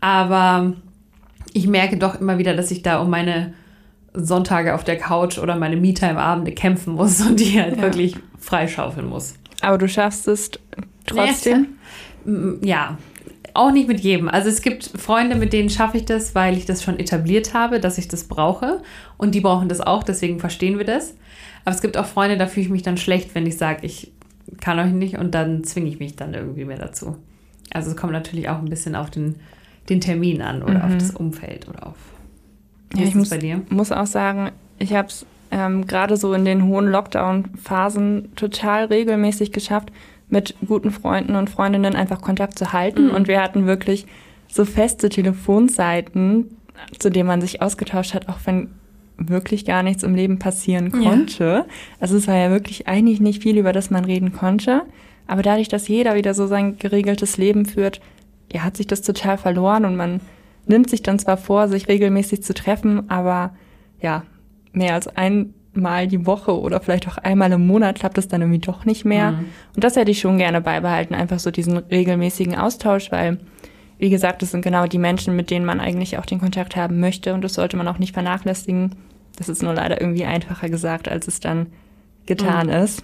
Aber 0.00 0.72
ich 1.52 1.66
merke 1.66 1.98
doch 1.98 2.20
immer 2.20 2.38
wieder, 2.38 2.54
dass 2.54 2.70
ich 2.70 2.82
da 2.82 3.00
um 3.00 3.10
meine 3.10 3.52
Sonntage 4.14 4.74
auf 4.74 4.84
der 4.84 4.96
Couch 4.96 5.38
oder 5.38 5.56
meine 5.56 5.76
Me-Time-Abende 5.76 6.52
kämpfen 6.52 6.94
muss 6.94 7.20
und 7.20 7.40
die 7.40 7.60
halt 7.60 7.76
ja. 7.76 7.82
wirklich 7.82 8.16
freischaufeln 8.38 9.08
muss. 9.08 9.34
Aber 9.60 9.76
du 9.76 9.88
schaffst 9.88 10.28
es 10.28 10.52
trotzdem? 11.06 11.68
Ja, 12.62 12.98
auch 13.54 13.70
nicht 13.70 13.86
mit 13.86 14.00
jedem. 14.00 14.28
Also 14.28 14.48
es 14.48 14.62
gibt 14.62 14.84
Freunde, 14.84 15.36
mit 15.36 15.52
denen 15.52 15.70
schaffe 15.70 15.96
ich 15.96 16.04
das, 16.04 16.34
weil 16.34 16.56
ich 16.56 16.66
das 16.66 16.82
schon 16.82 16.98
etabliert 16.98 17.54
habe, 17.54 17.78
dass 17.80 17.98
ich 17.98 18.08
das 18.08 18.24
brauche. 18.24 18.82
Und 19.16 19.34
die 19.34 19.40
brauchen 19.40 19.68
das 19.68 19.80
auch, 19.80 20.02
deswegen 20.02 20.40
verstehen 20.40 20.76
wir 20.78 20.84
das. 20.84 21.14
Aber 21.64 21.74
es 21.74 21.80
gibt 21.80 21.96
auch 21.96 22.06
Freunde, 22.06 22.36
da 22.36 22.46
fühle 22.46 22.66
ich 22.66 22.72
mich 22.72 22.82
dann 22.82 22.96
schlecht, 22.96 23.34
wenn 23.34 23.46
ich 23.46 23.56
sage, 23.56 23.86
ich 23.86 24.12
kann 24.60 24.78
euch 24.78 24.92
nicht 24.92 25.18
und 25.18 25.34
dann 25.34 25.64
zwinge 25.64 25.88
ich 25.88 25.98
mich 25.98 26.16
dann 26.16 26.34
irgendwie 26.34 26.64
mehr 26.64 26.78
dazu. 26.78 27.16
Also 27.72 27.90
es 27.90 27.96
kommt 27.96 28.12
natürlich 28.12 28.48
auch 28.48 28.58
ein 28.58 28.68
bisschen 28.68 28.94
auf 28.94 29.10
den, 29.10 29.36
den 29.88 30.00
Termin 30.00 30.42
an 30.42 30.62
oder 30.62 30.80
mhm. 30.80 30.84
auf 30.84 30.96
das 30.96 31.10
Umfeld 31.12 31.68
oder 31.68 31.86
auf. 31.86 31.96
Wie 32.90 33.02
ja, 33.02 33.08
ich 33.08 33.14
muss, 33.14 33.30
bei 33.30 33.38
dir? 33.38 33.62
muss 33.70 33.92
auch 33.92 34.06
sagen, 34.06 34.50
ich 34.78 34.94
habe 34.94 35.08
es 35.08 35.26
ähm, 35.50 35.86
gerade 35.86 36.16
so 36.16 36.34
in 36.34 36.44
den 36.44 36.64
hohen 36.64 36.86
Lockdown-Phasen 36.86 38.34
total 38.36 38.86
regelmäßig 38.86 39.52
geschafft, 39.52 39.90
mit 40.28 40.54
guten 40.66 40.90
Freunden 40.90 41.36
und 41.36 41.50
Freundinnen 41.50 41.94
einfach 41.94 42.20
Kontakt 42.20 42.58
zu 42.58 42.72
halten. 42.72 43.06
Mhm. 43.06 43.14
Und 43.14 43.28
wir 43.28 43.42
hatten 43.42 43.66
wirklich 43.66 44.06
so 44.48 44.64
feste 44.64 45.08
Telefonseiten, 45.08 46.56
zu 46.98 47.10
denen 47.10 47.26
man 47.26 47.40
sich 47.40 47.62
ausgetauscht 47.62 48.14
hat, 48.14 48.28
auch 48.28 48.38
wenn 48.44 48.70
wirklich 49.16 49.64
gar 49.64 49.82
nichts 49.82 50.02
im 50.02 50.14
Leben 50.14 50.38
passieren 50.38 50.90
konnte. 50.90 51.44
Ja. 51.44 51.66
Also 52.00 52.16
es 52.16 52.26
war 52.26 52.36
ja 52.36 52.50
wirklich 52.50 52.88
eigentlich 52.88 53.20
nicht 53.20 53.42
viel, 53.42 53.58
über 53.58 53.72
das 53.72 53.90
man 53.90 54.04
reden 54.04 54.32
konnte. 54.32 54.82
Aber 55.26 55.42
dadurch, 55.42 55.68
dass 55.68 55.88
jeder 55.88 56.14
wieder 56.16 56.34
so 56.34 56.46
sein 56.46 56.78
geregeltes 56.78 57.36
Leben 57.36 57.64
führt, 57.64 58.00
ja, 58.52 58.62
hat 58.62 58.76
sich 58.76 58.86
das 58.86 59.02
total 59.02 59.38
verloren 59.38 59.84
und 59.84 59.96
man 59.96 60.20
nimmt 60.66 60.90
sich 60.90 61.02
dann 61.02 61.18
zwar 61.18 61.36
vor, 61.36 61.68
sich 61.68 61.88
regelmäßig 61.88 62.42
zu 62.42 62.54
treffen, 62.54 63.08
aber 63.10 63.54
ja, 64.00 64.24
mehr 64.72 64.94
als 64.94 65.08
einmal 65.76 66.06
die 66.06 66.26
Woche 66.26 66.58
oder 66.58 66.80
vielleicht 66.80 67.08
auch 67.08 67.18
einmal 67.18 67.52
im 67.52 67.66
Monat 67.66 67.98
klappt 67.98 68.18
es 68.18 68.28
dann 68.28 68.40
irgendwie 68.40 68.60
doch 68.60 68.84
nicht 68.84 69.04
mehr. 69.04 69.32
Mhm. 69.32 69.46
Und 69.74 69.84
das 69.84 69.96
hätte 69.96 70.10
ich 70.10 70.20
schon 70.20 70.38
gerne 70.38 70.60
beibehalten, 70.60 71.14
einfach 71.14 71.38
so 71.38 71.50
diesen 71.50 71.78
regelmäßigen 71.78 72.56
Austausch, 72.56 73.10
weil, 73.12 73.38
wie 73.98 74.10
gesagt, 74.10 74.42
das 74.42 74.50
sind 74.50 74.62
genau 74.62 74.86
die 74.86 74.98
Menschen, 74.98 75.36
mit 75.36 75.50
denen 75.50 75.64
man 75.64 75.80
eigentlich 75.80 76.18
auch 76.18 76.26
den 76.26 76.40
Kontakt 76.40 76.76
haben 76.76 77.00
möchte 77.00 77.34
und 77.34 77.42
das 77.42 77.54
sollte 77.54 77.76
man 77.76 77.88
auch 77.88 77.98
nicht 77.98 78.14
vernachlässigen. 78.14 78.94
Das 79.36 79.48
ist 79.48 79.62
nur 79.62 79.74
leider 79.74 80.00
irgendwie 80.00 80.24
einfacher 80.24 80.68
gesagt, 80.68 81.08
als 81.08 81.26
es 81.26 81.40
dann 81.40 81.66
getan 82.26 82.68
mhm. 82.68 82.74
ist. 82.74 83.02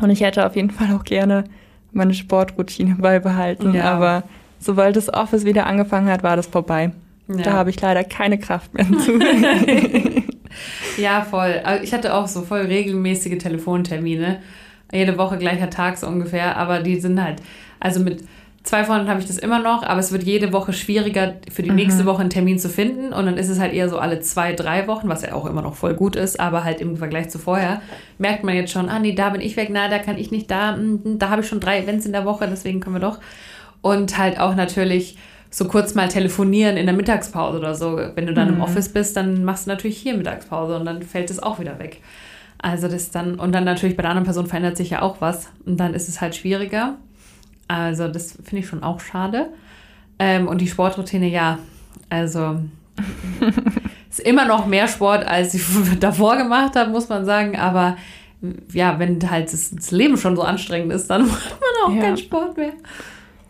Und 0.00 0.10
ich 0.10 0.20
hätte 0.20 0.44
auf 0.46 0.56
jeden 0.56 0.70
Fall 0.70 0.94
auch 0.94 1.04
gerne 1.04 1.44
meine 1.92 2.14
Sportroutine 2.14 2.96
beibehalten, 2.98 3.74
ja. 3.74 3.84
aber 3.84 4.24
sobald 4.58 4.96
das 4.96 5.12
Office 5.12 5.44
wieder 5.44 5.66
angefangen 5.66 6.08
hat, 6.08 6.22
war 6.22 6.36
das 6.36 6.46
vorbei. 6.46 6.92
Ja. 7.28 7.42
Da 7.42 7.52
habe 7.54 7.70
ich 7.70 7.80
leider 7.80 8.04
keine 8.04 8.38
Kraft 8.38 8.72
mehr 8.74 8.86
zu. 8.98 9.18
ja, 10.96 11.22
voll. 11.22 11.62
Ich 11.82 11.92
hatte 11.92 12.14
auch 12.14 12.28
so 12.28 12.42
voll 12.42 12.60
regelmäßige 12.60 13.38
Telefontermine. 13.38 14.40
Jede 14.92 15.18
Woche 15.18 15.38
gleicher 15.38 15.70
Tag 15.70 15.98
so 15.98 16.06
ungefähr, 16.06 16.56
aber 16.56 16.80
die 16.80 17.00
sind 17.00 17.22
halt, 17.22 17.42
also 17.80 18.00
mit 18.00 18.22
zwei 18.66 18.84
Freunden 18.84 19.08
habe 19.08 19.20
ich 19.20 19.26
das 19.26 19.38
immer 19.38 19.60
noch, 19.60 19.82
aber 19.84 20.00
es 20.00 20.12
wird 20.12 20.24
jede 20.24 20.52
Woche 20.52 20.72
schwieriger, 20.72 21.34
für 21.50 21.62
die 21.62 21.70
mhm. 21.70 21.76
nächste 21.76 22.04
Woche 22.04 22.20
einen 22.20 22.30
Termin 22.30 22.58
zu 22.58 22.68
finden. 22.68 23.12
Und 23.12 23.26
dann 23.26 23.38
ist 23.38 23.48
es 23.48 23.58
halt 23.58 23.72
eher 23.72 23.88
so 23.88 23.98
alle 23.98 24.20
zwei, 24.20 24.52
drei 24.52 24.86
Wochen, 24.86 25.08
was 25.08 25.22
ja 25.22 25.32
auch 25.32 25.46
immer 25.46 25.62
noch 25.62 25.74
voll 25.74 25.94
gut 25.94 26.16
ist, 26.16 26.38
aber 26.38 26.64
halt 26.64 26.80
im 26.80 26.96
Vergleich 26.96 27.30
zu 27.30 27.38
vorher 27.38 27.80
merkt 28.18 28.44
man 28.44 28.54
jetzt 28.54 28.72
schon, 28.72 28.88
ah 28.88 28.98
nee, 28.98 29.12
da 29.12 29.30
bin 29.30 29.40
ich 29.40 29.56
weg, 29.56 29.68
na, 29.70 29.88
da 29.88 29.98
kann 29.98 30.18
ich 30.18 30.30
nicht, 30.30 30.50
da, 30.50 30.74
hm, 30.74 31.00
hm, 31.02 31.18
da 31.18 31.30
habe 31.30 31.42
ich 31.42 31.48
schon 31.48 31.60
drei 31.60 31.80
Events 31.80 32.06
in 32.06 32.12
der 32.12 32.24
Woche, 32.24 32.46
deswegen 32.48 32.80
können 32.80 32.96
wir 32.96 33.00
doch. 33.00 33.18
Und 33.80 34.18
halt 34.18 34.40
auch 34.40 34.54
natürlich 34.54 35.16
so 35.56 35.64
kurz 35.64 35.94
mal 35.94 36.08
telefonieren 36.08 36.76
in 36.76 36.84
der 36.84 36.94
Mittagspause 36.94 37.58
oder 37.58 37.74
so. 37.74 37.98
Wenn 38.14 38.26
du 38.26 38.34
dann 38.34 38.48
mhm. 38.48 38.56
im 38.56 38.60
Office 38.60 38.90
bist, 38.90 39.16
dann 39.16 39.42
machst 39.42 39.64
du 39.64 39.70
natürlich 39.70 39.96
hier 39.96 40.14
Mittagspause 40.14 40.76
und 40.76 40.84
dann 40.84 41.00
fällt 41.00 41.30
es 41.30 41.42
auch 41.42 41.58
wieder 41.58 41.78
weg. 41.78 42.02
Also 42.58 42.88
das 42.88 43.10
dann, 43.10 43.36
und 43.36 43.52
dann 43.52 43.64
natürlich 43.64 43.96
bei 43.96 44.02
der 44.02 44.10
anderen 44.10 44.26
Person 44.26 44.46
verändert 44.48 44.76
sich 44.76 44.90
ja 44.90 45.00
auch 45.00 45.22
was 45.22 45.48
und 45.64 45.80
dann 45.80 45.94
ist 45.94 46.10
es 46.10 46.20
halt 46.20 46.36
schwieriger. 46.36 46.96
Also 47.68 48.06
das 48.06 48.32
finde 48.32 48.58
ich 48.58 48.66
schon 48.66 48.82
auch 48.82 49.00
schade. 49.00 49.46
Ähm, 50.18 50.46
und 50.46 50.60
die 50.60 50.68
Sportroutine, 50.68 51.26
ja, 51.26 51.58
also 52.10 52.60
ist 54.10 54.20
immer 54.20 54.44
noch 54.44 54.66
mehr 54.66 54.88
Sport, 54.88 55.26
als 55.26 55.54
ich 55.54 55.64
davor 56.00 56.36
gemacht 56.36 56.76
habe, 56.76 56.90
muss 56.90 57.08
man 57.08 57.24
sagen. 57.24 57.56
Aber 57.56 57.96
ja, 58.74 58.98
wenn 58.98 59.30
halt 59.30 59.50
das, 59.50 59.70
das 59.70 59.90
Leben 59.90 60.18
schon 60.18 60.36
so 60.36 60.42
anstrengend 60.42 60.92
ist, 60.92 61.08
dann 61.08 61.26
macht 61.26 61.56
man 61.58 61.90
auch 61.90 61.96
ja. 61.96 62.02
keinen 62.02 62.18
Sport 62.18 62.58
mehr. 62.58 62.72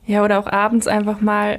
Ja, 0.07 0.23
oder 0.23 0.39
auch 0.39 0.47
abends 0.47 0.87
einfach 0.87 1.21
mal 1.21 1.59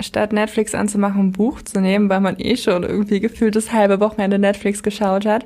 statt 0.00 0.32
Netflix 0.32 0.74
anzumachen, 0.74 1.28
ein 1.28 1.32
Buch 1.32 1.62
zu 1.62 1.80
nehmen, 1.80 2.08
weil 2.08 2.20
man 2.20 2.38
eh 2.38 2.56
schon 2.56 2.82
irgendwie 2.82 3.20
gefühlt 3.20 3.56
das 3.56 3.72
halbe 3.72 4.00
Wochenende 4.00 4.38
Netflix 4.38 4.82
geschaut 4.82 5.26
hat. 5.26 5.44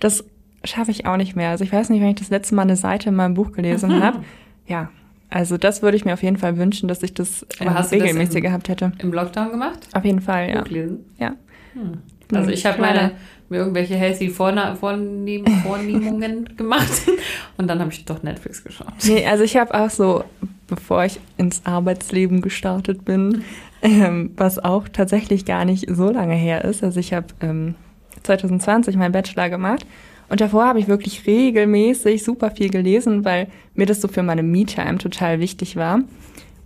Das 0.00 0.24
schaffe 0.64 0.90
ich 0.90 1.06
auch 1.06 1.16
nicht 1.16 1.36
mehr. 1.36 1.50
Also 1.50 1.64
ich 1.64 1.72
weiß 1.72 1.90
nicht, 1.90 2.00
wenn 2.00 2.10
ich 2.10 2.16
das 2.16 2.30
letzte 2.30 2.54
Mal 2.54 2.62
eine 2.62 2.76
Seite 2.76 3.08
in 3.08 3.16
meinem 3.16 3.34
Buch 3.34 3.52
gelesen 3.52 4.02
habe. 4.02 4.24
Ja, 4.66 4.90
also 5.30 5.56
das 5.56 5.82
würde 5.82 5.96
ich 5.96 6.04
mir 6.04 6.14
auf 6.14 6.22
jeden 6.22 6.36
Fall 6.36 6.56
wünschen, 6.56 6.88
dass 6.88 7.02
ich 7.02 7.14
das 7.14 7.46
ähm, 7.60 7.68
regelmäßig 7.68 8.42
gehabt 8.42 8.68
hätte. 8.68 8.92
Im 8.98 9.12
Lockdown 9.12 9.50
gemacht? 9.50 9.88
Auf 9.92 10.04
jeden 10.04 10.20
Fall, 10.20 10.50
ja. 10.50 10.62
Buchlesen? 10.62 11.04
Ja. 11.18 11.34
Hm. 11.74 11.98
Also 12.32 12.50
ich 12.50 12.66
habe 12.66 12.80
meine 12.80 13.12
mir 13.48 13.58
irgendwelche 13.58 13.94
healthy 13.94 14.28
Vornehm 14.28 15.46
Vornehmungen 15.62 16.56
gemacht 16.56 17.02
und 17.56 17.68
dann 17.68 17.78
habe 17.80 17.92
ich 17.92 18.04
doch 18.04 18.22
Netflix 18.22 18.64
geschaut. 18.64 18.92
Nee, 19.04 19.24
also 19.26 19.44
ich 19.44 19.56
habe 19.56 19.72
auch 19.74 19.90
so, 19.90 20.24
bevor 20.66 21.04
ich 21.04 21.20
ins 21.36 21.64
Arbeitsleben 21.64 22.40
gestartet 22.40 23.04
bin, 23.04 23.42
ähm, 23.82 24.32
was 24.36 24.58
auch 24.58 24.88
tatsächlich 24.88 25.44
gar 25.44 25.64
nicht 25.64 25.86
so 25.88 26.10
lange 26.10 26.34
her 26.34 26.64
ist. 26.64 26.82
Also 26.82 27.00
ich 27.00 27.12
habe 27.12 27.26
ähm, 27.40 27.74
2020 28.22 28.96
meinen 28.96 29.12
Bachelor 29.12 29.48
gemacht 29.48 29.86
und 30.28 30.40
davor 30.40 30.66
habe 30.66 30.80
ich 30.80 30.88
wirklich 30.88 31.26
regelmäßig 31.26 32.24
super 32.24 32.50
viel 32.50 32.70
gelesen, 32.70 33.24
weil 33.24 33.48
mir 33.74 33.86
das 33.86 34.00
so 34.00 34.08
für 34.08 34.22
meine 34.22 34.42
Me-Time 34.42 34.98
total 34.98 35.40
wichtig 35.40 35.76
war. 35.76 36.00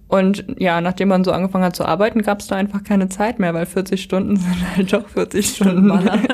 Und 0.09 0.45
ja, 0.59 0.81
nachdem 0.81 1.09
man 1.09 1.23
so 1.23 1.31
angefangen 1.31 1.65
hat 1.65 1.77
zu 1.77 1.85
arbeiten, 1.85 2.23
gab 2.23 2.41
es 2.41 2.49
da 2.49 2.57
einfach 2.57 2.83
keine 2.83 3.09
Zeit 3.09 3.39
mehr, 3.39 3.55
weil 3.55 3.67
40 3.67 4.03
Stunden 4.03 4.37
sind 4.37 4.77
halt 4.77 4.93
doch 4.93 5.09
40 5.09 5.47
Stunden. 5.47 5.89
Ballern. 5.89 6.27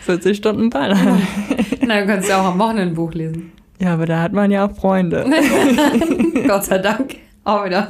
40 0.00 0.36
Stunden 0.36 0.70
ballern. 0.70 1.20
Na, 1.86 2.00
du 2.00 2.06
kannst 2.06 2.28
ja 2.28 2.40
auch 2.40 2.46
am 2.46 2.58
Wochenende 2.58 2.92
ein 2.92 2.94
Buch 2.94 3.12
lesen. 3.12 3.52
Ja, 3.80 3.94
aber 3.94 4.06
da 4.06 4.20
hat 4.20 4.32
man 4.32 4.50
ja 4.50 4.66
auch 4.66 4.76
Freunde. 4.76 5.24
Gott 6.46 6.64
sei 6.64 6.78
Dank. 6.78 7.16
Auch 7.44 7.64
wieder. 7.64 7.88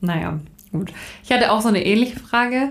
Naja. 0.00 0.38
Gut. 0.70 0.92
Ich 1.24 1.32
hatte 1.32 1.50
auch 1.50 1.62
so 1.62 1.68
eine 1.68 1.84
ähnliche 1.84 2.18
Frage, 2.18 2.70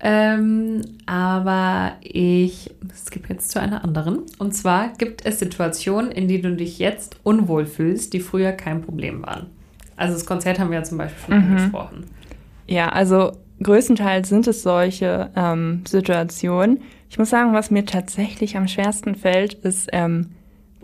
ähm, 0.00 0.80
aber 1.06 1.92
ich 2.00 2.70
skippe 2.94 3.32
jetzt 3.32 3.50
zu 3.50 3.60
einer 3.60 3.84
anderen. 3.84 4.22
Und 4.38 4.54
zwar 4.54 4.88
gibt 4.98 5.24
es 5.24 5.38
Situationen, 5.38 6.10
in 6.10 6.26
denen 6.26 6.42
du 6.42 6.56
dich 6.56 6.78
jetzt 6.78 7.16
unwohl 7.22 7.66
fühlst, 7.66 8.12
die 8.12 8.20
früher 8.20 8.52
kein 8.52 8.82
Problem 8.82 9.22
waren. 9.22 9.46
Also 9.96 10.14
das 10.14 10.26
Konzert 10.26 10.58
haben 10.58 10.70
wir 10.70 10.78
ja 10.78 10.84
zum 10.84 10.98
Beispiel 10.98 11.24
schon 11.24 11.38
mhm. 11.38 11.56
angesprochen. 11.56 12.04
Ja, 12.66 12.88
also 12.88 13.32
größtenteils 13.62 14.28
sind 14.28 14.48
es 14.48 14.62
solche 14.62 15.30
ähm, 15.36 15.82
Situationen. 15.86 16.80
Ich 17.08 17.18
muss 17.18 17.30
sagen, 17.30 17.52
was 17.52 17.70
mir 17.70 17.84
tatsächlich 17.84 18.56
am 18.56 18.66
schwersten 18.66 19.14
fällt, 19.14 19.54
ist 19.54 19.88
ähm, 19.92 20.30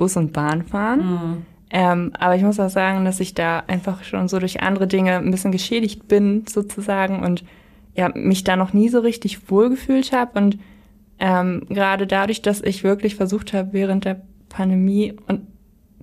Bus- 0.01 0.17
und 0.17 0.33
Bahnfahren. 0.33 1.01
Mhm. 1.01 1.37
Ähm, 1.71 2.13
aber 2.19 2.35
ich 2.35 2.43
muss 2.43 2.59
auch 2.59 2.71
sagen, 2.71 3.05
dass 3.05 3.21
ich 3.21 3.35
da 3.35 3.63
einfach 3.67 4.03
schon 4.03 4.29
so 4.29 4.39
durch 4.39 4.63
andere 4.63 4.87
Dinge 4.87 5.19
ein 5.19 5.31
bisschen 5.31 5.53
geschädigt 5.53 6.09
bin, 6.09 6.45
sozusagen, 6.49 7.23
und 7.23 7.45
ja, 7.95 8.11
mich 8.15 8.43
da 8.43 8.57
noch 8.57 8.73
nie 8.73 8.89
so 8.89 9.01
richtig 9.01 9.51
wohlgefühlt 9.51 10.13
habe. 10.13 10.39
Und 10.39 10.59
ähm, 11.19 11.67
gerade 11.69 12.07
dadurch, 12.07 12.41
dass 12.41 12.63
ich 12.63 12.83
wirklich 12.83 13.15
versucht 13.15 13.53
habe, 13.53 13.75
während 13.75 14.07
der 14.07 14.23
Pandemie, 14.49 15.15
und 15.29 15.43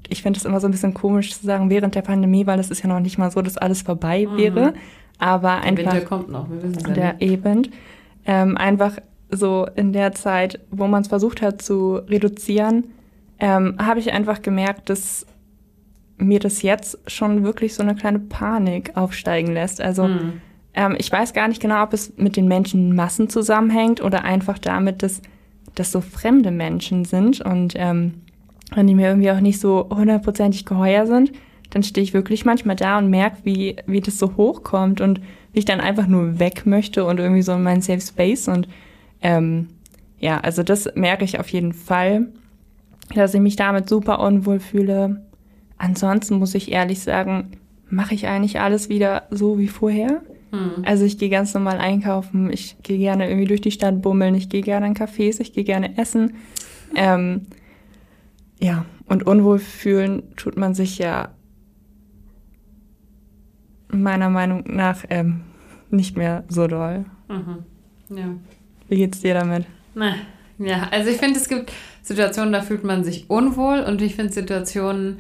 ich 0.08 0.22
finde 0.22 0.38
es 0.38 0.46
immer 0.46 0.60
so 0.60 0.68
ein 0.68 0.72
bisschen 0.72 0.94
komisch 0.94 1.34
zu 1.34 1.44
sagen, 1.44 1.72
während 1.72 1.96
der 1.96 2.04
Pandemie, 2.04 2.46
weil 2.46 2.60
es 2.60 2.70
ist 2.70 2.84
ja 2.84 2.88
noch 2.88 3.00
nicht 3.00 3.18
mal 3.18 3.32
so, 3.32 3.42
dass 3.42 3.58
alles 3.58 3.82
vorbei 3.82 4.28
mhm. 4.30 4.38
wäre. 4.38 4.74
Aber 5.18 5.62
einfach. 5.62 5.84
Der 5.84 5.94
Winter 5.94 6.06
kommt 6.06 6.30
noch, 6.30 6.52
wir 6.52 6.62
wissen 6.62 6.78
es 6.78 6.88
ja 6.88 6.94
Der 6.94 7.22
eben. 7.22 7.70
Ähm, 8.28 8.58
einfach 8.58 9.00
so 9.32 9.68
in 9.76 9.92
der 9.92 10.12
Zeit, 10.12 10.60
wo 10.70 10.86
man 10.86 11.02
es 11.02 11.08
versucht 11.08 11.42
hat 11.42 11.64
zu 11.64 11.96
reduzieren, 11.96 12.84
ähm, 13.40 13.76
habe 13.80 14.00
ich 14.00 14.14
einfach 14.14 14.42
gemerkt, 14.42 14.90
dass 14.90 15.26
mir 16.18 16.40
das 16.40 16.62
jetzt 16.62 17.00
schon 17.08 17.44
wirklich 17.44 17.76
so 17.76 17.84
eine 17.84 17.96
kleine 17.96 18.20
Panik 18.20 18.96
aufsteigen 18.96 19.54
lässt. 19.54 19.80
Also 19.82 20.08
mhm. 20.08 20.42
ähm, 20.74 20.96
ich 20.98 21.12
weiß 21.12 21.34
gar 21.34 21.48
nicht 21.48 21.62
genau, 21.62 21.84
ob 21.84 21.94
es 21.94 22.18
mit 22.18 22.36
den 22.36 22.48
Menschenmassen 22.48 23.30
zusammenhängt 23.30 24.02
oder 24.02 24.24
einfach 24.24 24.58
damit, 24.58 25.04
dass 25.04 25.22
das 25.76 25.92
so 25.92 26.02
fremde 26.02 26.52
Menschen 26.52 27.06
sind 27.06 27.42
und 27.42 27.74
ähm, 27.76 28.16
wenn 28.74 28.88
die 28.88 28.96
mir 28.96 29.10
irgendwie 29.10 29.32
auch 29.32 29.40
nicht 29.40 29.60
so 29.60 29.88
hundertprozentig 29.90 30.66
geheuer 30.66 31.06
sind, 31.06 31.32
dann 31.70 31.84
stehe 31.84 32.04
ich 32.04 32.14
wirklich 32.14 32.46
manchmal 32.46 32.76
da 32.76 32.98
und 32.98 33.10
merke, 33.10 33.38
wie, 33.44 33.78
wie 33.86 34.02
das 34.02 34.18
so 34.18 34.36
hochkommt 34.36 35.02
und 35.02 35.22
wie 35.54 35.60
ich 35.60 35.66
dann 35.66 35.80
einfach 35.80 36.08
nur 36.08 36.40
weg 36.40 36.66
möchte 36.66 37.06
und 37.06 37.20
irgendwie 37.20 37.42
so 37.44 37.54
in 37.54 37.64
meinen 37.64 37.82
Safe 37.82 38.02
Space 38.02 38.48
und 38.48 38.68
ähm, 39.22 39.68
ja, 40.20 40.40
also 40.40 40.64
das 40.64 40.90
merke 40.96 41.24
ich 41.24 41.40
auf 41.40 41.50
jeden 41.50 41.74
Fall, 41.74 42.28
dass 43.14 43.34
ich 43.34 43.42
mich 43.42 43.56
damit 43.56 43.90
super 43.90 44.20
unwohl 44.20 44.60
fühle. 44.60 45.26
Ansonsten 45.78 46.40
muss 46.40 46.56
ich 46.56 46.72
ehrlich 46.72 47.02
sagen, 47.02 47.52
mache 47.90 48.16
ich 48.16 48.28
eigentlich 48.28 48.60
alles 48.60 48.90
wieder 48.90 49.24
so 49.30 49.60
wie 49.60 49.68
vorher. 49.68 50.22
Mhm. 50.52 50.84
Also 50.84 51.06
ich 51.06 51.18
gehe 51.18 51.30
ganz 51.30 51.54
normal 51.54 51.78
einkaufen, 51.78 52.52
ich 52.52 52.78
gehe 52.84 52.98
gerne 52.98 53.28
irgendwie 53.28 53.48
durch 53.48 53.62
die 53.62 53.72
Stadt 53.72 54.02
bummeln, 54.02 54.36
ich 54.36 54.50
gehe 54.50 54.62
gerne 54.62 54.88
in 54.88 54.96
Cafés, 54.96 55.40
ich 55.40 55.54
gehe 55.54 55.64
gerne 55.64 55.98
essen. 55.98 56.36
Ähm, 56.96 57.48
ja, 58.60 58.86
und 59.08 59.26
unwohl 59.26 59.60
fühlen 59.60 60.24
tut 60.36 60.58
man 60.58 60.74
sich 60.74 60.98
ja 60.98 61.30
meiner 63.90 64.30
Meinung 64.30 64.64
nach 64.68 65.04
ähm, 65.10 65.42
nicht 65.90 66.18
mehr 66.18 66.44
so 66.50 66.68
doll. 66.68 67.06
Mhm. 67.30 68.18
Ja. 68.18 68.36
Wie 68.90 68.98
geht's 68.98 69.22
dir 69.22 69.34
damit? 69.34 69.66
Na, 69.96 70.16
ja, 70.60 70.88
also 70.92 71.10
ich 71.10 71.18
finde, 71.18 71.40
es 71.40 71.48
gibt 71.48 71.72
Situationen, 72.08 72.54
da 72.54 72.62
fühlt 72.62 72.84
man 72.84 73.04
sich 73.04 73.30
unwohl 73.30 73.80
und 73.82 74.02
ich 74.02 74.16
finde 74.16 74.32
Situationen, 74.32 75.20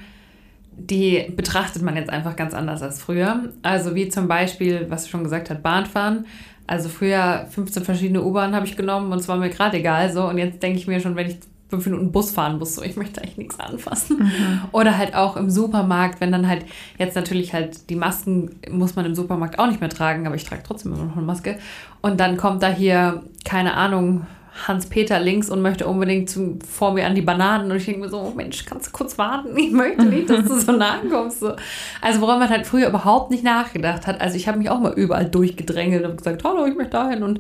die 0.71 1.33
betrachtet 1.35 1.81
man 1.81 1.95
jetzt 1.95 2.09
einfach 2.09 2.35
ganz 2.35 2.53
anders 2.53 2.81
als 2.81 3.01
früher. 3.01 3.49
Also 3.63 3.95
wie 3.95 4.09
zum 4.09 4.27
Beispiel, 4.27 4.85
was 4.89 5.03
du 5.03 5.09
schon 5.09 5.23
gesagt 5.23 5.49
hast, 5.49 5.63
Bahnfahren. 5.63 6.25
Also 6.67 6.89
früher 6.89 7.47
15 7.49 7.83
verschiedene 7.83 8.23
U-Bahnen 8.23 8.55
habe 8.55 8.65
ich 8.65 8.77
genommen 8.77 9.11
und 9.11 9.19
es 9.19 9.27
war 9.27 9.37
mir 9.37 9.49
gerade 9.49 9.77
egal 9.77 10.11
so. 10.11 10.27
Und 10.27 10.37
jetzt 10.37 10.61
denke 10.61 10.77
ich 10.77 10.87
mir 10.87 10.99
schon, 10.99 11.15
wenn 11.15 11.27
ich 11.27 11.37
fünf 11.69 11.85
Minuten 11.85 12.11
Bus 12.11 12.31
fahren 12.31 12.59
muss, 12.59 12.75
so 12.75 12.83
ich 12.83 12.95
möchte 12.95 13.21
eigentlich 13.21 13.37
nichts 13.37 13.59
anfassen. 13.59 14.19
Mhm. 14.19 14.61
Oder 14.71 14.97
halt 14.97 15.15
auch 15.15 15.35
im 15.35 15.49
Supermarkt, 15.49 16.21
wenn 16.21 16.31
dann 16.31 16.47
halt 16.47 16.65
jetzt 16.97 17.15
natürlich 17.15 17.53
halt 17.53 17.89
die 17.89 17.95
Masken 17.95 18.51
muss 18.71 18.95
man 18.95 19.05
im 19.05 19.15
Supermarkt 19.15 19.59
auch 19.59 19.67
nicht 19.67 19.81
mehr 19.81 19.89
tragen, 19.89 20.25
aber 20.25 20.35
ich 20.35 20.45
trage 20.45 20.63
trotzdem 20.65 20.93
immer 20.93 21.05
noch 21.05 21.17
eine 21.17 21.25
Maske. 21.25 21.57
Und 22.01 22.19
dann 22.19 22.37
kommt 22.37 22.63
da 22.63 22.69
hier, 22.69 23.23
keine 23.43 23.73
Ahnung, 23.73 24.25
Hans-Peter 24.65 25.19
links 25.19 25.49
und 25.49 25.61
möchte 25.61 25.85
unbedingt 25.85 26.29
zu, 26.29 26.57
vor 26.67 26.93
mir 26.93 27.05
an 27.05 27.15
die 27.15 27.21
Bananen. 27.21 27.69
Und 27.69 27.77
ich 27.77 27.85
denke 27.85 28.01
mir 28.01 28.09
so, 28.09 28.19
oh 28.19 28.33
Mensch, 28.35 28.65
kannst 28.65 28.87
du 28.87 28.91
kurz 28.91 29.17
warten? 29.17 29.55
Ich 29.57 29.71
möchte 29.71 30.05
nicht, 30.05 30.29
dass 30.29 30.45
du 30.45 30.59
so 30.59 30.71
nah 30.71 30.99
kommst. 31.09 31.41
So. 31.41 31.53
Also 32.01 32.21
woran 32.21 32.39
man 32.39 32.49
halt 32.49 32.65
früher 32.65 32.87
überhaupt 32.87 33.29
nicht 33.29 33.43
nachgedacht 33.43 34.07
hat. 34.07 34.19
Also 34.21 34.35
ich 34.35 34.47
habe 34.47 34.57
mich 34.57 34.69
auch 34.69 34.79
mal 34.79 34.93
überall 34.93 35.25
durchgedrängelt 35.25 36.05
und 36.05 36.17
gesagt, 36.17 36.43
hallo, 36.43 36.65
ich 36.65 36.75
möchte 36.75 36.91
dahin. 36.91 37.23
Und 37.23 37.39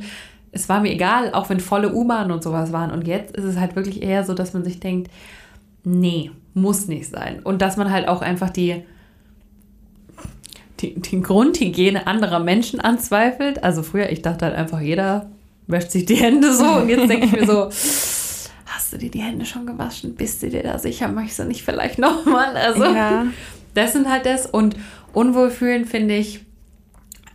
es 0.51 0.69
war 0.69 0.81
mir 0.81 0.91
egal, 0.91 1.33
auch 1.33 1.49
wenn 1.49 1.59
volle 1.59 1.93
U-Bahnen 1.93 2.31
und 2.31 2.43
sowas 2.43 2.71
waren. 2.71 2.91
Und 2.91 3.07
jetzt 3.07 3.35
ist 3.35 3.45
es 3.45 3.57
halt 3.57 3.75
wirklich 3.75 4.03
eher 4.03 4.23
so, 4.23 4.33
dass 4.33 4.53
man 4.53 4.63
sich 4.63 4.79
denkt, 4.79 5.09
nee, 5.83 6.31
muss 6.53 6.87
nicht 6.87 7.09
sein. 7.09 7.39
Und 7.43 7.61
dass 7.61 7.77
man 7.77 7.91
halt 7.91 8.07
auch 8.07 8.21
einfach 8.21 8.49
die, 8.49 8.83
die, 10.79 10.99
die 10.99 11.21
Grundhygiene 11.21 12.05
anderer 12.05 12.39
Menschen 12.39 12.79
anzweifelt. 12.79 13.63
Also 13.63 13.83
früher, 13.83 14.09
ich 14.11 14.21
dachte 14.21 14.45
halt 14.45 14.55
einfach, 14.55 14.81
jeder 14.81 15.27
wäscht 15.67 15.91
sich 15.91 16.05
die 16.05 16.15
Hände 16.15 16.53
so. 16.53 16.65
Und 16.65 16.89
jetzt 16.89 17.09
denke 17.09 17.25
ich 17.25 17.31
mir 17.31 17.45
so, 17.45 17.65
hast 18.65 18.93
du 18.93 18.97
dir 18.97 19.11
die 19.11 19.21
Hände 19.21 19.45
schon 19.45 19.65
gewaschen? 19.65 20.15
Bist 20.15 20.43
du 20.43 20.49
dir 20.49 20.63
da 20.63 20.79
sicher? 20.79 21.07
Möchtest 21.07 21.39
du 21.39 21.43
nicht 21.43 21.63
vielleicht 21.63 21.99
nochmal? 21.99 22.55
Also, 22.55 22.85
ja. 22.85 23.27
das 23.73 23.93
sind 23.93 24.09
halt 24.09 24.25
das. 24.25 24.45
Und 24.45 24.75
Unwohlfühlen 25.13 25.85
finde 25.85 26.15
ich, 26.15 26.45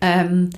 ähm, 0.00 0.50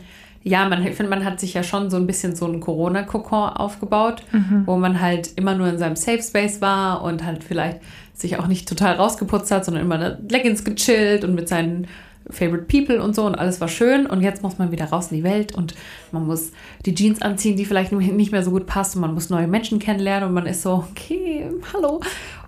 ja, 0.42 0.68
man, 0.68 0.86
ich 0.86 0.94
finde, 0.94 1.10
man 1.10 1.24
hat 1.24 1.40
sich 1.40 1.54
ja 1.54 1.62
schon 1.62 1.90
so 1.90 1.96
ein 1.96 2.06
bisschen 2.06 2.36
so 2.36 2.44
einen 2.44 2.60
Corona-Kokon 2.60 3.50
aufgebaut, 3.50 4.22
mhm. 4.30 4.64
wo 4.66 4.76
man 4.76 5.00
halt 5.00 5.32
immer 5.36 5.54
nur 5.54 5.68
in 5.68 5.78
seinem 5.78 5.96
Safe 5.96 6.22
Space 6.22 6.60
war 6.60 7.02
und 7.02 7.24
halt 7.24 7.42
vielleicht 7.42 7.80
sich 8.12 8.38
auch 8.38 8.46
nicht 8.46 8.68
total 8.68 8.96
rausgeputzt 8.96 9.50
hat, 9.50 9.64
sondern 9.64 9.84
immer 9.84 10.18
in 10.18 10.28
Leggings 10.28 10.62
gechillt 10.62 11.24
und 11.24 11.34
mit 11.34 11.48
seinen 11.48 11.88
Favorite 12.30 12.64
People 12.64 13.02
und 13.02 13.14
so 13.14 13.24
und 13.26 13.34
alles 13.34 13.60
war 13.60 13.68
schön 13.68 14.06
und 14.06 14.22
jetzt 14.22 14.42
muss 14.42 14.58
man 14.58 14.72
wieder 14.72 14.86
raus 14.86 15.10
in 15.10 15.18
die 15.18 15.24
Welt 15.24 15.54
und 15.54 15.74
man 16.12 16.26
muss 16.26 16.52
die 16.86 16.94
Jeans 16.94 17.22
anziehen, 17.22 17.56
die 17.56 17.64
vielleicht 17.64 17.92
nicht 17.92 18.32
mehr 18.32 18.42
so 18.42 18.50
gut 18.50 18.66
passt 18.66 18.96
und 18.96 19.02
man 19.02 19.14
muss 19.14 19.30
neue 19.30 19.46
Menschen 19.46 19.78
kennenlernen 19.78 20.28
und 20.28 20.34
man 20.34 20.46
ist 20.46 20.62
so, 20.62 20.84
okay, 20.90 21.50
hallo. 21.72 22.00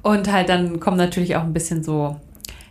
Und 0.03 0.31
halt 0.33 0.49
dann 0.49 0.81
kommen 0.81 0.97
natürlich 0.97 1.37
auch 1.37 1.43
ein 1.43 1.53
bisschen 1.53 1.83
so 1.83 2.17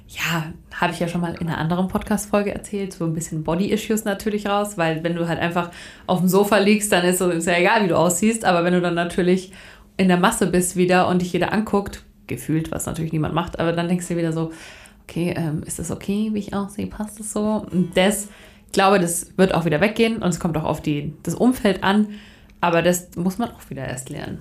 ja, 0.07 0.53
habe 0.79 0.93
ich 0.93 0.99
ja 0.99 1.07
schon 1.07 1.21
mal 1.21 1.35
in 1.39 1.47
einer 1.47 1.57
anderen 1.57 1.87
Podcast-Folge 1.87 2.53
erzählt, 2.53 2.93
so 2.93 3.05
ein 3.05 3.13
bisschen 3.13 3.43
Body-Issues 3.43 4.05
natürlich 4.05 4.47
raus, 4.47 4.77
weil 4.77 5.03
wenn 5.03 5.15
du 5.15 5.27
halt 5.27 5.39
einfach 5.39 5.71
auf 6.05 6.19
dem 6.19 6.27
Sofa 6.27 6.57
liegst, 6.57 6.91
dann 6.91 7.05
ist 7.05 7.21
es 7.21 7.45
ja 7.45 7.57
egal, 7.57 7.83
wie 7.83 7.87
du 7.87 7.97
aussiehst, 7.97 8.45
aber 8.45 8.63
wenn 8.63 8.73
du 8.73 8.81
dann 8.81 8.93
natürlich 8.93 9.51
in 9.97 10.07
der 10.07 10.17
Masse 10.17 10.47
bist 10.47 10.75
wieder 10.75 11.07
und 11.07 11.21
dich 11.21 11.33
jeder 11.33 11.53
anguckt, 11.53 12.03
gefühlt, 12.27 12.71
was 12.71 12.85
natürlich 12.85 13.13
niemand 13.13 13.33
macht, 13.33 13.59
aber 13.59 13.71
dann 13.71 13.87
denkst 13.87 14.07
du 14.07 14.17
wieder 14.17 14.31
so, 14.31 14.51
okay, 15.07 15.33
ähm, 15.37 15.63
ist 15.65 15.79
das 15.79 15.91
okay, 15.91 16.29
wie 16.33 16.39
ich 16.39 16.53
aussehe, 16.53 16.87
passt 16.87 17.19
das 17.19 17.31
so? 17.31 17.65
Und 17.71 17.95
das, 17.95 18.29
ich 18.67 18.73
glaube, 18.73 18.99
das 18.99 19.37
wird 19.37 19.53
auch 19.53 19.65
wieder 19.65 19.81
weggehen 19.81 20.17
und 20.17 20.29
es 20.29 20.39
kommt 20.39 20.57
auch 20.57 20.63
auf 20.63 20.81
die, 20.81 21.13
das 21.23 21.35
Umfeld 21.35 21.83
an, 21.83 22.07
aber 22.61 22.81
das 22.81 23.09
muss 23.15 23.37
man 23.37 23.49
auch 23.51 23.69
wieder 23.69 23.87
erst 23.87 24.09
lernen. 24.09 24.39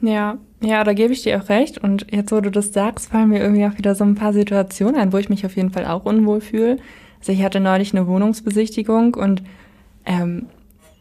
Ja, 0.00 0.38
ja, 0.60 0.84
da 0.84 0.92
gebe 0.92 1.12
ich 1.12 1.22
dir 1.22 1.40
auch 1.40 1.48
recht. 1.48 1.78
Und 1.78 2.06
jetzt, 2.10 2.30
wo 2.30 2.40
du 2.40 2.50
das 2.50 2.72
sagst, 2.72 3.08
fallen 3.08 3.30
mir 3.30 3.40
irgendwie 3.40 3.64
auch 3.64 3.78
wieder 3.78 3.94
so 3.94 4.04
ein 4.04 4.14
paar 4.14 4.32
Situationen 4.32 4.96
ein, 4.96 5.12
wo 5.12 5.18
ich 5.18 5.28
mich 5.28 5.46
auf 5.46 5.56
jeden 5.56 5.70
Fall 5.70 5.86
auch 5.86 6.04
unwohl 6.04 6.40
fühle. 6.40 6.78
Also 7.20 7.32
ich 7.32 7.42
hatte 7.42 7.60
neulich 7.60 7.94
eine 7.94 8.06
Wohnungsbesichtigung 8.06 9.14
und 9.14 9.42
ähm, 10.04 10.46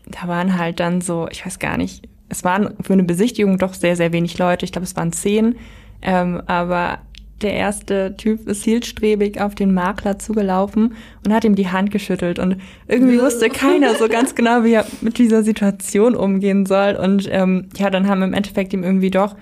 da 0.08 0.28
waren 0.28 0.58
halt 0.58 0.80
dann 0.80 1.02
so, 1.02 1.28
ich 1.30 1.46
weiß 1.46 1.60
gar 1.60 1.78
nicht, 1.78 2.08
es 2.30 2.44
waren 2.44 2.76
für 2.82 2.94
eine 2.94 3.04
Besichtigung 3.04 3.58
doch 3.58 3.74
sehr, 3.74 3.96
sehr 3.96 4.14
wenig 4.14 4.38
Leute. 4.38 4.66
Ich 4.66 4.72
glaube, 4.72 4.86
es 4.86 4.96
waren 4.96 5.12
zehn. 5.12 5.56
Ähm, 6.02 6.42
aber 6.46 7.00
der 7.44 7.54
erste 7.54 8.16
Typ 8.18 8.48
ist 8.48 8.64
zielstrebig 8.64 9.40
auf 9.40 9.56
den 9.56 9.74
Makler 9.74 10.18
zugelaufen 10.20 10.96
und 11.26 11.34
hat 11.34 11.44
ihm 11.44 11.56
die 11.56 11.70
Hand 11.70 11.92
geschüttelt. 11.92 12.40
Und 12.40 12.58
irgendwie 12.88 13.20
wusste 13.20 13.50
keiner 13.50 13.96
so 13.96 14.08
ganz 14.08 14.36
genau, 14.36 14.64
wie 14.64 14.74
er 14.74 14.86
mit 15.02 15.18
dieser 15.18 15.44
Situation 15.44 16.16
umgehen 16.16 16.66
soll. 16.66 16.96
Und 16.96 17.28
ähm, 17.32 17.70
ja, 17.78 17.90
dann 17.90 18.08
haben 18.08 18.22
im 18.22 18.34
Endeffekt 18.34 18.74
ihm 18.74 18.84
irgendwie 18.84 19.12
doch, 19.12 19.36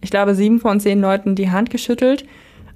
ich 0.00 0.10
glaube, 0.10 0.34
sieben 0.34 0.60
von 0.60 0.80
zehn 0.80 1.00
Leuten 1.00 1.34
die 1.34 1.50
Hand 1.50 1.70
geschüttelt. 1.70 2.24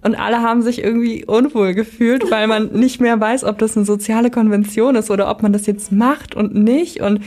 Und 0.05 0.17
alle 0.17 0.43
haben 0.43 0.63
sich 0.63 0.83
irgendwie 0.83 1.25
unwohl 1.25 1.75
gefühlt, 1.75 2.31
weil 2.31 2.49
man 2.49 2.73
nicht 2.73 3.01
mehr 3.01 3.19
weiß, 3.21 3.45
ob 3.45 3.59
das 3.59 3.77
eine 3.77 3.87
soziale 3.87 4.31
Konvention 4.31 4.97
ist 4.97 5.11
oder 5.11 5.31
ob 5.31 5.43
man 5.43 5.53
das 5.53 5.67
jetzt 5.67 5.93
macht 5.93 6.35
und 6.35 6.55
nicht. 6.55 7.01
Und 7.01 7.21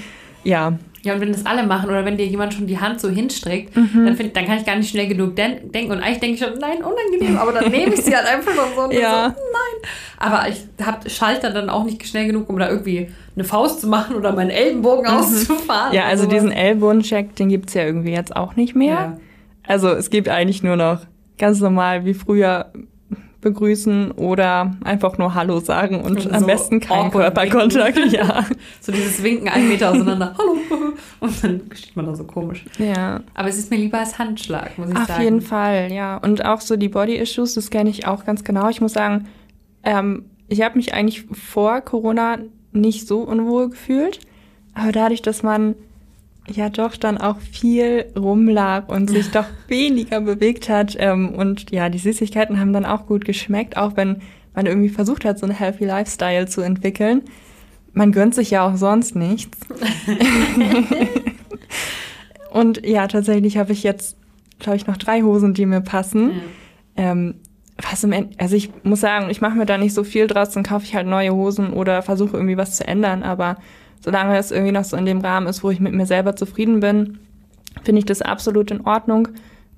ja, 0.43 0.77
ja, 1.05 1.13
und 1.13 1.21
wenn 1.21 1.31
das 1.31 1.45
alle 1.45 1.65
machen 1.67 1.89
oder 1.89 2.03
wenn 2.03 2.17
dir 2.17 2.25
jemand 2.25 2.55
schon 2.55 2.65
die 2.65 2.79
Hand 2.79 2.99
so 2.99 3.09
hinstreckt, 3.09 3.77
mhm. 3.77 4.05
dann, 4.05 4.15
find, 4.15 4.35
dann 4.35 4.45
kann 4.45 4.57
ich 4.57 4.65
gar 4.65 4.75
nicht 4.75 4.89
schnell 4.89 5.07
genug 5.07 5.35
den 5.35 5.71
denken. 5.71 5.91
Und 5.91 5.99
eigentlich 5.99 6.19
denke 6.19 6.35
ich 6.35 6.39
schon, 6.43 6.57
nein, 6.57 6.77
unangenehm, 6.83 7.37
aber 7.37 7.53
dann 7.53 7.69
nehme 7.71 7.93
ich 7.93 8.01
sie 8.01 8.15
halt 8.15 8.25
einfach 8.25 8.51
so 8.75 8.81
und 8.81 8.93
ja. 8.93 9.29
so, 9.29 9.41
nein. 9.41 9.89
Aber 10.17 10.49
ich 10.49 10.63
hab, 10.83 11.09
schalte 11.09 11.53
dann 11.53 11.69
auch 11.69 11.83
nicht 11.83 12.05
schnell 12.07 12.25
genug, 12.25 12.49
um 12.49 12.57
da 12.57 12.69
irgendwie 12.69 13.09
eine 13.35 13.43
Faust 13.43 13.81
zu 13.81 13.87
machen 13.87 14.15
oder 14.15 14.33
meinen 14.33 14.49
Ellenbogen 14.49 15.03
mhm. 15.03 15.19
auszufahren. 15.19 15.93
Ja, 15.93 16.05
also 16.05 16.25
diesen 16.25 16.51
Ellbogencheck, 16.51 17.35
den 17.35 17.49
gibt 17.49 17.69
es 17.69 17.75
ja 17.75 17.83
irgendwie 17.83 18.11
jetzt 18.11 18.35
auch 18.35 18.55
nicht 18.55 18.75
mehr. 18.75 18.87
Ja. 18.89 19.17
Also 19.67 19.89
es 19.89 20.09
gibt 20.09 20.27
eigentlich 20.27 20.63
nur 20.63 20.75
noch 20.75 21.01
ganz 21.37 21.59
normal 21.61 22.05
wie 22.05 22.15
früher 22.15 22.71
begrüßen 23.45 24.11
oder 24.13 24.75
einfach 24.83 25.19
nur 25.19 25.35
Hallo 25.35 25.59
sagen 25.59 26.01
und, 26.01 26.25
und 26.25 26.33
am 26.33 26.47
besten 26.47 26.79
keinen 26.79 27.11
Körperkontakt. 27.11 27.99
Ja. 28.15 28.45
so 28.81 28.91
dieses 28.91 29.21
Winken 29.23 29.49
einen 29.49 29.67
Meter 29.67 29.91
auseinander. 29.91 30.35
Hallo. 30.37 30.57
Und 31.19 31.43
dann 31.43 31.61
steht 31.73 31.95
man 31.95 32.05
da 32.05 32.15
so 32.15 32.23
komisch. 32.23 32.65
Ja. 32.77 33.21
Aber 33.33 33.49
es 33.49 33.57
ist 33.57 33.69
mir 33.69 33.77
lieber 33.77 33.99
als 33.99 34.17
Handschlag, 34.17 34.77
muss 34.77 34.89
ich 34.89 34.95
Auf 34.95 35.05
sagen. 35.05 35.13
Auf 35.13 35.23
jeden 35.23 35.41
Fall, 35.41 35.91
ja. 35.91 36.17
Und 36.17 36.43
auch 36.43 36.61
so 36.61 36.75
die 36.75 36.89
Body-Issues, 36.89 37.53
das 37.53 37.69
kenne 37.69 37.89
ich 37.89 38.07
auch 38.07 38.25
ganz 38.25 38.43
genau. 38.43 38.69
Ich 38.69 38.81
muss 38.81 38.93
sagen, 38.93 39.27
ähm, 39.83 40.25
ich 40.47 40.61
habe 40.61 40.77
mich 40.77 40.93
eigentlich 40.93 41.25
vor 41.31 41.81
Corona 41.81 42.37
nicht 42.71 43.07
so 43.07 43.21
unwohl 43.21 43.69
gefühlt. 43.69 44.19
Aber 44.73 44.91
dadurch, 44.91 45.21
dass 45.21 45.43
man 45.43 45.75
ja 46.47 46.69
doch 46.69 46.95
dann 46.95 47.17
auch 47.17 47.39
viel 47.39 48.05
rumlag 48.15 48.87
und 48.89 49.09
sich 49.09 49.31
doch 49.31 49.45
weniger 49.67 50.21
bewegt 50.21 50.69
hat 50.69 50.95
ähm, 50.99 51.33
und 51.33 51.71
ja, 51.71 51.89
die 51.89 51.97
Süßigkeiten 51.97 52.59
haben 52.59 52.73
dann 52.73 52.85
auch 52.85 53.07
gut 53.07 53.25
geschmeckt, 53.25 53.77
auch 53.77 53.95
wenn 53.95 54.21
man 54.53 54.65
irgendwie 54.65 54.89
versucht 54.89 55.25
hat, 55.25 55.39
so 55.39 55.45
einen 55.45 55.55
Healthy 55.55 55.85
Lifestyle 55.85 56.47
zu 56.47 56.61
entwickeln. 56.61 57.23
Man 57.93 58.11
gönnt 58.11 58.35
sich 58.35 58.51
ja 58.51 58.67
auch 58.67 58.75
sonst 58.75 59.15
nichts. 59.15 59.57
und 62.51 62.85
ja, 62.85 63.07
tatsächlich 63.07 63.57
habe 63.57 63.73
ich 63.73 63.83
jetzt, 63.83 64.17
glaube 64.59 64.77
ich, 64.77 64.87
noch 64.87 64.97
drei 64.97 65.21
Hosen, 65.21 65.53
die 65.53 65.65
mir 65.65 65.81
passen. 65.81 66.25
Mhm. 66.27 66.41
Ähm, 66.97 67.35
was 67.81 68.03
im 68.03 68.13
End 68.13 68.39
also 68.39 68.55
ich 68.55 68.71
muss 68.83 69.01
sagen, 69.01 69.29
ich 69.29 69.41
mache 69.41 69.57
mir 69.57 69.65
da 69.65 69.77
nicht 69.77 69.93
so 69.93 70.03
viel 70.03 70.27
draus, 70.27 70.51
dann 70.51 70.63
kaufe 70.63 70.85
ich 70.85 70.95
halt 70.95 71.07
neue 71.07 71.33
Hosen 71.33 71.73
oder 71.73 72.01
versuche 72.01 72.37
irgendwie 72.37 72.57
was 72.57 72.77
zu 72.77 72.87
ändern, 72.87 73.21
aber 73.23 73.57
solange 74.03 74.37
es 74.37 74.51
irgendwie 74.51 74.71
noch 74.71 74.83
so 74.83 74.97
in 74.97 75.05
dem 75.05 75.21
Rahmen 75.21 75.47
ist, 75.47 75.63
wo 75.63 75.69
ich 75.69 75.79
mit 75.79 75.93
mir 75.93 76.05
selber 76.05 76.35
zufrieden 76.35 76.79
bin, 76.79 77.19
finde 77.83 77.99
ich 77.99 78.05
das 78.05 78.21
absolut 78.21 78.71
in 78.71 78.81
Ordnung. 78.81 79.27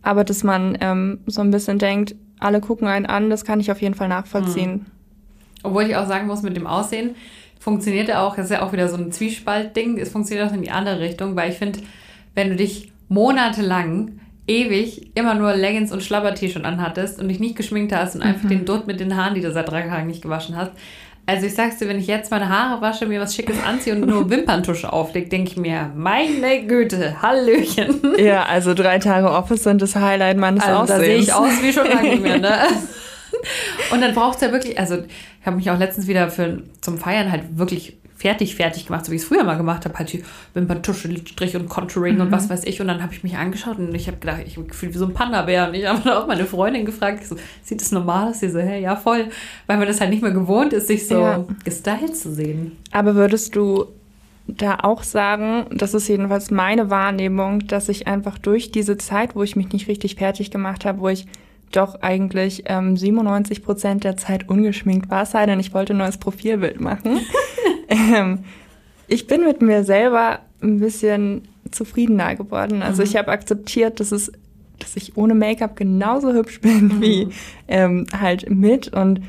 Aber 0.02 0.24
dass 0.24 0.44
man 0.44 0.78
ähm, 0.82 1.20
so 1.26 1.42
ein 1.42 1.52
bisschen 1.52 1.80
denkt, 1.80 2.16
alle 2.40 2.62
gucken 2.62 2.88
einen 2.88 3.06
an, 3.06 3.30
das 3.30 3.46
kann 3.46 3.60
ich 3.60 3.72
auf 3.72 3.82
jeden 3.82 3.96
Fall 3.96 4.08
nachvollziehen. 4.08 4.72
Mhm. 4.72 4.86
Obwohl 5.64 5.84
ich 5.84 5.96
auch 5.96 6.08
sagen 6.08 6.28
muss, 6.28 6.44
mit 6.44 6.56
dem 6.56 6.68
Aussehen 6.68 7.16
funktioniert 7.60 8.10
er 8.10 8.22
auch, 8.22 8.36
das 8.36 8.46
ist 8.46 8.52
ja 8.52 8.62
auch 8.62 8.72
wieder 8.72 8.88
so 8.88 8.98
ein 8.98 9.12
Zwiespalt-Ding, 9.12 9.98
es 9.98 10.10
funktioniert 10.10 10.50
auch 10.50 10.54
in 10.54 10.62
die 10.62 10.72
andere 10.72 11.00
Richtung, 11.00 11.36
weil 11.36 11.50
ich 11.50 11.58
finde, 11.58 11.80
wenn 12.36 12.50
du 12.50 12.56
dich 12.56 12.92
monatelang 13.10 14.20
ewig 14.48 15.12
immer 15.16 15.34
nur 15.34 15.54
Leggings 15.54 15.92
und 15.92 16.04
Schlabber-T-Shirt 16.04 16.64
anhattest 16.64 17.20
und 17.20 17.28
dich 17.28 17.40
nicht 17.40 17.56
geschminkt 17.56 17.94
hast 17.94 18.16
und 18.16 18.22
mhm. 18.22 18.28
einfach 18.28 18.48
den 18.48 18.66
Dutt 18.66 18.88
mit 18.88 19.00
den 19.00 19.18
Haaren, 19.18 19.36
die 19.36 19.42
du 19.42 19.52
seit 19.52 19.70
drei 19.70 19.82
Tagen 19.82 20.08
nicht 20.08 20.22
gewaschen 20.22 20.56
hast. 20.56 20.72
Also 21.30 21.46
ich 21.46 21.56
sag's 21.56 21.76
dir, 21.76 21.90
wenn 21.90 22.00
ich 22.00 22.08
jetzt 22.08 22.32
meine 22.32 22.48
Haare 22.48 22.82
wasche, 22.82 23.06
mir 23.06 23.20
was 23.20 23.36
Schickes 23.36 23.58
anziehe 23.62 23.94
und 23.94 24.08
nur 24.08 24.30
Wimperntusche 24.30 24.94
auflege, 24.94 25.28
denke 25.28 25.52
ich 25.52 25.58
mir, 25.58 25.92
meine 25.94 26.66
Güte, 26.66 27.22
Hallöchen. 27.22 28.02
Ja, 28.18 28.46
also 28.46 28.74
drei 28.74 28.98
Tage 28.98 29.30
Office 29.30 29.64
sind 29.64 29.82
das 29.82 29.98
Highlight 29.98 30.38
meines 30.38 30.64
also, 30.64 30.94
Aussehens. 30.94 31.00
Da 31.00 31.06
sehe 31.06 31.18
ich 31.18 31.34
aus 31.34 31.62
wie 31.62 31.74
schon 31.74 31.86
lange 31.86 32.12
nicht 32.12 32.24
mehr, 32.24 32.38
ne? 32.38 32.58
Und 33.92 34.00
dann 34.00 34.16
braucht 34.16 34.36
es 34.36 34.42
ja 34.42 34.54
wirklich, 34.54 34.80
also 34.80 35.00
ich 35.00 35.46
habe 35.46 35.58
mich 35.58 35.70
auch 35.70 35.78
letztens 35.78 36.08
wieder 36.08 36.30
für, 36.30 36.64
zum 36.80 36.98
Feiern 36.98 37.30
halt 37.30 37.58
wirklich 37.58 37.98
fertig, 38.18 38.56
fertig 38.56 38.88
gemacht, 38.88 39.06
so 39.06 39.12
wie 39.12 39.16
ich 39.16 39.22
es 39.22 39.28
früher 39.28 39.44
mal 39.44 39.58
gemacht 39.58 39.86
habe, 39.86 39.98
halt 39.98 40.18
Wimperntusche, 40.54 41.08
Lidstrich 41.08 41.56
und 41.56 41.70
Contouring 41.70 42.16
mhm. 42.16 42.22
und 42.22 42.32
was 42.32 42.50
weiß 42.50 42.64
ich. 42.66 42.82
Und 42.82 42.88
dann 42.88 43.04
habe 43.04 43.14
ich 43.14 43.24
mich 43.24 43.38
angeschaut 43.38 43.78
und 43.78 43.94
ich 43.94 44.08
habe 44.08 44.18
gedacht, 44.18 44.42
ich 44.46 44.58
habe 44.58 44.68
gefühlt 44.68 44.94
wie 44.94 44.98
so 44.98 45.06
ein 45.06 45.14
Panda-Bär. 45.14 45.68
Und 45.68 45.76
ich 45.76 45.86
habe 45.86 46.02
dann 46.04 46.14
auch 46.14 46.28
meine 46.28 46.46
Freundin 46.46 46.86
gefragt, 46.86 47.26
so, 47.26 47.36
sieht 47.64 47.80
das 47.80 47.92
normal 47.92 48.30
aus? 48.30 48.40
Sie 48.40 48.50
so, 48.50 48.60
hey, 48.60 48.82
ja, 48.82 48.96
voll. 48.96 49.28
Weil 49.68 49.78
man 49.78 49.88
das 49.88 50.02
halt 50.02 50.10
nicht 50.10 50.24
mehr 50.24 50.32
gewohnt 50.32 50.74
ist, 50.74 50.88
sich 50.88 51.08
so 51.08 51.20
ja. 51.20 51.46
gestylt 51.64 52.18
zu 52.18 52.34
sehen. 52.34 52.78
Aber 52.92 53.14
würdest 53.14 53.56
du 53.56 53.86
da 54.48 54.80
auch 54.82 55.04
sagen, 55.04 55.66
das 55.72 55.94
ist 55.94 56.08
jedenfalls 56.08 56.50
meine 56.50 56.90
Wahrnehmung, 56.90 57.68
dass 57.68 57.90
ich 57.90 58.08
einfach 58.08 58.38
durch 58.40 58.72
diese 58.72 58.98
Zeit, 58.98 59.36
wo 59.36 59.44
ich 59.44 59.56
mich 59.56 59.72
nicht 59.74 59.88
richtig 59.88 60.16
fertig 60.16 60.52
gemacht 60.52 60.86
habe, 60.86 61.02
wo 61.02 61.10
ich 61.10 61.28
doch 61.72 62.02
eigentlich 62.02 62.64
ähm, 62.68 62.96
97 62.96 63.64
Prozent 63.64 64.04
der 64.04 64.18
Zeit 64.18 64.50
ungeschminkt 64.50 65.10
war, 65.10 65.26
sei 65.26 65.46
denn 65.46 65.60
ich 65.60 65.74
wollte 65.74 65.94
nur 65.94 66.06
das 66.06 66.18
Profilbild 66.18 66.80
machen. 66.80 67.20
ähm, 67.90 68.40
ich 69.08 69.28
bin 69.28 69.44
mit 69.44 69.62
mir 69.62 69.84
selber 69.84 70.40
ein 70.62 70.80
bisschen 70.80 71.44
zufriedener 71.72 72.36
geworden. 72.36 72.82
Also 72.82 73.02
mhm. 73.02 73.10
ich 73.10 73.18
habe 73.18 73.32
akzeptiert, 73.32 74.00
dass 74.00 74.12
es, 74.12 74.32
dass 74.80 74.96
ich 74.96 75.18
ohne 75.18 75.36
Make-up 75.36 75.76
genauso 75.76 76.34
hübsch 76.34 76.62
bin 76.62 76.88
mhm. 76.88 77.02
wie 77.02 77.28
ähm, 77.68 78.06
halt 78.18 78.50
mit 78.50 78.94
und 78.94 79.22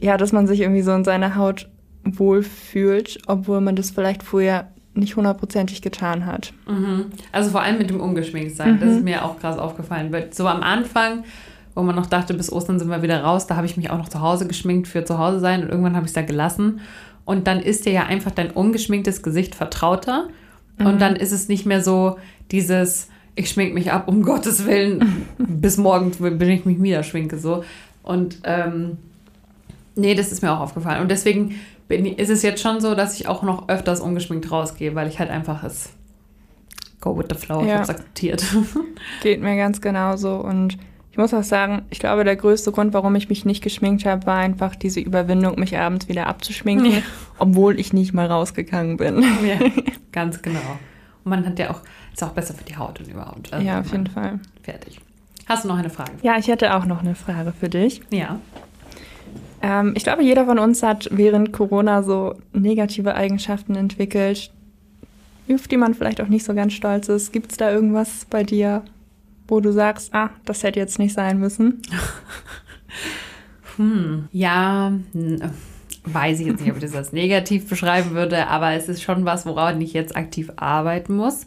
ja, 0.00 0.16
dass 0.16 0.32
man 0.32 0.46
sich 0.46 0.60
irgendwie 0.60 0.82
so 0.82 0.92
in 0.92 1.04
seiner 1.04 1.36
Haut 1.36 1.68
wohlfühlt, 2.04 3.18
obwohl 3.26 3.60
man 3.60 3.76
das 3.76 3.90
vielleicht 3.90 4.22
vorher 4.22 4.68
nicht 4.94 5.16
hundertprozentig 5.16 5.82
getan 5.82 6.26
hat. 6.26 6.52
Mhm. 6.68 7.06
Also 7.32 7.50
vor 7.50 7.62
allem 7.62 7.78
mit 7.78 7.90
dem 7.90 8.00
Ungeschminktsein, 8.00 8.78
das 8.80 8.90
ist 8.90 8.98
mhm. 8.98 9.04
mir 9.04 9.24
auch 9.24 9.38
krass 9.38 9.58
aufgefallen. 9.58 10.14
So 10.30 10.46
am 10.46 10.62
Anfang 10.62 11.24
wo 11.74 11.82
man 11.82 11.96
noch 11.96 12.06
dachte, 12.06 12.34
bis 12.34 12.52
Ostern 12.52 12.78
sind 12.78 12.88
wir 12.88 13.02
wieder 13.02 13.22
raus. 13.22 13.46
Da 13.46 13.56
habe 13.56 13.66
ich 13.66 13.76
mich 13.76 13.90
auch 13.90 13.98
noch 13.98 14.08
zu 14.08 14.20
Hause 14.20 14.46
geschminkt 14.46 14.88
für 14.88 15.04
zu 15.04 15.18
Hause 15.18 15.40
sein 15.40 15.62
und 15.62 15.68
irgendwann 15.70 15.96
habe 15.96 16.04
ich 16.04 16.10
es 16.10 16.14
da 16.14 16.22
gelassen. 16.22 16.80
Und 17.24 17.46
dann 17.46 17.60
ist 17.60 17.86
dir 17.86 17.92
ja 17.92 18.04
einfach 18.04 18.30
dein 18.30 18.50
ungeschminktes 18.50 19.22
Gesicht 19.22 19.54
vertrauter. 19.54 20.28
Mhm. 20.78 20.86
Und 20.86 21.00
dann 21.00 21.16
ist 21.16 21.32
es 21.32 21.48
nicht 21.48 21.66
mehr 21.66 21.82
so 21.82 22.18
dieses, 22.50 23.08
ich 23.34 23.50
schmink 23.50 23.74
mich 23.74 23.92
ab, 23.92 24.08
um 24.08 24.22
Gottes 24.24 24.66
Willen, 24.66 25.26
bis 25.38 25.76
morgen, 25.76 26.10
bin 26.10 26.50
ich 26.50 26.64
mich 26.64 26.80
wieder 26.82 27.02
schminke, 27.02 27.38
so. 27.38 27.64
Und 28.02 28.38
ähm, 28.44 28.98
nee, 29.96 30.14
das 30.14 30.30
ist 30.30 30.42
mir 30.42 30.52
auch 30.52 30.60
aufgefallen. 30.60 31.00
Und 31.00 31.10
deswegen 31.10 31.56
bin, 31.88 32.06
ist 32.06 32.30
es 32.30 32.42
jetzt 32.42 32.62
schon 32.62 32.80
so, 32.80 32.94
dass 32.94 33.18
ich 33.18 33.28
auch 33.28 33.42
noch 33.42 33.68
öfters 33.68 34.00
ungeschminkt 34.00 34.50
rausgehe, 34.50 34.94
weil 34.94 35.08
ich 35.08 35.18
halt 35.18 35.30
einfach 35.30 35.64
es 35.64 35.90
go 37.00 37.16
with 37.16 37.26
the 37.30 37.36
flow, 37.36 37.62
ja. 37.62 37.82
ich 37.82 37.90
akzeptiert. 37.90 38.44
Geht 39.22 39.42
mir 39.42 39.56
ganz 39.56 39.80
genauso 39.80 40.36
und 40.36 40.78
ich 41.14 41.18
muss 41.18 41.32
auch 41.32 41.44
sagen, 41.44 41.82
ich 41.90 42.00
glaube, 42.00 42.24
der 42.24 42.34
größte 42.34 42.72
Grund, 42.72 42.92
warum 42.92 43.14
ich 43.14 43.28
mich 43.28 43.44
nicht 43.44 43.62
geschminkt 43.62 44.04
habe, 44.04 44.26
war 44.26 44.38
einfach 44.38 44.74
diese 44.74 44.98
Überwindung, 44.98 45.60
mich 45.60 45.78
abends 45.78 46.08
wieder 46.08 46.26
abzuschminken, 46.26 46.90
ja. 46.90 47.02
obwohl 47.38 47.78
ich 47.78 47.92
nicht 47.92 48.12
mal 48.12 48.26
rausgegangen 48.26 48.96
bin. 48.96 49.22
Ja, 49.22 49.60
ganz 50.10 50.42
genau. 50.42 50.58
Und 51.22 51.30
man 51.30 51.46
hat 51.46 51.56
ja 51.60 51.70
auch, 51.70 51.82
ist 52.12 52.24
auch 52.24 52.30
besser 52.30 52.54
für 52.54 52.64
die 52.64 52.76
Haut 52.76 52.98
und 52.98 53.06
überhaupt. 53.06 53.52
Also 53.52 53.64
ja, 53.64 53.78
auf 53.78 53.92
jeden 53.92 54.08
Fall. 54.08 54.40
Fertig. 54.64 55.00
Hast 55.46 55.62
du 55.62 55.68
noch 55.68 55.78
eine 55.78 55.88
Frage? 55.88 56.10
Ja, 56.22 56.36
ich 56.36 56.48
hätte 56.48 56.74
auch 56.74 56.84
noch 56.84 56.98
eine 56.98 57.14
Frage 57.14 57.52
für 57.52 57.68
dich. 57.68 58.00
Ja. 58.10 58.40
Ähm, 59.62 59.92
ich 59.96 60.02
glaube, 60.02 60.24
jeder 60.24 60.46
von 60.46 60.58
uns 60.58 60.82
hat 60.82 61.08
während 61.12 61.52
Corona 61.52 62.02
so 62.02 62.34
negative 62.52 63.14
Eigenschaften 63.14 63.76
entwickelt, 63.76 64.50
auf 65.48 65.68
die 65.68 65.76
man 65.76 65.94
vielleicht 65.94 66.20
auch 66.20 66.28
nicht 66.28 66.44
so 66.44 66.54
ganz 66.54 66.72
stolz 66.72 67.08
ist. 67.08 67.32
Gibt 67.32 67.52
es 67.52 67.56
da 67.56 67.70
irgendwas 67.70 68.26
bei 68.28 68.42
dir, 68.42 68.82
wo 69.46 69.60
du 69.60 69.72
sagst, 69.72 70.14
ah, 70.14 70.30
das 70.44 70.62
hätte 70.62 70.80
jetzt 70.80 70.98
nicht 70.98 71.14
sein 71.14 71.38
müssen? 71.38 71.82
hm, 73.76 74.28
ja, 74.32 74.92
weiß 76.04 76.40
ich 76.40 76.46
jetzt 76.46 76.60
nicht, 76.60 76.70
ob 76.70 76.76
ich 76.76 76.84
das 76.84 76.94
als 76.94 77.12
negativ 77.12 77.68
beschreiben 77.68 78.12
würde, 78.12 78.48
aber 78.48 78.72
es 78.72 78.88
ist 78.88 79.02
schon 79.02 79.24
was, 79.24 79.46
woran 79.46 79.80
ich 79.80 79.92
jetzt 79.92 80.16
aktiv 80.16 80.50
arbeiten 80.56 81.16
muss. 81.16 81.46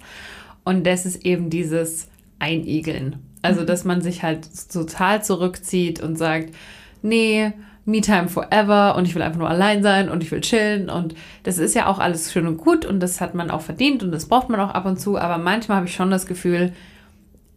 Und 0.63 0.85
das 0.85 1.05
ist 1.05 1.25
eben 1.25 1.49
dieses 1.49 2.07
Einigeln. 2.39 3.17
Also, 3.41 3.61
mhm. 3.61 3.67
dass 3.67 3.85
man 3.85 4.01
sich 4.01 4.23
halt 4.23 4.49
total 4.71 5.23
zurückzieht 5.23 6.01
und 6.01 6.17
sagt, 6.17 6.53
nee, 7.01 7.53
Me 7.85 8.01
Time 8.01 8.27
Forever 8.27 8.95
und 8.97 9.05
ich 9.05 9.15
will 9.15 9.21
einfach 9.21 9.39
nur 9.39 9.49
allein 9.49 9.81
sein 9.81 10.09
und 10.09 10.21
ich 10.21 10.29
will 10.29 10.41
chillen 10.41 10.89
und 10.89 11.15
das 11.43 11.57
ist 11.57 11.73
ja 11.73 11.87
auch 11.87 11.99
alles 11.99 12.33
schön 12.33 12.45
und 12.45 12.57
gut 12.57 12.85
und 12.85 12.99
das 12.99 13.21
hat 13.21 13.33
man 13.33 13.49
auch 13.49 13.61
verdient 13.61 14.03
und 14.03 14.11
das 14.11 14.25
braucht 14.25 14.49
man 14.49 14.59
auch 14.59 14.71
ab 14.71 14.85
und 14.85 14.99
zu, 14.99 15.17
aber 15.17 15.37
manchmal 15.37 15.77
habe 15.77 15.87
ich 15.87 15.95
schon 15.95 16.11
das 16.11 16.25
Gefühl, 16.25 16.73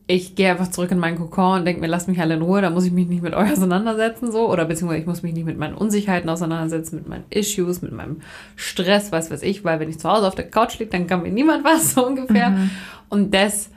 ich 0.07 0.35
gehe 0.35 0.51
einfach 0.51 0.69
zurück 0.69 0.91
in 0.91 0.99
meinen 0.99 1.19
Kokon 1.19 1.61
und 1.61 1.65
denke 1.65 1.81
mir, 1.81 1.87
lasst 1.87 2.09
mich 2.09 2.21
alle 2.21 2.35
in 2.35 2.43
Ruhe, 2.43 2.61
da 2.61 2.71
muss 2.71 2.85
ich 2.85 2.93
mich 2.93 3.07
nicht 3.07 3.23
mit 3.23 3.33
euch 3.35 3.53
auseinandersetzen, 3.53 4.33
so. 4.33 4.51
Oder 4.51 4.65
beziehungsweise 4.65 5.01
ich 5.01 5.07
muss 5.07 5.23
mich 5.23 5.35
nicht 5.35 5.47
mit 5.47 5.59
meinen 5.59 5.75
Unsicherheiten 5.75 6.29
auseinandersetzen, 6.29 6.97
mit 6.97 7.09
meinen 7.09 7.25
Issues, 7.31 7.81
mit 7.81 7.93
meinem 7.93 8.21
Stress, 8.57 9.13
was 9.13 9.31
weiß 9.31 9.43
ich, 9.43 9.65
weil 9.65 9.79
wenn 9.79 9.89
ich 9.89 9.99
zu 9.99 10.11
Hause 10.11 10.27
auf 10.27 10.35
der 10.35 10.51
Couch 10.51 10.79
liege, 10.79 10.91
dann 10.91 11.07
kann 11.07 11.23
mir 11.23 11.31
niemand 11.31 11.65
was, 11.65 11.95
so 11.95 12.07
ungefähr. 12.07 12.51
Mhm. 12.51 12.71
Und 13.09 13.35
das 13.35 13.71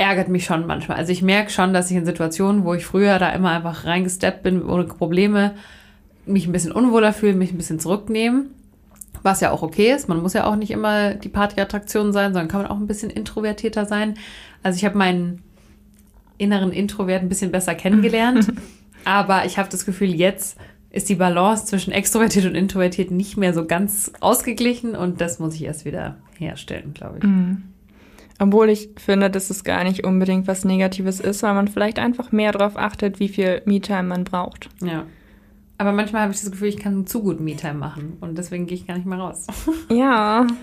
ärgert 0.00 0.28
mich 0.28 0.46
schon 0.46 0.66
manchmal. 0.66 0.96
Also 0.96 1.12
ich 1.12 1.20
merke 1.20 1.50
schon, 1.50 1.74
dass 1.74 1.90
ich 1.90 1.96
in 1.96 2.06
Situationen, 2.06 2.64
wo 2.64 2.72
ich 2.72 2.86
früher 2.86 3.18
da 3.18 3.30
immer 3.30 3.50
einfach 3.50 3.84
reingesteppt 3.84 4.42
bin, 4.42 4.62
ohne 4.62 4.84
Probleme, 4.84 5.52
mich 6.24 6.46
ein 6.46 6.52
bisschen 6.52 6.72
unwohler 6.72 7.12
fühle, 7.12 7.34
mich 7.34 7.52
ein 7.52 7.58
bisschen 7.58 7.80
zurücknehmen. 7.80 8.54
Was 9.22 9.42
ja 9.42 9.50
auch 9.50 9.60
okay 9.60 9.92
ist. 9.92 10.08
Man 10.08 10.22
muss 10.22 10.32
ja 10.32 10.46
auch 10.46 10.56
nicht 10.56 10.70
immer 10.70 11.12
die 11.12 11.28
Partyattraktion 11.28 12.14
sein, 12.14 12.32
sondern 12.32 12.48
kann 12.48 12.62
man 12.62 12.70
auch 12.70 12.78
ein 12.78 12.86
bisschen 12.86 13.10
introvertierter 13.10 13.84
sein. 13.84 14.14
Also 14.62 14.76
ich 14.76 14.84
habe 14.84 14.98
meinen 14.98 15.42
inneren 16.38 16.72
Introvert 16.72 17.22
ein 17.22 17.28
bisschen 17.28 17.50
besser 17.50 17.74
kennengelernt. 17.74 18.52
aber 19.04 19.44
ich 19.44 19.58
habe 19.58 19.68
das 19.68 19.84
Gefühl, 19.84 20.14
jetzt 20.14 20.58
ist 20.90 21.08
die 21.08 21.14
Balance 21.14 21.66
zwischen 21.66 21.92
extrovertiert 21.92 22.46
und 22.46 22.54
introvertiert 22.54 23.10
nicht 23.10 23.36
mehr 23.36 23.54
so 23.54 23.64
ganz 23.64 24.12
ausgeglichen 24.20 24.96
und 24.96 25.20
das 25.20 25.38
muss 25.38 25.54
ich 25.54 25.64
erst 25.64 25.84
wieder 25.84 26.16
herstellen, 26.38 26.94
glaube 26.94 27.18
ich. 27.18 27.24
Mhm. 27.24 27.62
Obwohl 28.40 28.70
ich 28.70 28.90
finde, 28.96 29.30
dass 29.30 29.50
es 29.50 29.64
gar 29.64 29.84
nicht 29.84 30.04
unbedingt 30.04 30.48
was 30.48 30.64
Negatives 30.64 31.20
ist, 31.20 31.42
weil 31.42 31.54
man 31.54 31.68
vielleicht 31.68 31.98
einfach 31.98 32.32
mehr 32.32 32.52
darauf 32.52 32.76
achtet, 32.76 33.20
wie 33.20 33.28
viel 33.28 33.62
Me-Time 33.66 34.04
man 34.04 34.24
braucht. 34.24 34.68
Ja. 34.82 35.04
Aber 35.76 35.92
manchmal 35.92 36.22
habe 36.22 36.32
ich 36.32 36.40
das 36.40 36.50
Gefühl, 36.50 36.68
ich 36.68 36.78
kann 36.78 37.06
zu 37.06 37.22
gut 37.22 37.38
Me-Time 37.40 37.74
machen 37.74 38.16
und 38.20 38.36
deswegen 38.36 38.66
gehe 38.66 38.76
ich 38.76 38.86
gar 38.86 38.96
nicht 38.96 39.06
mehr 39.06 39.18
raus. 39.18 39.46
Ja. 39.90 40.46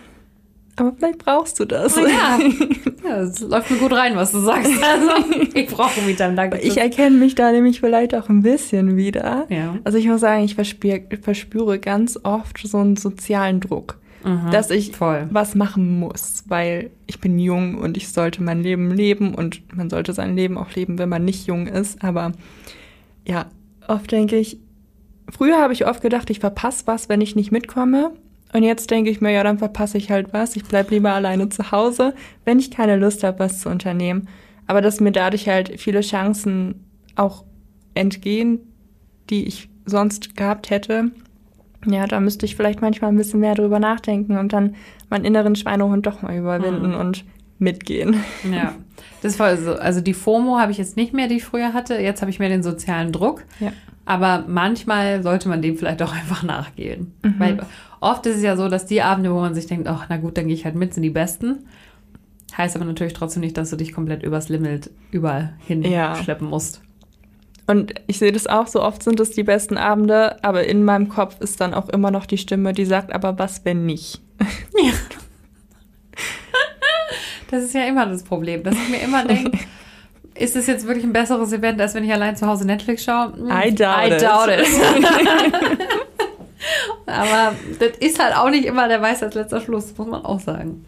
Aber 0.80 0.94
vielleicht 0.96 1.18
brauchst 1.18 1.60
du 1.60 1.66
das. 1.66 1.98
Oh 1.98 2.06
ja. 2.06 2.40
ja, 3.04 3.22
es 3.22 3.40
läuft 3.42 3.72
mir 3.72 3.78
gut 3.78 3.92
rein, 3.94 4.16
was 4.16 4.32
du 4.32 4.40
sagst. 4.40 4.72
Also, 4.82 5.26
ich 5.54 5.68
brauche 5.68 6.02
mich 6.02 6.18
dann 6.18 6.36
danke. 6.36 6.60
Ich 6.60 6.78
erkenne 6.78 7.18
mich 7.18 7.34
da 7.36 7.52
nämlich 7.52 7.80
vielleicht 7.80 8.14
auch 8.14 8.30
ein 8.30 8.44
bisschen 8.44 8.96
wieder. 8.96 9.48
Ja. 9.50 9.78
Also 9.84 9.98
ich 9.98 10.08
muss 10.08 10.22
sagen, 10.22 10.44
ich 10.44 10.56
verspüre, 10.56 11.02
verspüre 11.22 11.80
ganz 11.80 12.20
oft 12.24 12.60
so 12.60 12.78
einen 12.78 12.96
sozialen 12.96 13.60
Druck, 13.60 13.98
mhm, 14.24 14.52
dass 14.52 14.70
ich 14.70 14.96
voll. 14.96 15.28
was 15.32 15.56
machen 15.56 16.00
muss, 16.00 16.44
weil 16.48 16.92
ich 17.08 17.20
bin 17.20 17.40
jung 17.40 17.76
und 17.76 17.98
ich 17.98 18.10
sollte 18.10 18.44
mein 18.44 18.62
Leben 18.62 18.92
leben 18.92 19.34
und 19.34 19.76
man 19.76 19.90
sollte 19.90 20.14
sein 20.14 20.36
Leben 20.36 20.58
auch 20.58 20.72
leben, 20.74 21.00
wenn 21.00 21.10
man 21.10 21.26
nicht 21.26 21.48
jung 21.48 21.66
ist. 21.68 22.04
Aber 22.04 22.34
ja, 23.28 23.48
oft 23.88 24.12
denke 24.12 24.38
ich, 24.38 24.60
früher 25.30 25.60
habe 25.60 25.74
ich 25.74 25.88
oft 25.88 26.02
gedacht, 26.02 26.30
ich 26.30 26.40
verpasse 26.40 26.84
was, 26.86 27.10
wenn 27.10 27.22
ich 27.22 27.36
nicht 27.36 27.52
mitkomme. 27.52 28.12
Und 28.54 28.64
jetzt 28.64 28.90
denke 28.92 29.10
ich 29.10 29.20
mir, 29.22 29.32
ja, 29.32 29.44
dann 29.44 29.58
verpasse 29.60 29.98
ich 29.98 30.10
halt 30.10 30.34
was. 30.34 30.56
Ich 30.56 30.64
bleib 30.64 30.90
lieber 30.92 31.14
alleine 31.14 31.50
zu 31.50 31.72
Hause, 31.72 32.14
wenn 32.46 32.60
ich 32.60 32.72
keine 32.72 32.96
Lust 32.96 33.24
habe, 33.24 33.40
was 33.40 33.60
zu 33.60 33.70
unternehmen. 33.70 34.28
Aber 34.68 34.82
dass 34.82 35.00
mir 35.00 35.12
dadurch 35.12 35.48
halt 35.48 35.80
viele 35.80 36.02
Chancen 36.02 36.86
auch 37.16 37.44
entgehen, 37.94 38.60
die 39.30 39.46
ich 39.46 39.70
sonst 39.86 40.36
gehabt 40.38 40.70
hätte. 40.70 41.12
Ja, 41.86 42.08
da 42.08 42.20
müsste 42.20 42.46
ich 42.46 42.56
vielleicht 42.56 42.82
manchmal 42.82 43.12
ein 43.12 43.18
bisschen 43.18 43.40
mehr 43.40 43.56
drüber 43.56 43.80
nachdenken 43.80 44.38
und 44.38 44.52
dann 44.54 44.76
meinen 45.10 45.26
inneren 45.26 45.56
Schweinehund 45.56 46.06
doch 46.06 46.22
mal 46.22 46.36
überwinden 46.36 46.90
Mhm. 46.92 46.96
und 47.00 47.26
mitgehen. 47.60 48.24
Ja, 48.52 48.76
das 49.22 49.40
war 49.40 49.56
so. 49.58 49.74
Also 49.74 50.02
die 50.02 50.14
FOMO 50.14 50.58
habe 50.60 50.72
ich 50.72 50.78
jetzt 50.78 50.96
nicht 50.98 51.14
mehr, 51.14 51.28
die 51.28 51.36
ich 51.36 51.44
früher 51.46 51.74
hatte. 51.74 51.96
Jetzt 52.00 52.22
habe 52.22 52.30
ich 52.30 52.40
mehr 52.40 52.50
den 52.50 52.64
sozialen 52.64 53.12
Druck. 53.12 53.44
Ja. 53.60 53.72
Aber 54.06 54.46
manchmal 54.48 55.24
sollte 55.24 55.50
man 55.50 55.62
dem 55.62 55.78
vielleicht 55.78 56.02
auch 56.02 56.14
einfach 56.14 56.44
nachgehen. 56.44 57.14
Mhm. 57.24 57.36
Weil 57.40 57.60
oft 58.00 58.26
ist 58.26 58.38
es 58.38 58.44
ja 58.44 58.56
so, 58.58 58.68
dass 58.70 58.86
die 58.86 59.02
Abende, 59.02 59.34
wo 59.34 59.40
man 59.40 59.54
sich 59.56 59.66
denkt, 59.68 59.88
ach, 59.88 60.06
na 60.10 60.18
gut, 60.18 60.38
dann 60.38 60.48
gehe 60.48 60.56
ich 60.56 60.66
halt 60.66 60.76
mit, 60.76 60.94
sind 60.94 61.04
die 61.04 61.10
besten. 61.10 61.68
Heißt 62.58 62.76
aber 62.76 62.86
natürlich 62.86 63.14
trotzdem 63.14 63.42
nicht, 63.42 63.58
dass 63.58 63.70
du 63.70 63.76
dich 63.76 63.94
komplett 63.94 64.24
übers 64.24 64.50
Limit 64.50 64.90
überall 65.12 65.54
hin 65.66 65.84
Ja. 65.84 66.16
schleppen 66.16 66.48
musst. 66.48 66.82
Und 67.68 67.94
ich 68.08 68.18
sehe 68.18 68.32
das 68.32 68.48
auch, 68.48 68.68
so 68.68 68.82
oft 68.82 69.04
sind 69.04 69.20
es 69.20 69.32
die 69.32 69.44
besten 69.44 69.78
Abende, 69.78 70.42
aber 70.44 70.66
in 70.66 70.86
meinem 70.86 71.10
Kopf 71.10 71.42
ist 71.42 71.60
dann 71.60 71.74
auch 71.74 71.90
immer 71.90 72.12
noch 72.12 72.26
die 72.26 72.38
Stimme, 72.38 72.72
die 72.72 72.86
sagt, 72.86 73.14
aber 73.14 73.38
was, 73.38 73.66
wenn 73.66 73.86
nicht? 73.86 74.22
Das 77.50 77.64
ist 77.64 77.74
ja 77.74 77.84
immer 77.86 78.06
das 78.06 78.24
Problem, 78.24 78.64
dass 78.64 78.76
ich 78.76 78.90
mir 78.90 79.02
immer 79.02 79.26
denke, 79.28 79.58
ist 80.36 80.56
es 80.56 80.68
jetzt 80.68 80.86
wirklich 80.86 81.04
ein 81.06 81.14
besseres 81.14 81.52
Event, 81.54 81.80
als 81.82 81.94
wenn 81.96 82.04
ich 82.04 82.12
allein 82.14 82.36
zu 82.36 82.46
Hause 82.48 82.66
Netflix 82.66 83.04
schaue? 83.04 83.34
Hm, 83.36 83.50
I 83.50 83.74
doubt 83.74 84.10
I 84.10 84.14
it. 84.14 84.22
doubt 84.22 84.50
it. 84.50 84.68
Aber 87.06 87.56
das 87.80 87.98
ist 88.00 88.22
halt 88.24 88.36
auch 88.36 88.50
nicht 88.50 88.66
immer 88.66 88.88
der 88.88 89.02
Weiß 89.02 89.24
als 89.24 89.36
letzter 89.36 89.62
Schluss, 89.62 89.98
muss 89.98 90.08
man 90.08 90.24
auch 90.24 90.40
sagen. 90.40 90.86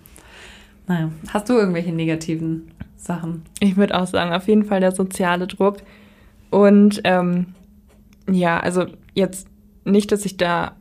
Naja, 0.87 1.09
hast 1.31 1.49
du 1.49 1.53
irgendwelche 1.53 1.91
negativen 1.91 2.71
Sachen? 2.97 3.43
Ich 3.59 3.77
würde 3.77 3.99
auch 3.99 4.07
sagen, 4.07 4.33
auf 4.33 4.47
jeden 4.47 4.65
Fall 4.65 4.79
der 4.79 4.91
soziale 4.91 5.47
Druck. 5.47 5.77
Und 6.49 7.01
ähm, 7.03 7.53
ja, 8.29 8.59
also 8.59 8.85
jetzt 9.13 9.47
nicht, 9.85 10.11
dass 10.11 10.25
ich 10.25 10.37
da 10.37 10.73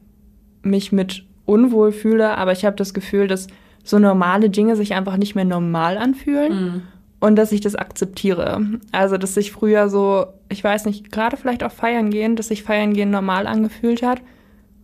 mich 0.62 0.92
mit 0.92 1.24
unwohl 1.46 1.92
fühle, 1.92 2.36
aber 2.36 2.52
ich 2.52 2.64
habe 2.64 2.76
das 2.76 2.94
Gefühl, 2.94 3.26
dass 3.26 3.46
so 3.84 3.98
normale 3.98 4.50
Dinge 4.50 4.76
sich 4.76 4.94
einfach 4.94 5.16
nicht 5.16 5.34
mehr 5.34 5.46
normal 5.46 5.96
anfühlen 5.96 6.82
und 7.20 7.36
dass 7.36 7.52
ich 7.52 7.60
das 7.60 7.74
akzeptiere. 7.74 8.60
Also, 8.92 9.16
dass 9.16 9.34
sich 9.34 9.50
früher 9.50 9.88
so, 9.88 10.26
ich 10.48 10.62
weiß 10.62 10.84
nicht, 10.84 11.10
gerade 11.10 11.36
vielleicht 11.36 11.64
auch 11.64 11.72
feiern 11.72 12.10
gehen, 12.10 12.36
dass 12.36 12.48
sich 12.48 12.62
feiern 12.62 12.92
gehen 12.92 13.10
normal 13.10 13.46
angefühlt 13.46 14.02
hat. 14.02 14.20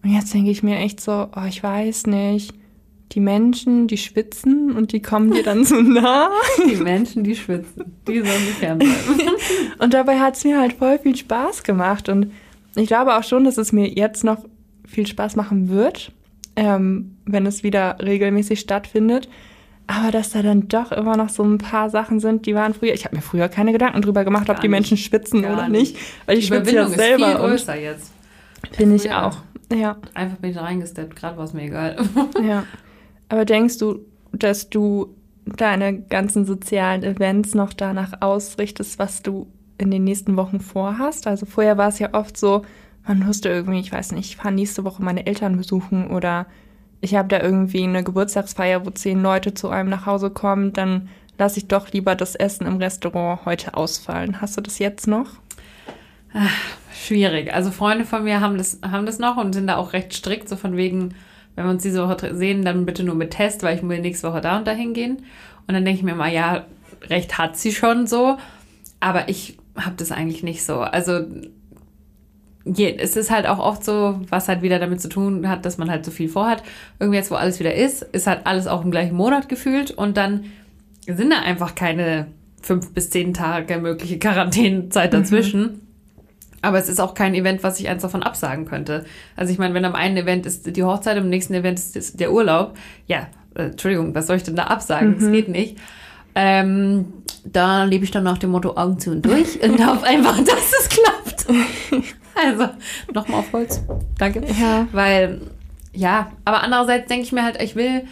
Und 0.04 0.10
jetzt 0.10 0.32
denke 0.34 0.50
ich 0.50 0.62
mir 0.62 0.76
echt 0.76 1.00
so, 1.00 1.28
oh, 1.34 1.46
ich 1.48 1.62
weiß 1.62 2.06
nicht. 2.08 2.52
Die 3.12 3.20
Menschen, 3.20 3.86
die 3.86 3.96
schwitzen 3.96 4.72
und 4.72 4.92
die 4.92 5.00
kommen 5.00 5.32
dir 5.32 5.42
dann 5.42 5.64
so 5.64 5.76
nah. 5.80 6.28
Die 6.68 6.76
Menschen, 6.76 7.24
die 7.24 7.34
schwitzen, 7.34 7.96
die 8.06 8.18
sollen 8.18 8.46
sich 8.46 8.54
fernbleiben. 8.54 9.30
Und 9.78 9.94
dabei 9.94 10.18
hat 10.18 10.36
es 10.36 10.44
mir 10.44 10.58
halt 10.58 10.72
voll 10.74 10.98
viel 10.98 11.14
Spaß 11.14 11.62
gemacht. 11.62 12.08
Und 12.08 12.32
ich 12.74 12.88
glaube 12.88 13.14
auch 13.14 13.22
schon, 13.22 13.44
dass 13.44 13.56
es 13.56 13.72
mir 13.72 13.88
jetzt 13.88 14.24
noch 14.24 14.44
viel 14.86 15.06
Spaß 15.06 15.36
machen 15.36 15.68
wird, 15.68 16.12
ähm, 16.56 17.16
wenn 17.24 17.46
es 17.46 17.62
wieder 17.62 17.98
regelmäßig 18.02 18.60
stattfindet. 18.60 19.28
Aber 19.86 20.10
dass 20.10 20.30
da 20.30 20.42
dann 20.42 20.68
doch 20.68 20.92
immer 20.92 21.16
noch 21.16 21.28
so 21.28 21.44
ein 21.44 21.58
paar 21.58 21.90
Sachen 21.90 22.18
sind, 22.18 22.46
die 22.46 22.54
waren 22.54 22.74
früher. 22.74 22.94
Ich 22.94 23.04
habe 23.04 23.16
mir 23.16 23.22
früher 23.22 23.48
keine 23.48 23.72
Gedanken 23.72 24.02
drüber 24.02 24.24
gemacht, 24.24 24.46
Gar 24.46 24.56
ob 24.56 24.60
die 24.60 24.68
nicht. 24.68 24.72
Menschen 24.72 24.96
schwitzen 24.96 25.42
Gar 25.42 25.52
oder 25.52 25.68
nicht. 25.68 25.96
Weil 26.26 26.38
ich 26.38 26.46
schwitze 26.46 26.74
ja 26.74 26.86
Überwindung 26.86 26.98
ist 26.98 27.00
viel 27.00 27.18
selber 27.18 27.42
und 27.44 27.50
größer 27.50 27.80
jetzt. 27.80 28.12
finde 28.72 28.96
ich 28.96 29.12
auch. 29.12 29.36
Ja, 29.72 29.96
Einfach 30.14 30.36
bin 30.38 30.50
ich 30.50 30.56
da 30.56 30.62
reingesteppt, 30.62 31.16
gerade 31.16 31.36
war 31.36 31.44
es 31.44 31.52
mir 31.52 31.62
egal. 31.62 31.96
ja. 32.46 32.64
Aber 33.28 33.44
denkst 33.44 33.78
du, 33.78 34.00
dass 34.32 34.70
du 34.70 35.14
deine 35.46 36.02
ganzen 36.02 36.44
sozialen 36.44 37.02
Events 37.02 37.54
noch 37.54 37.72
danach 37.72 38.20
ausrichtest, 38.20 38.98
was 38.98 39.22
du 39.22 39.46
in 39.78 39.90
den 39.90 40.04
nächsten 40.04 40.36
Wochen 40.36 40.60
vorhast? 40.60 41.26
Also 41.26 41.46
vorher 41.46 41.76
war 41.76 41.88
es 41.88 41.98
ja 41.98 42.14
oft 42.14 42.36
so, 42.36 42.62
man 43.06 43.26
wusste 43.26 43.48
irgendwie, 43.48 43.80
ich 43.80 43.92
weiß 43.92 44.12
nicht, 44.12 44.30
ich 44.30 44.36
fahre 44.36 44.54
nächste 44.54 44.84
Woche 44.84 45.02
meine 45.02 45.26
Eltern 45.26 45.56
besuchen 45.56 46.10
oder 46.10 46.46
ich 47.00 47.14
habe 47.14 47.28
da 47.28 47.40
irgendwie 47.40 47.84
eine 47.84 48.02
Geburtstagsfeier, 48.02 48.86
wo 48.86 48.90
zehn 48.90 49.20
Leute 49.22 49.52
zu 49.52 49.68
einem 49.68 49.90
nach 49.90 50.06
Hause 50.06 50.30
kommen, 50.30 50.72
dann 50.72 51.08
lasse 51.36 51.58
ich 51.58 51.68
doch 51.68 51.90
lieber 51.92 52.14
das 52.14 52.34
Essen 52.34 52.66
im 52.66 52.78
Restaurant 52.78 53.44
heute 53.44 53.74
ausfallen. 53.74 54.40
Hast 54.40 54.56
du 54.56 54.62
das 54.62 54.78
jetzt 54.78 55.06
noch? 55.06 55.28
Schwierig. 57.04 57.52
Also 57.52 57.70
Freunde 57.70 58.06
von 58.06 58.24
mir 58.24 58.40
haben 58.40 58.56
das, 58.56 58.78
haben 58.82 59.04
das 59.04 59.18
noch 59.18 59.36
und 59.36 59.52
sind 59.52 59.66
da 59.66 59.76
auch 59.76 59.92
recht 59.92 60.14
strikt, 60.14 60.48
so 60.48 60.56
von 60.56 60.74
wegen, 60.74 61.14
wenn 61.54 61.66
wir 61.66 61.70
uns 61.70 61.82
diese 61.82 62.02
Woche 62.02 62.34
sehen, 62.34 62.64
dann 62.64 62.86
bitte 62.86 63.04
nur 63.04 63.14
mit 63.14 63.32
Test, 63.32 63.62
weil 63.62 63.76
ich 63.76 63.86
will 63.86 64.00
nächste 64.00 64.26
Woche 64.26 64.40
da 64.40 64.56
und 64.56 64.66
da 64.66 64.72
hingehen. 64.72 65.18
Und 65.66 65.74
dann 65.74 65.84
denke 65.84 65.98
ich 65.98 66.04
mir 66.04 66.14
mal, 66.14 66.32
ja, 66.32 66.64
recht 67.10 67.36
hat 67.36 67.58
sie 67.58 67.72
schon 67.72 68.06
so, 68.06 68.38
aber 69.00 69.28
ich 69.28 69.58
habe 69.76 69.96
das 69.98 70.12
eigentlich 70.12 70.42
nicht 70.42 70.64
so. 70.64 70.80
Also 70.80 71.26
je, 72.64 72.96
es 72.96 73.16
ist 73.16 73.30
halt 73.30 73.46
auch 73.46 73.58
oft 73.58 73.84
so, 73.84 74.18
was 74.30 74.48
halt 74.48 74.62
wieder 74.62 74.78
damit 74.78 75.02
zu 75.02 75.10
tun 75.10 75.46
hat, 75.46 75.66
dass 75.66 75.76
man 75.76 75.90
halt 75.90 76.06
so 76.06 76.10
viel 76.10 76.30
vorhat. 76.30 76.62
Irgendwie 76.98 77.18
jetzt, 77.18 77.30
wo 77.30 77.34
alles 77.34 77.60
wieder 77.60 77.74
ist, 77.74 78.02
ist 78.02 78.26
halt 78.26 78.46
alles 78.46 78.66
auch 78.66 78.82
im 78.82 78.90
gleichen 78.90 79.14
Monat 79.14 79.50
gefühlt 79.50 79.90
und 79.90 80.16
dann 80.16 80.44
sind 81.06 81.30
da 81.30 81.40
einfach 81.40 81.74
keine 81.74 82.28
fünf 82.62 82.94
bis 82.94 83.10
zehn 83.10 83.34
Tage 83.34 83.76
mögliche 83.76 84.18
Quarantänezeit 84.18 85.12
dazwischen. 85.12 85.83
Aber 86.64 86.78
es 86.78 86.88
ist 86.88 87.00
auch 87.00 87.14
kein 87.14 87.34
Event, 87.34 87.62
was 87.62 87.78
ich 87.78 87.88
eins 87.88 88.02
davon 88.02 88.22
absagen 88.22 88.64
könnte. 88.64 89.04
Also 89.36 89.52
ich 89.52 89.58
meine, 89.58 89.74
wenn 89.74 89.84
am 89.84 89.94
einen 89.94 90.16
Event 90.16 90.46
ist 90.46 90.74
die 90.76 90.82
Hochzeit, 90.82 91.18
am 91.18 91.28
nächsten 91.28 91.54
Event 91.54 91.78
ist 91.78 92.18
der 92.18 92.32
Urlaub, 92.32 92.76
ja, 93.06 93.28
äh, 93.54 93.64
Entschuldigung, 93.64 94.14
was 94.14 94.26
soll 94.26 94.36
ich 94.36 94.42
denn 94.42 94.56
da 94.56 94.64
absagen? 94.64 95.16
Das 95.18 95.30
geht 95.30 95.48
nicht. 95.48 95.76
Ähm, 96.34 97.12
da 97.44 97.84
lebe 97.84 98.04
ich 98.04 98.10
dann 98.10 98.24
nach 98.24 98.38
dem 98.38 98.50
Motto 98.50 98.76
Augen 98.76 98.98
zu 98.98 99.10
und 99.10 99.24
durch 99.24 99.62
und 99.62 99.86
hoffe 99.86 100.06
einfach, 100.06 100.38
dass 100.38 100.72
es 100.80 100.88
klappt. 100.88 101.46
Also, 102.36 102.68
nochmal 103.14 103.38
auf 103.38 103.52
Holz. 103.52 103.80
Danke. 104.18 104.42
Ja. 104.60 104.88
Weil, 104.90 105.40
ja, 105.92 106.32
aber 106.44 106.64
andererseits 106.64 107.06
denke 107.06 107.22
ich 107.22 107.30
mir 107.30 107.44
halt, 107.44 107.62
ich 107.62 107.76
will 107.76 108.02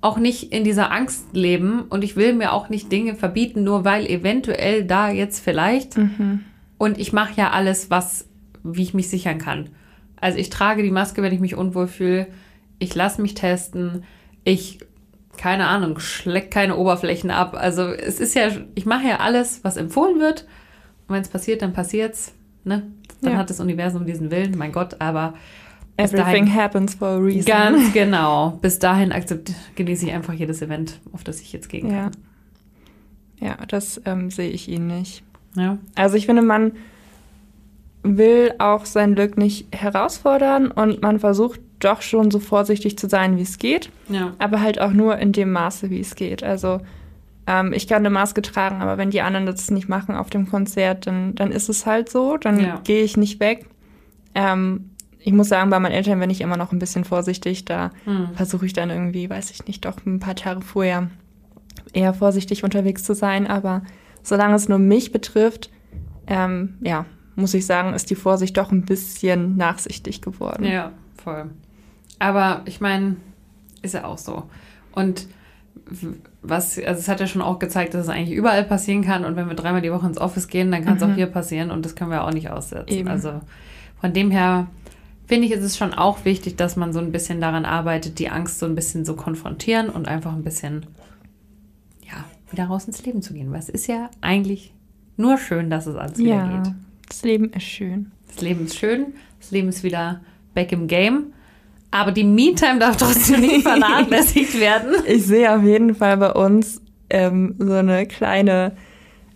auch 0.00 0.16
nicht 0.16 0.54
in 0.54 0.64
dieser 0.64 0.90
Angst 0.90 1.26
leben 1.34 1.82
und 1.82 2.02
ich 2.02 2.16
will 2.16 2.32
mir 2.32 2.54
auch 2.54 2.70
nicht 2.70 2.90
Dinge 2.90 3.14
verbieten, 3.14 3.62
nur 3.62 3.84
weil 3.84 4.06
eventuell 4.06 4.84
da 4.84 5.10
jetzt 5.10 5.44
vielleicht. 5.44 5.98
Und 6.82 6.98
ich 6.98 7.12
mache 7.12 7.34
ja 7.36 7.50
alles, 7.50 7.90
was, 7.90 8.26
wie 8.64 8.82
ich 8.82 8.92
mich 8.92 9.08
sichern 9.08 9.38
kann. 9.38 9.68
Also 10.20 10.38
ich 10.38 10.50
trage 10.50 10.82
die 10.82 10.90
Maske, 10.90 11.22
wenn 11.22 11.32
ich 11.32 11.38
mich 11.38 11.54
unwohl 11.54 11.86
fühle. 11.86 12.26
Ich 12.80 12.92
lasse 12.96 13.22
mich 13.22 13.34
testen. 13.34 14.02
Ich, 14.42 14.80
keine 15.36 15.68
Ahnung, 15.68 16.00
schleck 16.00 16.50
keine 16.50 16.76
Oberflächen 16.76 17.30
ab. 17.30 17.54
Also 17.56 17.84
es 17.84 18.18
ist 18.18 18.34
ja, 18.34 18.48
ich 18.74 18.84
mache 18.84 19.06
ja 19.06 19.20
alles, 19.20 19.62
was 19.62 19.76
empfohlen 19.76 20.18
wird. 20.18 20.42
Und 21.06 21.14
wenn 21.14 21.22
es 21.22 21.28
passiert, 21.28 21.62
dann 21.62 21.72
passiert's. 21.72 22.34
Ne? 22.64 22.82
Dann 23.20 23.34
Ja. 23.34 23.38
hat 23.38 23.50
das 23.50 23.60
Universum 23.60 24.04
diesen 24.04 24.32
Willen, 24.32 24.58
mein 24.58 24.72
Gott, 24.72 24.96
aber 25.00 25.34
Everything 25.96 26.46
dahin, 26.46 26.54
happens 26.56 26.94
for 26.96 27.08
a 27.10 27.16
reason. 27.18 27.44
ganz 27.44 27.92
genau. 27.92 28.58
Bis 28.60 28.80
dahin 28.80 29.14
genieße 29.76 30.06
ich 30.06 30.12
einfach 30.12 30.32
jedes 30.32 30.60
Event, 30.62 30.98
auf 31.12 31.22
das 31.22 31.40
ich 31.40 31.52
jetzt 31.52 31.68
gehen 31.68 31.88
Ja. 31.88 32.02
kann. 32.02 32.12
Ja, 33.38 33.56
das 33.68 34.00
ähm, 34.04 34.30
sehe 34.32 34.50
ich 34.50 34.66
ihn 34.68 34.88
nicht. 34.88 35.22
Ja. 35.56 35.78
Also 35.94 36.16
ich 36.16 36.26
finde, 36.26 36.42
man 36.42 36.72
will 38.02 38.52
auch 38.58 38.84
sein 38.84 39.14
Glück 39.14 39.36
nicht 39.38 39.66
herausfordern 39.74 40.70
und 40.70 41.02
man 41.02 41.20
versucht 41.20 41.60
doch 41.78 42.02
schon 42.02 42.30
so 42.30 42.38
vorsichtig 42.40 42.98
zu 42.98 43.08
sein, 43.08 43.36
wie 43.36 43.42
es 43.42 43.58
geht, 43.58 43.90
Ja. 44.08 44.34
aber 44.38 44.60
halt 44.60 44.80
auch 44.80 44.92
nur 44.92 45.18
in 45.18 45.32
dem 45.32 45.52
Maße, 45.52 45.90
wie 45.90 46.00
es 46.00 46.14
geht. 46.14 46.42
Also 46.42 46.80
ähm, 47.46 47.72
ich 47.72 47.86
kann 47.88 47.98
eine 47.98 48.10
Maske 48.10 48.42
tragen, 48.42 48.80
aber 48.82 48.98
wenn 48.98 49.10
die 49.10 49.20
anderen 49.20 49.46
das 49.46 49.70
nicht 49.70 49.88
machen 49.88 50.14
auf 50.14 50.30
dem 50.30 50.48
Konzert, 50.48 51.06
dann, 51.06 51.34
dann 51.34 51.50
ist 51.52 51.68
es 51.68 51.86
halt 51.86 52.08
so, 52.08 52.36
dann 52.36 52.60
Ja. 52.60 52.80
gehe 52.84 53.02
ich 53.02 53.16
nicht 53.16 53.40
weg. 53.40 53.66
Ähm, 54.34 54.90
ich 55.18 55.32
muss 55.32 55.48
sagen, 55.48 55.70
bei 55.70 55.78
meinen 55.78 55.92
Eltern 55.92 56.18
bin 56.18 56.30
ich 56.30 56.40
immer 56.40 56.56
noch 56.56 56.72
ein 56.72 56.78
bisschen 56.80 57.04
vorsichtig. 57.04 57.64
Da 57.64 57.90
Hm. 58.04 58.28
versuche 58.34 58.66
ich 58.66 58.72
dann 58.72 58.90
irgendwie, 58.90 59.28
weiß 59.30 59.50
ich 59.52 59.66
nicht, 59.66 59.84
doch 59.84 59.96
ein 60.06 60.18
paar 60.18 60.34
Tage 60.34 60.62
vorher 60.62 61.08
eher 61.92 62.14
vorsichtig 62.14 62.64
unterwegs 62.64 63.04
zu 63.04 63.14
sein. 63.14 63.46
Aber 63.46 63.82
solange 64.22 64.54
es 64.54 64.68
nur 64.68 64.78
mich 64.78 65.12
betrifft, 65.12 65.70
ähm, 66.26 66.74
ja, 66.80 67.06
muss 67.34 67.54
ich 67.54 67.66
sagen, 67.66 67.94
ist 67.94 68.10
die 68.10 68.14
Vorsicht 68.14 68.56
doch 68.56 68.70
ein 68.70 68.84
bisschen 68.84 69.56
nachsichtig 69.56 70.22
geworden. 70.22 70.64
Ja, 70.64 70.92
voll. 71.22 71.50
Aber 72.18 72.62
ich 72.66 72.80
meine, 72.80 73.16
ist 73.82 73.94
ja 73.94 74.04
auch 74.04 74.18
so. 74.18 74.44
Und 74.92 75.26
was, 76.42 76.78
also 76.78 77.00
es 77.00 77.08
hat 77.08 77.20
ja 77.20 77.26
schon 77.26 77.42
auch 77.42 77.58
gezeigt, 77.58 77.94
dass 77.94 78.02
es 78.02 78.08
eigentlich 78.08 78.36
überall 78.36 78.64
passieren 78.64 79.02
kann. 79.02 79.24
Und 79.24 79.36
wenn 79.36 79.48
wir 79.48 79.54
dreimal 79.54 79.80
die 79.80 79.92
Woche 79.92 80.06
ins 80.06 80.18
Office 80.18 80.48
gehen, 80.48 80.70
dann 80.70 80.84
kann 80.84 80.96
es 80.96 81.02
auch 81.02 81.14
hier 81.14 81.26
passieren 81.26 81.70
und 81.70 81.84
das 81.84 81.94
können 81.94 82.10
wir 82.10 82.24
auch 82.24 82.32
nicht 82.32 82.50
aussetzen. 82.50 82.92
Eben. 82.92 83.08
Also 83.08 83.40
von 84.00 84.12
dem 84.12 84.30
her 84.30 84.66
finde 85.26 85.46
ich, 85.46 85.52
ist 85.52 85.62
es 85.62 85.76
schon 85.76 85.94
auch 85.94 86.24
wichtig, 86.24 86.56
dass 86.56 86.76
man 86.76 86.92
so 86.92 86.98
ein 86.98 87.12
bisschen 87.12 87.40
daran 87.40 87.64
arbeitet, 87.64 88.18
die 88.18 88.28
Angst 88.28 88.58
so 88.58 88.66
ein 88.66 88.74
bisschen 88.74 89.04
so 89.04 89.14
konfrontieren 89.14 89.88
und 89.88 90.08
einfach 90.08 90.32
ein 90.32 90.42
bisschen, 90.42 90.86
wieder 92.52 92.66
raus 92.66 92.84
ins 92.86 93.04
Leben 93.04 93.22
zu 93.22 93.34
gehen. 93.34 93.50
Weil 93.52 93.58
es 93.60 93.68
ist 93.68 93.86
ja 93.86 94.10
eigentlich 94.20 94.72
nur 95.16 95.38
schön, 95.38 95.70
dass 95.70 95.86
es 95.86 95.96
alles 95.96 96.18
wieder 96.18 96.28
Ja, 96.34 96.62
geht. 96.62 96.72
das 97.08 97.22
Leben 97.22 97.50
ist 97.50 97.62
schön. 97.64 98.10
Das 98.28 98.40
Leben 98.40 98.64
ist 98.64 98.76
schön, 98.78 99.06
das 99.40 99.50
Leben 99.50 99.68
ist 99.68 99.82
wieder 99.82 100.20
back 100.54 100.72
im 100.72 100.86
Game. 100.86 101.32
Aber 101.90 102.12
die 102.12 102.24
Me-Time 102.24 102.78
darf 102.78 102.96
trotzdem 102.96 103.40
nicht 103.42 103.62
vernachlässigt 103.62 104.58
werden. 104.58 104.94
Ich 105.06 105.26
sehe 105.26 105.54
auf 105.54 105.62
jeden 105.62 105.94
Fall 105.94 106.16
bei 106.16 106.32
uns 106.32 106.80
ähm, 107.10 107.54
so 107.58 107.74
eine 107.74 108.06
kleine 108.06 108.72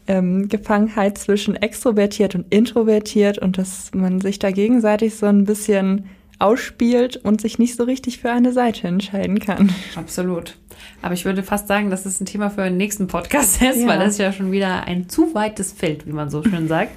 ähm, 0.06 0.48
Gefangenheit 0.48 1.18
zwischen 1.18 1.54
extrovertiert 1.56 2.34
und 2.34 2.46
introvertiert 2.48 3.38
und 3.38 3.58
dass 3.58 3.90
man 3.92 4.20
sich 4.22 4.38
da 4.38 4.50
gegenseitig 4.50 5.16
so 5.16 5.26
ein 5.26 5.44
bisschen 5.44 6.06
ausspielt 6.38 7.16
und 7.16 7.40
sich 7.40 7.58
nicht 7.58 7.76
so 7.76 7.84
richtig 7.84 8.18
für 8.18 8.30
eine 8.30 8.52
Seite 8.52 8.86
entscheiden 8.88 9.38
kann. 9.38 9.70
Absolut. 9.94 10.56
Aber 11.02 11.14
ich 11.14 11.24
würde 11.24 11.42
fast 11.42 11.68
sagen, 11.68 11.90
dass 11.90 12.04
es 12.06 12.20
ein 12.20 12.26
Thema 12.26 12.50
für 12.50 12.64
den 12.64 12.76
nächsten 12.76 13.06
Podcast 13.06 13.62
ist, 13.62 13.80
Ja. 13.80 13.86
weil 13.88 13.98
das 13.98 14.12
ist 14.14 14.18
ja 14.18 14.32
schon 14.32 14.52
wieder 14.52 14.84
ein 14.84 15.08
zu 15.08 15.34
weites 15.34 15.72
Feld, 15.72 16.06
wie 16.06 16.12
man 16.12 16.28
so 16.30 16.42
schön 16.42 16.68
sagt. 16.68 16.92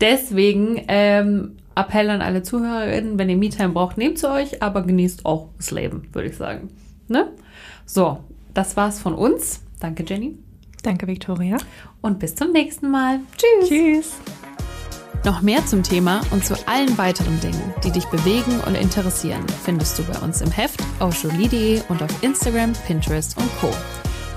Deswegen 0.00 0.82
ähm, 0.88 1.56
Appell 1.74 2.08
an 2.10 2.22
alle 2.22 2.42
ZuhörerInnen, 2.42 3.18
wenn 3.18 3.28
ihr 3.28 3.36
Me-Time 3.36 3.70
braucht, 3.70 3.98
nehmt 3.98 4.18
sie 4.18 4.30
euch, 4.30 4.62
aber 4.62 4.82
genießt 4.82 5.26
auch 5.26 5.48
das 5.58 5.70
Leben, 5.70 6.08
würde 6.12 6.28
ich 6.28 6.36
sagen. 6.36 6.68
Ne? 7.08 7.28
So, 7.86 8.18
das 8.54 8.76
war's 8.76 8.98
von 9.00 9.14
uns. 9.14 9.60
Danke, 9.78 10.04
Jenny. 10.06 10.36
Danke, 10.82 11.06
Victoria. 11.06 11.58
Und 12.00 12.18
bis 12.18 12.34
zum 12.34 12.52
nächsten 12.52 12.90
Mal. 12.90 13.20
Tschüss. 13.36 13.68
Tschüss. 13.68 14.39
Noch 15.24 15.42
mehr 15.42 15.64
zum 15.66 15.82
Thema 15.82 16.22
und 16.30 16.44
zu 16.44 16.54
allen 16.66 16.96
weiteren 16.96 17.38
Dingen, 17.40 17.74
die 17.84 17.90
dich 17.90 18.06
bewegen 18.06 18.58
und 18.66 18.74
interessieren, 18.74 19.44
findest 19.64 19.98
du 19.98 20.04
bei 20.04 20.18
uns 20.20 20.40
im 20.40 20.50
Heft 20.50 20.80
auf 20.98 21.22
jolie.de 21.22 21.82
und 21.88 22.02
auf 22.02 22.22
Instagram, 22.22 22.72
Pinterest 22.86 23.36
und 23.36 23.48
Co. 23.60 23.70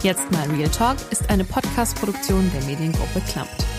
Jetzt 0.02 0.30
mal 0.32 0.46
Real 0.52 0.70
Talk 0.70 0.98
ist 1.12 1.30
eine 1.30 1.46
Podcast-Produktion 1.46 2.52
der 2.54 2.64
Mediengruppe 2.64 3.22
Klammt. 3.32 3.73